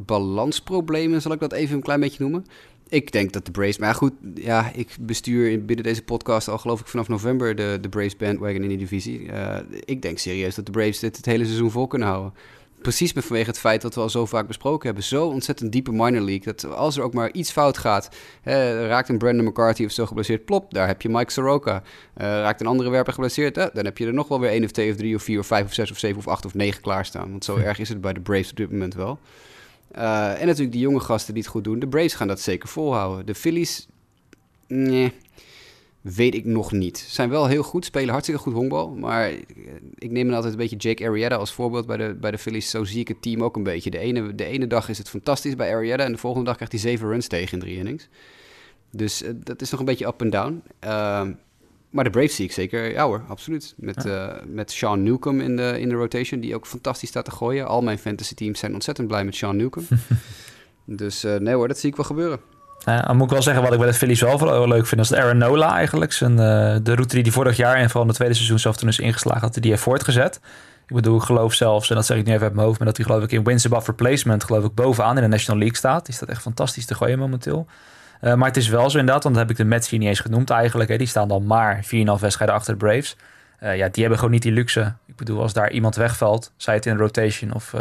[0.06, 2.46] balansproblemen, zal ik dat even een klein beetje noemen.
[2.88, 6.80] Ik denk dat de Braves, maar goed, ja, ik bestuur binnen deze podcast al geloof
[6.80, 9.22] ik vanaf november de, de Braves bandwagon in die divisie.
[9.22, 12.34] Uh, ik denk serieus dat de Braves dit het hele seizoen vol kunnen houden
[12.82, 15.04] precies vanwege het feit dat we al zo vaak besproken hebben.
[15.04, 16.54] Zo ontzettend diepe minor league.
[16.54, 18.10] Dat als er ook maar iets fout gaat,
[18.42, 21.76] hè, raakt een Brandon McCarthy of zo geblesseerd, plop, daar heb je Mike Soroka.
[21.76, 21.84] Uh,
[22.18, 24.72] raakt een andere werper geblesseerd, hè, dan heb je er nog wel weer één of
[24.72, 26.82] twee of drie of vier of vijf of zes of zeven of acht of negen
[26.82, 27.30] klaarstaan.
[27.32, 29.20] Want zo erg is het bij de Braves op dit moment wel.
[29.96, 31.80] Uh, en natuurlijk die jonge gasten die het goed doen.
[31.80, 33.26] De Braves gaan dat zeker volhouden.
[33.26, 33.88] De Phillies,
[34.68, 35.14] nee.
[36.02, 36.98] Weet ik nog niet.
[36.98, 38.90] Zijn wel heel goed, spelen hartstikke goed honkbal.
[38.90, 39.32] Maar
[39.96, 42.70] ik neem dan altijd een beetje Jake Arrieta als voorbeeld bij de, bij de Phillies.
[42.70, 43.90] Zo zie ik het team ook een beetje.
[43.90, 46.74] De ene, de ene dag is het fantastisch bij Arrieta en de volgende dag krijgt
[46.74, 48.08] hij zeven runs tegen in drie innings.
[48.92, 50.64] Dus uh, dat is nog een beetje up en down.
[50.84, 51.28] Uh,
[51.90, 53.74] maar de Braves zie ik zeker, ja hoor, absoluut.
[53.78, 54.36] Met, ja.
[54.36, 57.68] uh, met Sean Newcomb in de, in de rotation, die ook fantastisch staat te gooien.
[57.68, 59.88] Al mijn fantasy teams zijn ontzettend blij met Sean Newcomb.
[60.86, 62.40] dus nee hoor, dat zie ik wel gebeuren.
[62.86, 65.08] Uh, dan moet ik wel zeggen, wat ik bij de Phillies wel, leuk vind, is
[65.08, 66.14] de Aaron Nola eigenlijk.
[66.14, 66.38] Zijn, uh,
[66.84, 69.00] de route die hij vorig jaar en vooral in het tweede seizoen zelf toen is
[69.00, 70.40] ingeslagen, had hij die heeft voortgezet.
[70.88, 72.88] Ik bedoel, ik geloof zelfs, en dat zeg ik nu even uit mijn hoofd, maar
[72.88, 75.78] dat hij geloof ik in wins above replacement geloof ik bovenaan in de National League
[75.78, 76.06] staat.
[76.06, 77.68] Die staat echt fantastisch te gooien momenteel.
[78.22, 80.08] Uh, maar het is wel zo inderdaad, want dan heb ik de Mets hier niet
[80.08, 80.90] eens genoemd eigenlijk.
[80.90, 80.98] Hè.
[80.98, 83.16] Die staan dan maar 4,5 wedstrijden achter de Braves.
[83.60, 84.94] ja, die hebben gewoon niet die luxe.
[85.06, 87.74] Ik bedoel, als daar iemand wegvalt, zij het in rotation of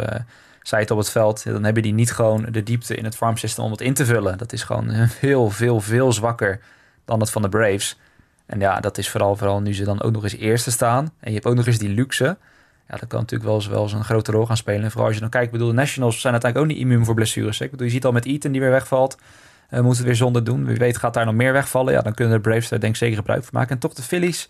[0.61, 3.63] zij het op het veld, dan hebben die niet gewoon de diepte in het farmsystem
[3.63, 4.37] om het in te vullen.
[4.37, 6.59] Dat is gewoon veel, veel, veel zwakker
[7.05, 7.99] dan het van de Braves.
[8.45, 11.03] En ja, dat is vooral, vooral nu ze dan ook nog eens eerste staan.
[11.19, 12.37] En je hebt ook nog eens die luxe.
[12.87, 14.83] Ja, dat kan natuurlijk wel eens, wel eens een grote rol gaan spelen.
[14.83, 17.05] En vooral als je dan kijkt, ik bedoel, de Nationals zijn uiteindelijk ook niet immuun
[17.05, 17.61] voor blessures.
[17.61, 19.17] Ik bedoel, je ziet al met Eaton die weer wegvalt.
[19.69, 20.65] Uh, moet het weer zonder doen.
[20.65, 21.93] Wie weet gaat daar nog meer wegvallen.
[21.93, 23.71] Ja, dan kunnen de Braves daar denk ik zeker gebruik van maken.
[23.71, 24.49] En toch de Phillies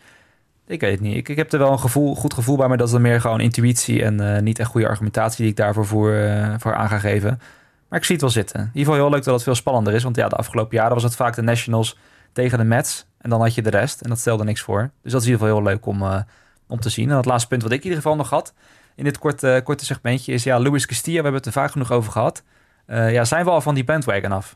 [0.72, 1.16] ik weet het niet.
[1.16, 3.22] Ik, ik heb er wel een gevoel, goed gevoel bij, maar dat is dan meer
[3.22, 6.88] gewoon intuïtie en uh, niet echt goede argumentatie die ik daarvoor voor, uh, voor aan
[6.88, 7.40] ga geven.
[7.88, 8.60] Maar ik zie het wel zitten.
[8.60, 10.04] In ieder geval heel leuk dat het veel spannender is.
[10.04, 11.98] Want ja, de afgelopen jaren was het vaak de Nationals
[12.32, 13.06] tegen de Mets.
[13.18, 14.02] En dan had je de rest.
[14.02, 14.92] En dat stelde niks voor.
[15.02, 16.22] Dus dat is in ieder geval heel leuk om, uh,
[16.68, 17.10] om te zien.
[17.10, 18.54] En het laatste punt wat ik in ieder geval nog had
[18.96, 20.44] in dit korte, korte segmentje is...
[20.44, 22.44] Ja, Luis Castillo, we hebben het er vaak genoeg over gehad.
[22.88, 24.56] ja, zijn we al van die bandwagon af?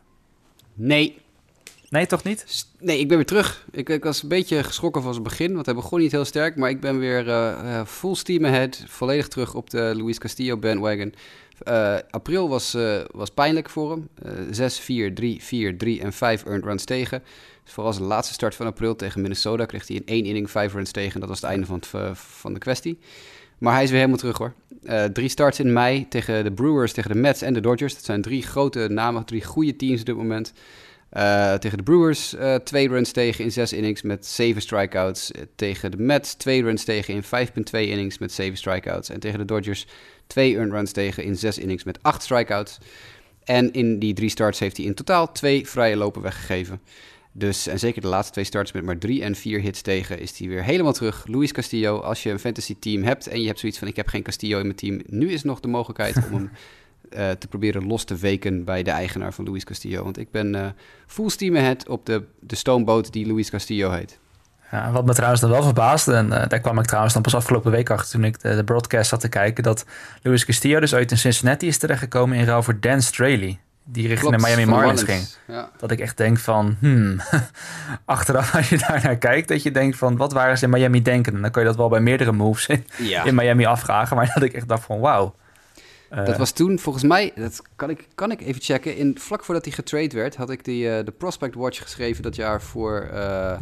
[0.73, 1.21] Nee,
[1.95, 2.65] Nee, toch niet?
[2.79, 3.65] Nee, ik ben weer terug.
[3.71, 6.55] Ik, ik, was een beetje geschrokken van het begin, want hij begon niet heel sterk.
[6.55, 11.13] Maar ik ben weer uh, full steam ahead, volledig terug op de Luis Castillo bandwagon.
[11.67, 12.77] Uh, april was,
[13.11, 14.09] was pijnlijk voor hem.
[14.51, 17.23] 6, 4, 3, 4, 3 en 5 earned runs tegen.
[17.63, 20.73] Dus vooral zijn laatste start van april tegen Minnesota kreeg hij in één inning 5
[20.73, 21.13] runs tegen.
[21.13, 21.81] En dat was het einde van,
[22.13, 22.99] van de kwestie.
[23.57, 24.53] Maar hij is weer helemaal terug hoor.
[25.13, 27.93] drie starts in mei tegen de Brewers, tegen de Mets en de Dodgers.
[27.93, 30.53] Dat zijn drie grote namen, drie goede teams op dit moment.
[31.13, 35.31] Uh, tegen de Brewers uh, twee runs tegen in zes innings met zeven strikeouts.
[35.31, 39.09] Uh, tegen de Mets twee runs tegen in 5,2 innings met zeven strikeouts.
[39.09, 39.87] En tegen de Dodgers
[40.27, 42.77] twee earned runs tegen in zes innings met acht strikeouts.
[43.43, 46.81] En in die drie starts heeft hij in totaal twee vrije lopen weggegeven.
[47.37, 50.37] Dus, en zeker de laatste twee starts met maar drie en vier hits tegen, is
[50.37, 51.27] hij weer helemaal terug.
[51.27, 54.07] Luis Castillo, als je een fantasy team hebt en je hebt zoiets van: ik heb
[54.07, 56.49] geen Castillo in mijn team, nu is nog de mogelijkheid om hem
[57.09, 60.03] uh, te proberen los te weken bij de eigenaar van Luis Castillo.
[60.03, 60.65] Want ik ben uh,
[61.07, 64.19] full steam ahead op de, de stoomboot die Luis Castillo heet.
[64.71, 67.35] Ja, wat me trouwens dan wel verbaasde, en uh, daar kwam ik trouwens dan pas
[67.35, 69.85] afgelopen week achter toen ik de, de broadcast zat te kijken, dat
[70.21, 74.35] Luis Castillo dus uit in Cincinnati is terechtgekomen in ruil voor Dan Straley die richting
[74.35, 75.27] Klopt, Miami Marlins ging.
[75.47, 75.69] Ja.
[75.77, 77.21] Dat ik echt denk van, hmm,
[78.05, 81.01] achteraf als je daar naar kijkt, dat je denkt van, wat waren ze in Miami
[81.01, 81.35] denken?
[81.35, 83.23] En dan kun je dat wel bij meerdere moves in, ja.
[83.23, 85.35] in Miami afvragen, maar dat ik echt dacht van, wauw.
[86.23, 89.65] Dat was toen volgens mij, dat kan ik, kan ik even checken, in, vlak voordat
[89.65, 93.57] hij getrade werd, had ik die, uh, de Prospect Watch geschreven dat jaar voor, uh,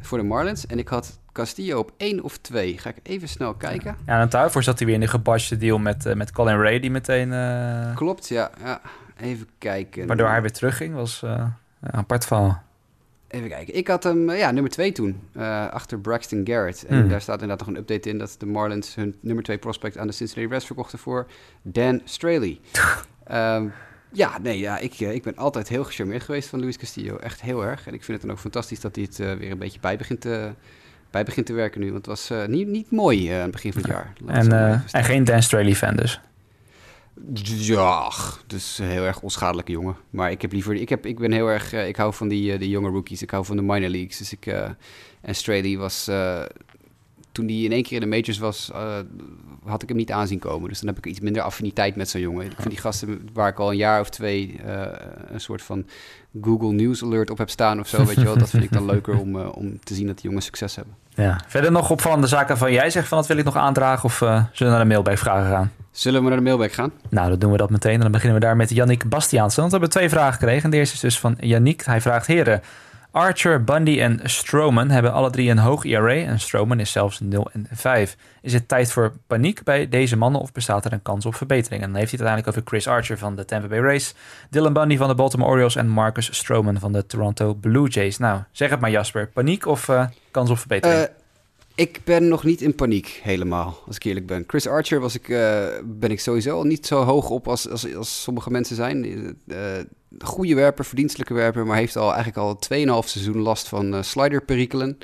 [0.00, 0.66] voor de Marlins.
[0.66, 2.78] En ik had Castillo op één of twee.
[2.78, 3.96] Ga ik even snel kijken.
[4.06, 6.90] Ja, en daarvoor zat hij weer in de gebasje deal met, met Colin Ray, die
[6.90, 7.34] meteen...
[7.94, 8.50] Klopt, ja.
[8.62, 8.80] ja.
[9.20, 10.06] Even kijken.
[10.06, 11.52] Waardoor hij weer terugging, was een
[11.92, 12.62] apart verhaal.
[13.28, 13.74] Even kijken.
[13.74, 16.84] Ik had hem, uh, ja, nummer 2 toen, uh, achter Braxton Garrett.
[16.84, 17.08] En hmm.
[17.08, 20.06] daar staat inderdaad nog een update in dat de Marlins hun nummer 2 prospect aan
[20.06, 21.26] de Cincinnati Reds verkochten voor
[21.62, 22.60] Dan Straley.
[23.32, 23.72] um,
[24.12, 27.16] ja, nee, ja, ik, ik ben altijd heel gecharmeerd geweest van Luis Castillo.
[27.16, 27.86] Echt heel erg.
[27.86, 30.20] En ik vind het dan ook fantastisch dat hij het weer een beetje bij begint
[30.20, 30.52] te,
[31.10, 31.92] bij begint te werken nu.
[31.92, 34.12] Want het was niet, niet mooi aan het begin van het jaar.
[34.26, 34.52] En,
[34.92, 36.20] en geen Dan Straley fan dus?
[37.34, 38.10] Ja,
[38.46, 39.96] dus heel erg onschadelijke jongen.
[40.10, 42.52] Maar ik heb liever, ik, heb, ik ben heel erg, uh, ik hou van die,
[42.52, 43.22] uh, die jonge rookies.
[43.22, 44.18] Ik hou van de minor leagues.
[44.18, 44.68] Dus ik, uh,
[45.20, 46.10] en Straley was,
[47.32, 48.70] toen die in één keer in de majors was,
[49.64, 50.68] had ik hem niet aanzien komen.
[50.68, 52.46] Dus dan heb ik iets minder affiniteit met zo'n jongen.
[52.46, 54.60] Ik vind die gasten waar ik al een jaar of twee
[55.26, 55.86] een soort van
[56.42, 58.38] Google News Alert op heb staan of zo, weet je wel.
[58.38, 60.94] Dat vind ik dan leuker om, om te zien dat die jongens succes hebben.
[61.08, 61.40] Ja.
[61.46, 64.50] Verder nog opvallende zaken van jij zegt van dat wil ik nog aandragen of zullen
[64.52, 65.72] we naar de mailbag vragen gaan?
[65.98, 66.92] Zullen we naar de mailbag gaan?
[67.08, 67.94] Nou, dan doen we dat meteen.
[67.94, 69.60] En dan beginnen we daar met Yannick Bastiaanse.
[69.60, 70.70] Want we hebben twee vragen gekregen.
[70.70, 71.84] de eerste is dus van Yannick.
[71.84, 72.62] Hij vraagt, heren,
[73.10, 76.14] Archer, Bundy en Stroman hebben alle drie een hoog ERA.
[76.14, 78.16] En Stroman is zelfs 0 en 5.
[78.42, 81.82] Is het tijd voor paniek bij deze mannen of bestaat er een kans op verbetering?
[81.82, 84.14] En dan heeft hij het uiteindelijk over Chris Archer van de Tampa Bay Rays,
[84.50, 88.18] Dylan Bundy van de Baltimore Orioles en Marcus Stroman van de Toronto Blue Jays.
[88.18, 91.00] Nou, zeg het maar Jasper, paniek of uh, kans op verbetering?
[91.00, 91.06] Uh,
[91.78, 94.44] ik ben nog niet in paniek helemaal, als ik eerlijk ben.
[94.46, 97.94] Chris Archer was ik, uh, ben ik sowieso al niet zo hoog op als, als,
[97.94, 99.04] als sommige mensen zijn.
[99.46, 99.56] Uh,
[100.18, 104.98] goede werper, verdienstelijke werper, maar heeft al eigenlijk al 2,5 seizoen last van uh, sliderperikelen.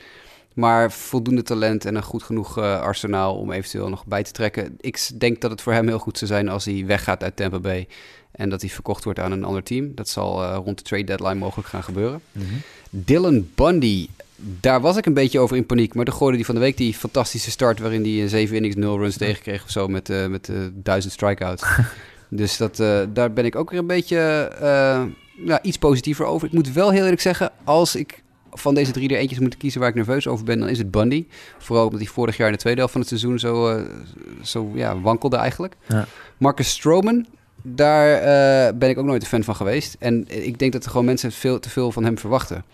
[0.54, 4.76] Maar voldoende talent en een goed genoeg arsenaal om eventueel nog bij te trekken.
[4.80, 7.58] Ik denk dat het voor hem heel goed zou zijn als hij weggaat uit Tampa
[7.58, 7.88] Bay.
[8.30, 9.94] En dat hij verkocht wordt aan een ander team.
[9.94, 12.20] Dat zal rond de trade deadline mogelijk gaan gebeuren.
[12.32, 12.60] Mm -hmm.
[12.90, 15.94] Dylan Bundy daar was ik een beetje over in paniek.
[15.94, 17.78] Maar dan gooide hij van de week die fantastische start...
[17.78, 19.88] waarin hij een 7 innings 0 runs tegenkreeg of zo...
[19.88, 21.64] met, uh, met uh, duizend strikeouts.
[22.28, 24.16] dus dat, uh, daar ben ik ook weer een beetje
[25.44, 26.46] ja, iets positiever over.
[26.46, 27.50] Ik moet wel heel eerlijk zeggen...
[27.64, 28.22] als ik
[28.52, 30.58] van deze drie er eentjes moet kiezen waar ik nerveus over ben...
[30.58, 31.26] dan is het Bundy.
[31.58, 33.38] Vooral omdat hij vorig jaar in de tweede helft van het seizoen...
[33.38, 33.84] zo,
[34.42, 35.74] zo ja, wankelde eigenlijk.
[35.88, 36.06] Ja.
[36.38, 37.26] Marcus Stroman...
[37.66, 39.96] Daar ben ik ook nooit een fan van geweest.
[39.98, 42.64] En ik denk dat er gewoon mensen veel te veel van hem verwachten.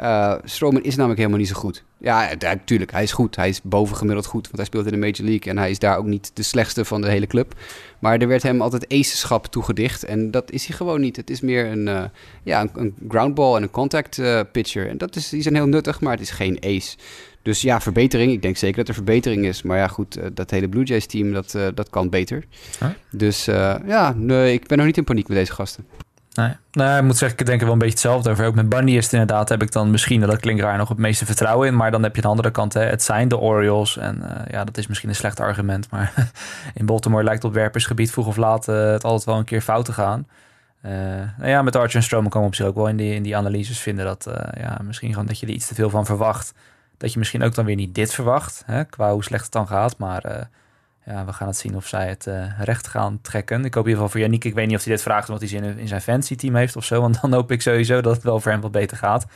[0.00, 1.84] Uh, Stroman is namelijk helemaal niet zo goed.
[1.98, 3.36] Ja, natuurlijk, hij is goed.
[3.36, 5.96] Hij is bovengemiddeld goed, want hij speelt in de Major League en hij is daar
[5.96, 7.54] ook niet de slechtste van de hele club.
[7.98, 11.16] Maar er werd hem altijd aceschap toegedicht en dat is hij gewoon niet.
[11.16, 12.04] Het is meer een, uh,
[12.42, 14.88] ja, een, een groundball en een contact uh, pitcher.
[14.88, 16.96] En dat is, die zijn heel nuttig, maar het is geen ace.
[17.42, 18.32] Dus ja, verbetering.
[18.32, 19.62] Ik denk zeker dat er verbetering is.
[19.62, 22.44] Maar ja, goed, dat hele Blue Jays team, dat, dat kan beter.
[22.80, 22.88] Huh?
[23.10, 25.86] Dus ja, nee, ik ben nog niet in paniek met deze gasten.
[26.34, 26.52] Nee.
[26.72, 28.46] Nou, ik moet zeggen, ik denk er wel een beetje hetzelfde over.
[28.46, 30.98] Ook met Bundy is het inderdaad, heb ik dan misschien, dat klinkt raar, nog het
[30.98, 31.76] meeste vertrouwen in.
[31.76, 32.80] Maar dan heb je de andere kant, hè.
[32.80, 33.96] het zijn de Orioles.
[33.96, 35.90] En uh, ja, dat is misschien een slecht argument.
[35.90, 36.12] Maar
[36.74, 39.84] in Baltimore lijkt op werpersgebied vroeg of laat uh, het altijd wel een keer fout
[39.84, 40.26] te gaan.
[40.82, 40.92] Uh,
[41.38, 43.36] nou ja, met Archer en Stroman komen op zich ook wel in die, in die
[43.36, 46.54] analyses vinden dat ja, misschien gewoon dat je er iets te veel van verwacht.
[46.96, 49.66] Dat je misschien ook dan weer niet dit verwacht, hè, qua hoe slecht het dan
[49.66, 49.98] gaat.
[49.98, 50.48] Maar
[51.04, 53.64] ja, we gaan het zien of zij het uh, recht gaan trekken.
[53.64, 54.44] Ik hoop in ieder geval voor Yannick.
[54.44, 56.54] Ik weet niet of hij dit vraagt omdat hij zin in, in zijn fancy team
[56.54, 57.00] heeft of zo.
[57.00, 59.26] Want dan hoop ik sowieso dat het wel voor hem wat beter gaat.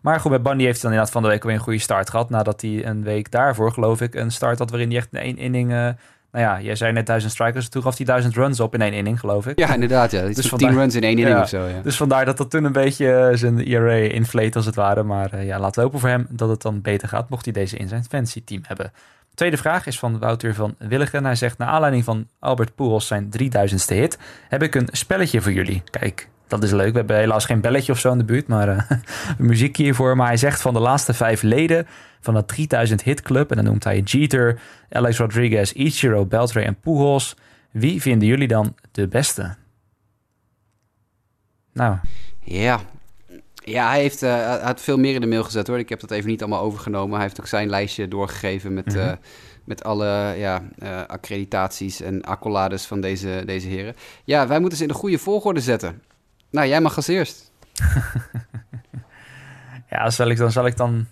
[0.00, 2.10] Maar goed, bij Bandy heeft hij dan inderdaad van de week weer een goede start
[2.10, 2.30] gehad.
[2.30, 5.38] Nadat hij een week daarvoor, geloof ik, een start had waarin hij echt in één
[5.38, 5.70] inning...
[5.72, 5.88] Uh,
[6.32, 7.68] nou ja, jij zei net duizend strikers.
[7.68, 9.58] Toen gaf hij duizend runs op in één inning, geloof ik.
[9.58, 10.10] Ja, inderdaad.
[10.10, 10.22] Ja.
[10.22, 11.66] Dus tien runs in één inning ja, of zo.
[11.66, 11.80] Ja.
[11.82, 15.02] Dus vandaar dat dat toen een beetje uh, zijn ERA inflate als het ware.
[15.02, 17.28] Maar uh, ja, laten we hopen voor hem dat het dan beter gaat.
[17.28, 18.92] Mocht hij deze in zijn fancy team hebben.
[19.36, 21.24] Tweede vraag is van Wouter van Willigen.
[21.24, 24.18] Hij zegt, naar aanleiding van Albert Pujols zijn 3000ste hit,
[24.48, 25.82] heb ik een spelletje voor jullie.
[25.90, 26.90] Kijk, dat is leuk.
[26.90, 28.90] We hebben helaas geen belletje of zo in de buurt, maar uh,
[29.38, 30.16] muziek hiervoor.
[30.16, 31.86] Maar hij zegt van de laatste vijf leden
[32.20, 34.60] van de 3000 Hit Club, en dan noemt hij Jeter,
[34.90, 37.36] Alex Rodriguez, Ichiro, Beltray en Pujols.
[37.70, 39.54] Wie vinden jullie dan de beste?
[41.72, 41.96] Nou.
[42.40, 42.80] Ja,
[43.66, 45.78] ja, hij heeft uh, had veel meer in de mail gezet hoor.
[45.78, 47.14] Ik heb dat even niet allemaal overgenomen.
[47.14, 49.18] Hij heeft ook zijn lijstje doorgegeven met, mm -hmm.
[49.64, 53.96] met alle ja, uh, accreditaties en accolades van deze, deze heren.
[54.24, 56.02] Ja, wij moeten ze in de goede volgorde zetten.
[56.50, 57.50] Nou, jij mag als eerst.
[59.90, 61.06] ja, zal ik dan, zal ik dan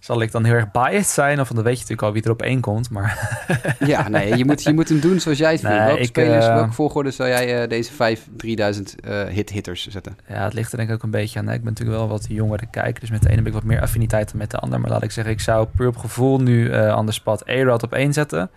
[0.00, 1.40] zal ik dan heel erg biased zijn?
[1.40, 2.90] Of dan weet je natuurlijk al wie er op één komt.
[2.90, 3.44] Maar
[3.78, 5.86] ja, nee, je moet, je moet hem doen zoals jij het nee, vindt.
[5.86, 10.18] Welke, spelers, uh, welke volgorde zou jij uh, deze vijf 3000 uh, hit-hitters zetten?
[10.28, 11.48] Ja, het ligt er denk ik ook een beetje aan.
[11.48, 13.00] Ik ben natuurlijk wel wat jongere kijker.
[13.00, 14.80] Dus met de ene heb ik wat meer affiniteit dan met de ander.
[14.80, 17.92] Maar laat ik zeggen, ik zou puur op gevoel nu aan de spot A-Rod op
[17.92, 18.50] één zetten.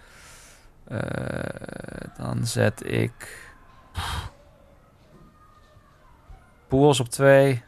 [2.17, 3.41] dan zet ik...
[6.67, 7.63] Pools op twee.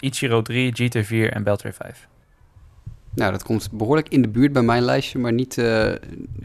[0.00, 2.06] Ichiro 3, GT4 en Beltray 5.
[3.14, 5.92] Nou, dat komt behoorlijk in de buurt bij mijn lijstje, maar niet, uh,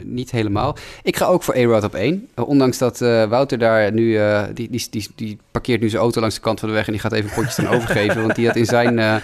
[0.04, 0.78] niet helemaal.
[1.04, 2.28] Ik ga ook voor A-Rod op 1.
[2.36, 4.20] Uh, ondanks dat uh, Wouter daar nu...
[4.54, 6.86] die, die, die, die parkeert nu zijn auto langs de kant van de weg...
[6.86, 8.22] en die gaat even potjes aan overgeven.
[8.22, 9.22] want die had in zijn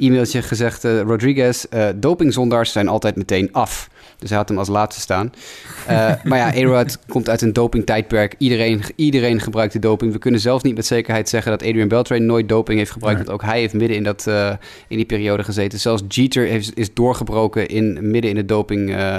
[0.00, 0.84] e-mailtje gezegd...
[0.84, 1.64] Rodriguez,
[1.96, 3.88] dopingzondaars zijn altijd meteen af.
[4.20, 5.32] Dus hij had hem als laatste staan.
[5.90, 8.34] Uh, maar ja, A-Rod komt uit een dopingtijdperk.
[8.38, 10.12] Iedereen, iedereen gebruikt de doping.
[10.12, 13.18] We kunnen zelfs niet met zekerheid zeggen dat Adrian Beltray nooit doping heeft gebruikt.
[13.18, 13.26] Nee.
[13.26, 14.52] Want ook hij heeft midden in, dat, uh,
[14.88, 15.80] in die periode gezeten.
[15.80, 19.18] Zelfs Jeter heeft, is doorgebroken in, midden in het doping, uh,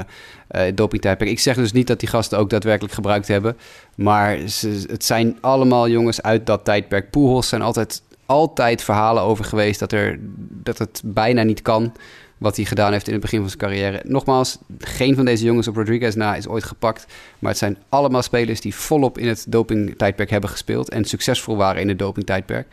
[0.76, 1.30] dopingtijdperk.
[1.30, 3.58] Ik zeg dus niet dat die gasten ook daadwerkelijk gebruikt hebben.
[3.96, 7.10] Maar ze, het zijn allemaal jongens uit dat tijdperk.
[7.10, 8.02] Pujols zijn altijd,
[8.32, 10.20] altijd verhalen over geweest dat, er,
[10.50, 11.94] dat het bijna niet kan
[12.38, 14.02] wat hij gedaan heeft in het begin van zijn carrière.
[14.04, 17.06] Nogmaals, geen van deze jongens op Rodriguez na is ooit gepakt.
[17.40, 20.90] Maar het zijn allemaal spelers die volop in het dopingtijdperk hebben gespeeld.
[20.90, 22.68] En succesvol waren in het dopingtijdperk.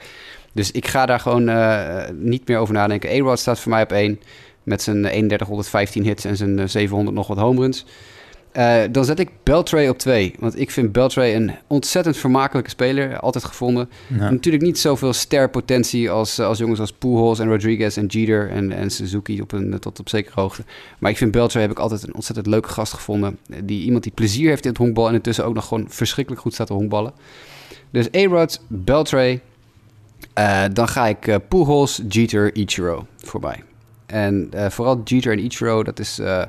[0.52, 3.10] Dus ik ga daar gewoon uh, niet meer over nadenken.
[3.10, 4.20] A-Rod staat voor mij op één.
[4.62, 7.84] Met zijn 3115 hits en zijn 700 nog wat home runs.
[8.58, 10.34] Uh, dan zet ik Beltray op 2.
[10.38, 13.18] Want ik vind Beltray een ontzettend vermakelijke speler.
[13.18, 13.90] Altijd gevonden.
[14.06, 14.30] Ja.
[14.30, 18.90] Natuurlijk niet zoveel sterpotentie als, als jongens als Pujols en Rodriguez en Jeter en, en
[18.90, 20.64] Suzuki op een, tot op zekere hoogte.
[20.98, 23.38] Maar ik vind Beltray heb ik altijd een ontzettend leuke gast gevonden.
[23.64, 26.54] Die, iemand die plezier heeft in het honkbal en intussen ook nog gewoon verschrikkelijk goed
[26.54, 27.12] staat te honkballen.
[27.90, 29.40] Dus A-Rod, Beltray.
[30.38, 33.62] Uh, dan ga ik uh, Pujols, Jeter, Ichiro voorbij.
[34.06, 36.42] En vooral Jeter en Ichiro, dat is uh,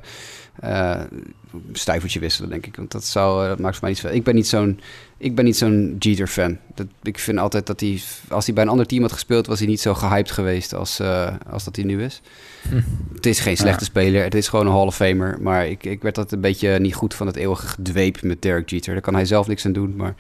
[1.72, 2.76] stuivertje wisselen, denk ik.
[2.76, 4.12] Want dat, zou, dat maakt voor mij niet veel.
[4.12, 4.80] Ik ben niet zo'n,
[5.18, 6.58] ik ben niet zo'n Jeter-fan.
[6.76, 9.60] Dat, ik vind altijd dat hij, als hij bij een ander team had gespeeld, was
[9.60, 12.22] hij niet zo gehyped geweest als, uh, als dat hij nu is.
[12.70, 12.82] Hm.
[13.14, 13.90] Het is geen slechte ja.
[13.90, 15.38] speler, het is gewoon een Hall of Famer.
[15.42, 18.70] Maar ik, ik werd dat een beetje niet goed van het eeuwige gedweep met Derek
[18.70, 18.94] Jeter.
[18.94, 20.16] Daar kan hij zelf niks aan doen, maar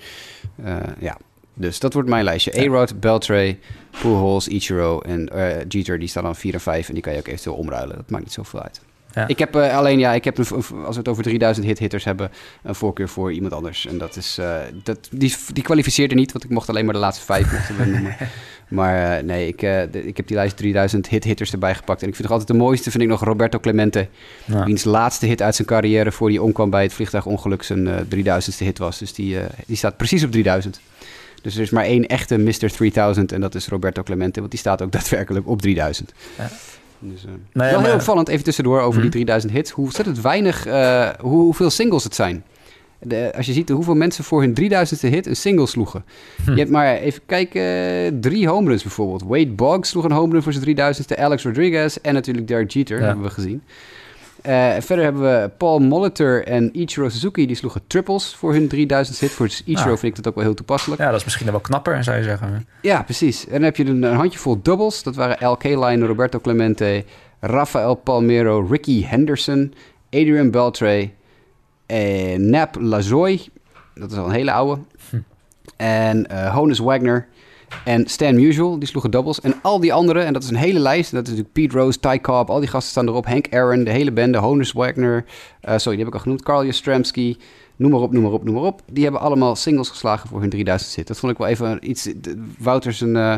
[0.65, 1.17] uh, ja.
[1.53, 2.59] Dus dat wordt mijn lijstje.
[2.59, 3.59] A-Rod, Beltray,
[4.01, 6.87] Pujols, Ichiro en uh, Jeter, die staan dan 4 en 5.
[6.87, 7.95] En die kan je ook eventueel omruilen.
[7.95, 8.81] Dat maakt niet zoveel uit.
[9.13, 9.27] Ja.
[9.27, 10.45] Ik heb uh, alleen, ja, ik heb een,
[10.85, 12.31] als we het over 3000 hit-hitters hebben,
[12.63, 13.87] een voorkeur voor iemand anders.
[13.87, 16.99] En dat is, uh, dat, die, die kwalificeerde niet, want ik mocht alleen maar de
[16.99, 18.15] laatste vijf mochten noemen.
[18.69, 22.01] Maar uh, nee, ik, de, ik heb die lijst 3000 hit-hitters erbij gepakt.
[22.01, 24.07] En ik vind nog altijd de mooiste, vind ik nog Roberto Clemente.
[24.45, 24.65] Ja.
[24.65, 28.77] Wiens laatste hit uit zijn carrière voor die omkwam bij het vliegtuigongeluk zijn 3000ste hit
[28.77, 28.97] was.
[28.97, 30.79] Dus die, die staat precies op 3000.
[31.41, 32.71] Dus er is maar één echte Mr.
[32.71, 36.13] 3000 en dat is Roberto Clemente, want die staat ook daadwerkelijk op 3000.
[36.37, 36.49] Ja.
[36.99, 39.71] Dus, uh, nee, wel heel opvallend, even tussendoor over die 3000 hits.
[39.71, 42.43] Hoe ontzettend weinig, uh, hoe, hoeveel singles het zijn.
[43.01, 46.05] De, als je ziet hoeveel mensen voor hun 3000ste hit een single sloegen.
[46.43, 46.51] Hm.
[46.51, 49.23] Je hebt maar, even kijken, drie home runs bijvoorbeeld.
[49.23, 51.19] Wade Boggs sloeg een home run voor zijn 3000ste.
[51.19, 53.05] Alex Rodriguez en natuurlijk Derek Jeter, ja.
[53.05, 53.63] hebben we gezien.
[54.45, 57.47] Uh, verder hebben we Paul Molitor en Ichiro Suzuki.
[57.47, 59.31] Die sloegen triples voor hun 3000 hit.
[59.31, 59.97] Voor Ichiro ja.
[59.97, 61.01] vind ik dat ook wel heel toepasselijk.
[61.01, 62.67] Ja, dat is misschien wel knapper, zou je zeggen.
[62.81, 63.45] Ja, precies.
[63.45, 65.03] En dan heb je een, een handjevol doubles.
[65.03, 65.57] Dat waren L.
[65.61, 67.03] Line, Roberto Clemente,
[67.39, 69.73] Rafael Palmero, Ricky Henderson,
[70.09, 71.09] Adrian Beltre,
[71.85, 73.47] eh, Nap Lazoy.
[73.93, 74.81] Dat is al een hele oude.
[75.09, 75.17] Hm.
[75.77, 77.27] En uh, Honus Wagner.
[77.85, 79.41] En Stan Musial, die sloegen doubles.
[79.41, 81.11] En al die anderen, en dat is een hele lijst.
[81.11, 83.25] Dat is natuurlijk Pete Rose, Ty Cobb, al die gasten staan erop.
[83.25, 84.37] Hank Aaron, de hele bende.
[84.37, 86.43] Honus Wagner, uh, sorry, die heb ik al genoemd.
[86.43, 87.37] Carl Yastrzemski,
[87.75, 88.81] noem maar op, noem maar op, noem maar op.
[88.91, 91.07] Die hebben allemaal singles geslagen voor hun 3000 zit.
[91.07, 92.09] Dat vond ik wel even iets...
[92.57, 93.15] Wouter zijn...
[93.15, 93.35] Uh,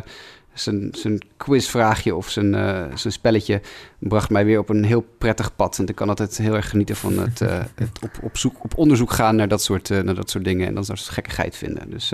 [0.53, 3.61] zijn, zijn quizvraagje of zijn, uh, zijn spelletje
[3.99, 5.79] bracht mij weer op een heel prettig pad.
[5.79, 8.77] En ik kan altijd heel erg genieten van het, uh, het op, op, zoek, op
[8.77, 10.67] onderzoek gaan naar dat soort, uh, naar dat soort dingen.
[10.67, 11.89] En dan soort gekkigheid vinden.
[11.89, 12.13] Dus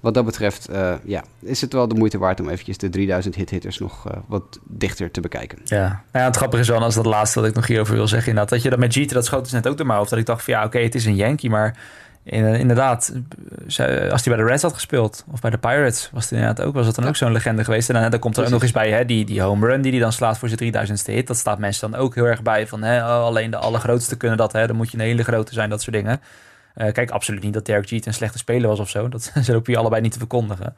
[0.00, 0.68] wat dat betreft
[1.04, 5.10] ja, is het wel de moeite waard om eventjes de 3000 hit-hitters nog wat dichter
[5.10, 5.58] te bekijken.
[5.64, 8.08] Ja, nou ja het grappige is wel, als dat laatste wat ik nog hierover wil
[8.08, 8.28] zeggen.
[8.28, 10.10] Inderdaad, dat je dat met Jeter, dat schoot dus net ook door mijn hoofd.
[10.10, 11.76] Dat ik dacht van ja, oké, okay, het is een Yankee, maar
[12.24, 13.12] inderdaad,
[13.66, 16.74] als hij bij de Reds had gespeeld of bij de Pirates, was het inderdaad ook,
[16.74, 17.90] was het dan ook zo'n legende geweest.
[17.90, 20.00] En dan, komt er ook nog eens bij hè, die, die home run die hij
[20.00, 21.26] dan slaat voor zijn 3000ste hit.
[21.26, 24.38] Dat staat mensen dan ook heel erg bij van hè, oh, alleen de allergrootste kunnen
[24.38, 24.52] dat.
[24.52, 26.20] Hè, dan moet je een hele grote zijn, dat soort dingen.
[26.76, 29.08] Uh, kijk, absoluut niet dat Derek Jeter een slechte speler was of zo.
[29.08, 30.76] Dat zijn ook hier allebei niet te verkondigen.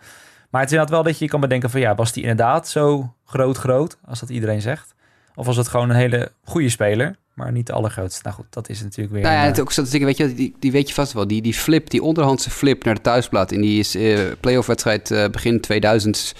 [0.51, 3.15] Maar het is inderdaad wel dat je kan bedenken van ja, was die inderdaad zo
[3.25, 4.95] groot groot, als dat iedereen zegt?
[5.35, 7.17] Of was het gewoon een hele goede speler?
[7.37, 8.21] Maar niet de allergrootste.
[8.23, 9.23] Nou goed, dat is natuurlijk weer...
[9.23, 11.27] Nou ja, het ook statistieken, weet je, die, die weet je vast wel.
[11.27, 15.61] Die, die flip, die onderhandse flip naar de thuisplaat in die uh, playoff-wedstrijd uh, begin
[15.61, 16.35] 2000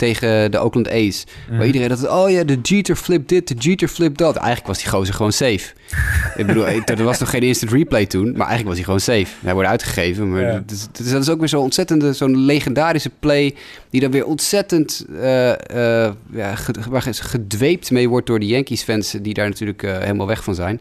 [0.00, 1.24] tegen de Oakland A's.
[1.48, 1.66] Waar mhm.
[1.66, 4.36] iedereen dat, oh ja, de Jeter flip dit, de Jeter flip dat.
[4.36, 5.72] Eigenlijk was die gozer gewoon safe.
[6.40, 9.44] ik bedoel, er was nog geen instant replay toen, maar eigenlijk was hij gewoon safe.
[9.44, 10.52] Hij wordt uitgegeven, maar ja.
[10.52, 13.54] dat, is, dat, is, ook weer zo'n ontzettende, zo'n legendarische play...
[13.90, 16.54] die dan weer ontzettend uh, uh, ja,
[17.02, 19.16] gedweept mee wordt door de Yankees-fans...
[19.22, 20.80] die daar natuurlijk uh, helemaal weg van zijn.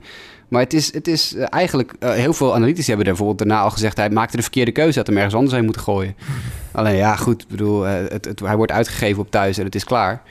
[0.49, 1.93] Maar het is, het is uh, eigenlijk...
[1.99, 3.97] Uh, heel veel analytici hebben daar bijvoorbeeld daarna al gezegd...
[3.97, 6.15] hij maakte de verkeerde keuze, had hem ergens anders heen moeten gooien.
[6.71, 9.75] Alleen ja, goed, ik bedoel, uh, het, het, hij wordt uitgegeven op thuis en het
[9.75, 10.21] is klaar.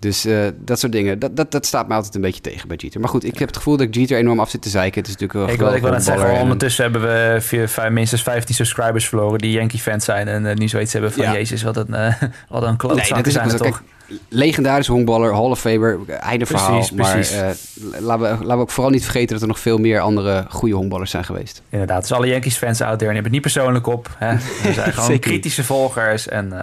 [0.00, 0.26] Dus
[0.56, 3.00] dat soort dingen, dat, dat, dat staat mij altijd een beetje tegen bij Jeter.
[3.00, 5.00] Maar goed, ik heb het gevoel dat ik Jeter enorm af zit te zeiken.
[5.00, 7.90] Het is natuurlijk wel Ik wil, ik wil net zeggen, ondertussen hebben we vier, vijf,
[7.90, 9.38] minstens 15 subscribers verloren...
[9.38, 11.22] die Yankee-fans zijn en nu zoiets hebben van...
[11.22, 11.32] Ja.
[11.32, 11.90] Jezus, wat een,
[12.48, 13.60] wat een klootzak nee, zijn toch?
[13.60, 13.82] Kijk,
[14.28, 16.70] legendarische honkballer, Hall of Famer, einde verhaal.
[16.70, 17.36] Precies, precies.
[17.36, 17.54] Maar
[17.94, 20.44] uh, laten, we, laten we ook vooral niet vergeten dat er nog veel meer andere
[20.48, 21.62] goede honkballers zijn geweest.
[21.68, 24.16] Inderdaad, dus alle Yankees-fans out there, en hebben het niet persoonlijk op.
[24.18, 24.36] Hè?
[24.62, 26.60] We zijn gewoon kritische volgers en uh,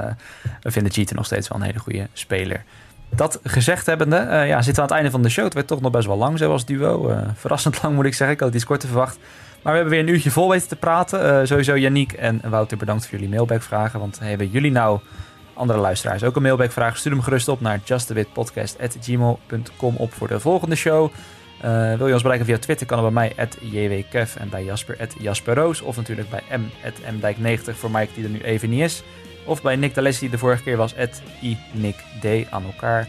[0.62, 2.64] we vinden Jeter nog steeds wel een hele goede speler.
[3.10, 5.44] Dat gezegd hebbende, uh, ja, zitten we aan het einde van de show.
[5.44, 7.16] Het werd toch nog best wel lang, zoals duo.
[7.36, 9.18] verrassend lang moet ik zeggen, ik had het iets korter verwacht.
[9.62, 11.48] Maar we hebben weer een uurtje vol weten te praten.
[11.48, 14.00] sowieso Yannick en Wouter, bedankt voor jullie mailback-vragen.
[14.00, 15.00] Want hebben jullie nou
[15.56, 20.40] andere luisteraars ook een mailback vragen, stuur hem gerust op naar justawitpodcast.gmail.com op voor de
[20.40, 21.12] volgende show.
[21.66, 25.08] Uh, wil je ons bereiken via Twitter, kan het bij mij, jwkev en bij Jasper,
[25.20, 25.82] jasperroos.
[25.82, 26.62] Of natuurlijk bij m,
[27.20, 29.04] mdijk90 voor Mike, die er nu even niet is.
[29.46, 30.94] Of bij Nick D'Alessi, die de vorige keer was,
[31.42, 32.04] inickd
[32.50, 33.08] aan elkaar.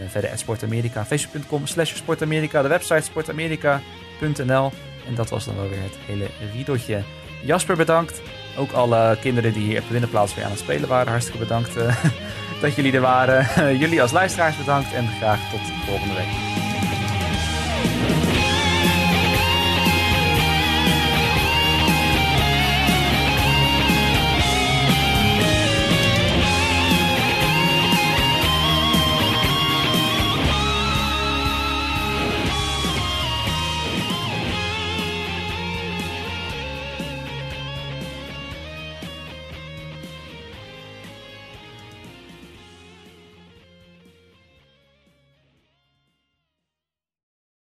[0.00, 4.72] Uh, verder at Sportamerika, facebook.com slash sportamerika, de website sportamerika.nl.
[5.06, 7.02] En dat was dan wel weer het hele riedeltje.
[7.42, 8.20] Jasper bedankt.
[8.56, 11.08] Ook alle kinderen die hier op de binnenplaats weer aan het spelen waren.
[11.08, 11.96] Hartstikke bedankt uh,
[12.60, 13.46] dat jullie er waren.
[13.82, 16.65] jullie als luisteraars bedankt en graag tot volgende week.